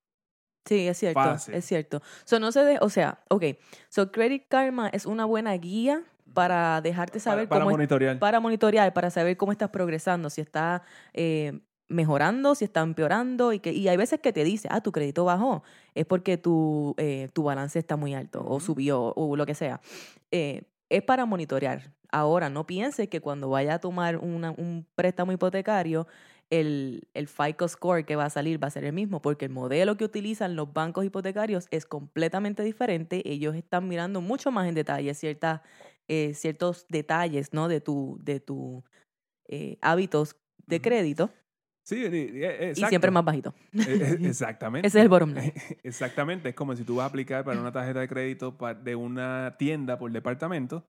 Sí, 0.65 0.87
es 0.87 0.97
cierto, 0.97 1.19
Fácil. 1.21 1.55
es 1.55 1.65
cierto. 1.65 2.01
So, 2.25 2.39
no 2.39 2.51
se 2.51 2.61
de, 2.63 2.77
o 2.81 2.89
sea, 2.89 3.23
ok, 3.29 3.43
so 3.89 4.11
Credit 4.11 4.45
Karma 4.47 4.89
es 4.89 5.05
una 5.05 5.25
buena 5.25 5.53
guía 5.53 6.03
para 6.33 6.81
dejarte 6.81 7.19
saber 7.19 7.47
para, 7.47 7.49
para 7.49 7.59
cómo 7.61 7.71
es- 7.71 7.77
monitorear. 7.77 8.19
para 8.19 8.39
monitorear, 8.41 8.93
para 8.93 9.09
saber 9.09 9.37
cómo 9.37 9.51
estás 9.53 9.69
progresando, 9.69 10.29
si 10.29 10.41
está 10.41 10.83
eh, 11.13 11.59
mejorando, 11.89 12.55
si 12.55 12.65
está 12.65 12.81
empeorando 12.81 13.53
y 13.53 13.59
que 13.59 13.71
y 13.71 13.87
hay 13.87 13.97
veces 13.97 14.19
que 14.19 14.33
te 14.33 14.43
dice, 14.43 14.67
ah, 14.71 14.81
tu 14.81 14.91
crédito 14.91 15.25
bajó, 15.25 15.63
es 15.95 16.05
porque 16.05 16.37
tu, 16.37 16.95
eh, 16.97 17.29
tu 17.33 17.43
balance 17.43 17.79
está 17.79 17.95
muy 17.95 18.13
alto 18.13 18.43
o 18.45 18.59
subió 18.59 19.13
o 19.15 19.35
lo 19.35 19.45
que 19.45 19.55
sea. 19.55 19.81
Eh, 20.31 20.63
es 20.89 21.03
para 21.03 21.25
monitorear. 21.25 21.93
Ahora, 22.11 22.49
no 22.49 22.65
pienses 22.65 23.09
que 23.09 23.19
cuando 23.21 23.49
vaya 23.49 23.75
a 23.75 23.79
tomar 23.79 24.17
una- 24.17 24.51
un 24.51 24.85
préstamo 24.95 25.31
hipotecario, 25.33 26.07
el, 26.49 27.07
el 27.13 27.27
FICO 27.27 27.67
score 27.67 28.05
que 28.05 28.15
va 28.15 28.25
a 28.25 28.29
salir 28.29 28.61
va 28.63 28.67
a 28.67 28.71
ser 28.71 28.85
el 28.85 28.93
mismo, 28.93 29.21
porque 29.21 29.45
el 29.45 29.51
modelo 29.51 29.97
que 29.97 30.05
utilizan 30.05 30.55
los 30.55 30.71
bancos 30.73 31.03
hipotecarios 31.05 31.67
es 31.71 31.85
completamente 31.85 32.63
diferente. 32.63 33.21
Ellos 33.29 33.55
están 33.55 33.87
mirando 33.89 34.21
mucho 34.21 34.51
más 34.51 34.67
en 34.69 34.75
detalle 34.75 35.13
ciertas, 35.13 35.61
eh, 36.07 36.33
ciertos 36.33 36.85
detalles 36.89 37.51
¿no? 37.53 37.67
de 37.67 37.81
tu, 37.81 38.17
de 38.21 38.39
tu 38.39 38.83
eh, 39.47 39.77
hábitos 39.81 40.35
de 40.65 40.81
crédito 40.81 41.31
Sí, 41.87 42.03
y 42.03 42.09
siempre 42.09 42.69
exacto. 42.69 43.11
más 43.13 43.23
bajito. 43.23 43.53
Eh, 43.71 44.17
eh, 44.21 44.27
Exactamente. 44.27 44.89
Ese 44.89 44.97
es 44.99 45.03
el 45.03 45.09
bottom 45.09 45.33
line. 45.33 45.53
Exactamente. 45.83 46.49
Es 46.49 46.55
como 46.55 46.75
si 46.75 46.83
tú 46.83 46.97
vas 46.97 47.05
a 47.05 47.07
aplicar 47.07 47.45
para 47.45 47.61
una 47.61 47.71
tarjeta 47.71 48.01
de 48.01 48.09
crédito 48.09 48.57
de 48.83 48.95
una 48.95 49.55
tienda 49.57 49.97
por 49.97 50.11
departamento. 50.11 50.83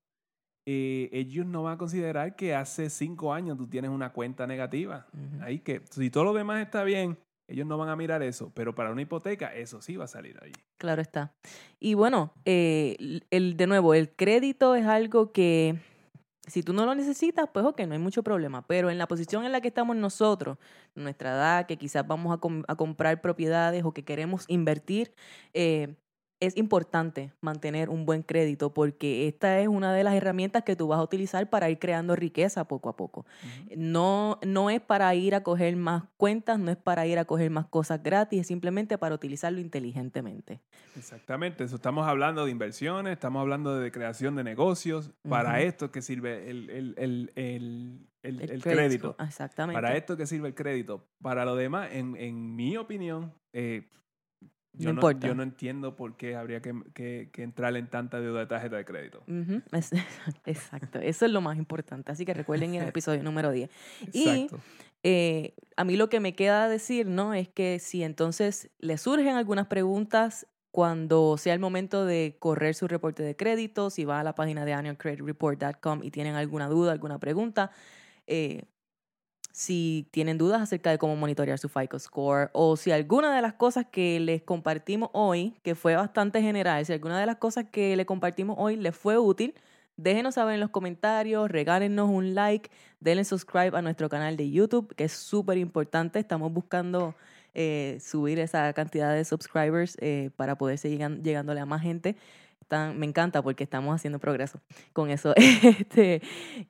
eh, 0.66 1.08
ellos 1.12 1.46
no 1.46 1.62
van 1.62 1.74
a 1.74 1.78
considerar 1.78 2.34
que 2.34 2.52
hace 2.56 2.90
cinco 2.90 3.32
años 3.32 3.56
tú 3.56 3.68
tienes 3.68 3.92
una 3.92 4.12
cuenta 4.12 4.44
negativa. 4.48 5.06
Ahí 5.40 5.60
que, 5.60 5.82
si 5.88 6.10
todo 6.10 6.24
lo 6.24 6.32
demás 6.32 6.60
está 6.60 6.82
bien, 6.82 7.16
ellos 7.48 7.66
no 7.66 7.78
van 7.78 7.90
a 7.90 7.96
mirar 7.96 8.22
eso. 8.24 8.50
Pero 8.54 8.74
para 8.74 8.90
una 8.90 9.00
hipoteca, 9.00 9.54
eso 9.54 9.80
sí 9.80 9.96
va 9.96 10.04
a 10.04 10.08
salir 10.08 10.36
ahí. 10.42 10.52
Claro 10.78 11.00
está. 11.00 11.32
Y 11.78 11.94
bueno, 11.94 12.32
eh, 12.44 13.20
el, 13.30 13.56
de 13.56 13.66
nuevo, 13.68 13.94
el 13.94 14.10
crédito 14.10 14.74
es 14.74 14.84
algo 14.84 15.32
que 15.32 15.78
si 16.48 16.62
tú 16.62 16.72
no 16.72 16.86
lo 16.86 16.94
necesitas, 16.94 17.48
pues 17.52 17.64
ok, 17.64 17.80
no 17.82 17.94
hay 17.94 17.98
mucho 17.98 18.22
problema. 18.22 18.66
Pero 18.66 18.90
en 18.90 18.98
la 18.98 19.06
posición 19.08 19.44
en 19.44 19.52
la 19.52 19.60
que 19.60 19.68
estamos 19.68 19.96
nosotros, 19.96 20.58
nuestra 20.94 21.30
edad, 21.30 21.66
que 21.66 21.76
quizás 21.76 22.06
vamos 22.06 22.38
a, 22.38 22.72
a 22.72 22.76
comprar 22.76 23.20
propiedades 23.20 23.84
o 23.84 23.92
que 23.92 24.04
queremos 24.04 24.44
invertir, 24.48 25.12
eh, 25.54 25.96
es 26.40 26.56
importante 26.56 27.32
mantener 27.40 27.90
un 27.90 28.06
buen 28.06 28.22
crédito 28.22 28.72
porque 28.72 29.26
esta 29.26 29.58
es 29.60 29.66
una 29.68 29.92
de 29.92 30.04
las 30.04 30.14
herramientas 30.14 30.62
que 30.62 30.76
tú 30.76 30.86
vas 30.88 31.00
a 31.00 31.02
utilizar 31.02 31.50
para 31.50 31.68
ir 31.68 31.78
creando 31.78 32.14
riqueza 32.14 32.66
poco 32.68 32.88
a 32.88 32.96
poco. 32.96 33.26
No, 33.76 34.38
no 34.46 34.70
es 34.70 34.80
para 34.80 35.12
ir 35.14 35.34
a 35.34 35.42
coger 35.42 35.76
más 35.76 36.04
cuentas, 36.16 36.58
no 36.58 36.70
es 36.70 36.76
para 36.76 37.06
ir 37.06 37.18
a 37.18 37.24
coger 37.24 37.50
más 37.50 37.66
cosas 37.66 38.02
gratis, 38.02 38.40
es 38.42 38.46
simplemente 38.46 38.98
para 38.98 39.14
utilizarlo 39.14 39.60
inteligentemente. 39.60 40.60
Exactamente. 40.96 41.64
Eso 41.64 41.76
estamos 41.76 42.06
hablando 42.06 42.44
de 42.44 42.50
inversiones, 42.50 43.12
estamos 43.14 43.40
hablando 43.40 43.76
de 43.78 43.90
creación 43.90 44.36
de 44.36 44.44
negocios. 44.44 45.12
Para 45.28 45.60
esto 45.62 45.90
que 45.90 46.02
sirve 46.02 46.48
el, 46.50 46.70
el- 46.70 46.94
el- 46.98 47.32
el- 47.34 48.08
el- 48.22 48.40
El 48.40 48.50
el 48.50 48.62
credit 48.62 48.78
crédito. 48.78 49.16
Exactamente. 49.20 49.80
Para 49.80 49.96
esto 49.96 50.16
que 50.16 50.26
sirve 50.26 50.48
el 50.48 50.54
crédito. 50.54 51.04
Para 51.22 51.44
lo 51.44 51.56
demás, 51.56 51.88
en, 51.92 52.16
en 52.16 52.54
mi 52.56 52.76
opinión, 52.76 53.32
eh, 53.52 53.88
yo, 54.78 54.92
No 54.92 55.00
yo 55.28 55.34
no 55.34 55.42
entiendo 55.42 55.96
por 55.96 56.16
qué 56.16 56.36
habría 56.36 56.60
que, 56.62 56.72
que- 56.94 57.28
que 57.32 57.42
entrar 57.42 57.76
en 57.76 57.86
tanta 57.88 58.20
deuda 58.20 58.40
de 58.40 58.46
tarjeta 58.46 58.76
de 58.76 58.84
crédito. 58.84 59.22
Es- 59.72 59.90
Exacto, 60.46 60.98
eso 61.00 61.26
es 61.26 61.32
lo 61.32 61.40
más 61.40 61.56
importante. 61.58 62.12
Así 62.12 62.24
que 62.24 62.34
recuerden 62.34 62.74
el 62.74 62.88
episodio 62.88 63.22
número 63.22 63.50
10. 63.50 63.70
Y 64.12 64.46
eh, 65.02 65.54
a 65.76 65.84
mí 65.84 65.96
lo 65.96 66.08
que 66.08 66.20
me 66.20 66.34
queda 66.34 66.68
decir, 66.68 67.06
¿no? 67.06 67.34
Es 67.34 67.48
que 67.48 67.78
si 67.78 68.02
entonces 68.02 68.70
le 68.78 68.98
surgen 68.98 69.36
algunas 69.36 69.66
preguntas 69.66 70.46
cuando 70.70 71.36
sea 71.38 71.54
el 71.54 71.60
momento 71.60 72.04
de 72.04 72.36
correr 72.38 72.74
su 72.74 72.86
reporte 72.88 73.22
de 73.22 73.34
crédito, 73.36 73.90
si 73.90 74.04
va 74.04 74.20
a 74.20 74.22
la 74.24 74.34
página 74.34 74.64
de 74.64 74.74
annualcreditreport.com 74.74 76.00
y 76.02 76.10
tienen 76.10 76.34
alguna 76.34 76.68
duda, 76.68 76.92
alguna 76.92 77.18
pregunta, 77.18 77.70
eh, 78.26 78.64
si 79.58 80.06
tienen 80.12 80.38
dudas 80.38 80.62
acerca 80.62 80.92
de 80.92 80.98
cómo 80.98 81.16
monitorear 81.16 81.58
su 81.58 81.68
FICO 81.68 81.98
score 81.98 82.48
o 82.52 82.76
si 82.76 82.92
alguna 82.92 83.34
de 83.34 83.42
las 83.42 83.54
cosas 83.54 83.86
que 83.90 84.20
les 84.20 84.40
compartimos 84.40 85.10
hoy, 85.12 85.58
que 85.64 85.74
fue 85.74 85.96
bastante 85.96 86.40
general, 86.40 86.86
si 86.86 86.92
alguna 86.92 87.18
de 87.18 87.26
las 87.26 87.38
cosas 87.38 87.64
que 87.68 87.96
le 87.96 88.06
compartimos 88.06 88.54
hoy 88.56 88.76
les 88.76 88.94
fue 88.94 89.18
útil, 89.18 89.56
déjenos 89.96 90.36
saber 90.36 90.54
en 90.54 90.60
los 90.60 90.70
comentarios, 90.70 91.50
regálenos 91.50 92.08
un 92.08 92.36
like, 92.36 92.70
denle 93.00 93.24
subscribe 93.24 93.76
a 93.76 93.82
nuestro 93.82 94.08
canal 94.08 94.36
de 94.36 94.48
YouTube, 94.48 94.94
que 94.94 95.02
es 95.02 95.12
súper 95.12 95.58
importante. 95.58 96.20
Estamos 96.20 96.52
buscando 96.52 97.16
eh, 97.52 97.98
subir 98.00 98.38
esa 98.38 98.72
cantidad 98.74 99.12
de 99.12 99.24
subscribers 99.24 99.96
eh, 100.00 100.30
para 100.36 100.56
poder 100.56 100.78
seguir 100.78 101.00
llegándole 101.20 101.58
a 101.58 101.66
más 101.66 101.82
gente 101.82 102.14
me 102.70 103.06
encanta 103.06 103.42
porque 103.42 103.64
estamos 103.64 103.94
haciendo 103.94 104.18
progreso 104.18 104.60
con 104.92 105.10
eso. 105.10 105.34
este, 105.36 106.22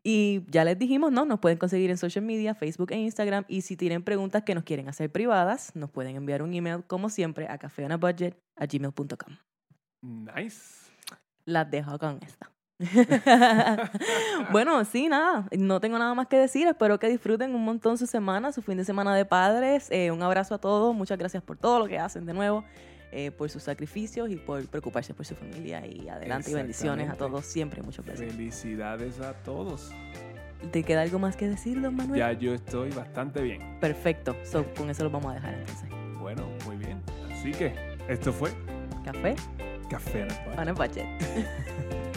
y 0.03 0.43
ya 0.51 0.65
les 0.65 0.79
dijimos, 0.79 1.13
¿no? 1.13 1.25
Nos 1.25 1.41
pueden 1.41 1.59
conseguir 1.59 1.91
en 1.91 1.99
social 1.99 2.25
media, 2.25 2.55
Facebook 2.55 2.93
e 2.93 2.97
Instagram. 2.97 3.45
Y 3.49 3.63
si 3.63 3.77
tienen 3.77 4.03
preguntas 4.03 4.43
que 4.43 4.55
nos 4.55 4.65
quieren 4.65 4.89
hacer 4.89 5.11
privadas, 5.11 5.75
nos 5.75 5.91
pueden 5.91 6.17
enviar 6.17 6.43
un 6.43 6.55
email, 6.55 6.85
como 6.87 7.09
siempre, 7.09 7.49
a 7.49 7.57
gmail.com 8.67 9.37
Nice. 10.03 10.91
Las 11.45 11.71
dejo 11.71 11.99
con 11.99 12.21
esta. 12.23 12.51
bueno, 14.53 14.85
sí, 14.85 15.09
nada, 15.09 15.49
no 15.59 15.81
tengo 15.81 15.99
nada 15.99 16.15
más 16.15 16.29
que 16.29 16.37
decir. 16.37 16.67
Espero 16.69 16.99
que 16.99 17.09
disfruten 17.09 17.55
un 17.55 17.65
montón 17.65 17.99
su 17.99 18.07
semana, 18.07 18.53
su 18.53 18.63
fin 18.63 18.77
de 18.77 18.85
semana 18.85 19.17
de 19.17 19.25
padres. 19.25 19.89
Eh, 19.91 20.11
un 20.13 20.23
abrazo 20.23 20.55
a 20.55 20.59
todos, 20.59 20.95
muchas 20.95 21.19
gracias 21.19 21.43
por 21.43 21.57
todo 21.57 21.81
lo 21.81 21.87
que 21.87 21.99
hacen 21.99 22.25
de 22.25 22.35
nuevo. 22.35 22.65
Eh, 23.11 23.31
por 23.31 23.49
sus 23.49 23.63
sacrificios 23.63 24.31
y 24.31 24.37
por 24.37 24.67
preocuparse 24.67 25.15
por 25.15 25.25
su 25.25 25.35
familia. 25.35 25.87
Y 25.87 26.09
adelante 26.09 26.51
y 26.51 26.55
bendiciones 26.55 27.09
a 27.09 27.15
todos 27.15 27.47
siempre. 27.47 27.83
Muchas 27.83 28.05
gracias. 28.05 28.31
Felicidades 28.31 29.21
a 29.21 29.33
todos. 29.33 29.91
¿Te 30.73 30.83
queda 30.83 31.03
algo 31.03 31.19
más 31.19 31.37
que 31.37 31.49
decir, 31.49 31.81
don 31.81 31.97
Manuel? 31.97 32.19
Ya 32.19 32.33
yo 32.33 32.53
estoy 32.53 32.91
bastante 32.91 33.41
bien. 33.43 33.79
Perfecto. 33.81 34.37
con 34.77 34.91
eso 34.91 35.05
lo 35.05 35.11
vamos 35.11 35.33
a 35.33 35.35
dejar 35.37 35.55
entonces. 35.55 35.89
Bueno, 36.19 36.47
muy 36.67 36.77
bien. 36.77 37.01
Así 37.33 37.53
que 37.53 37.73
esto 38.09 38.33
fue 38.33 38.51
Café. 39.05 39.37
Café 39.89 40.27
en 40.61 40.69
el 40.69 40.75
budget. 40.75 41.07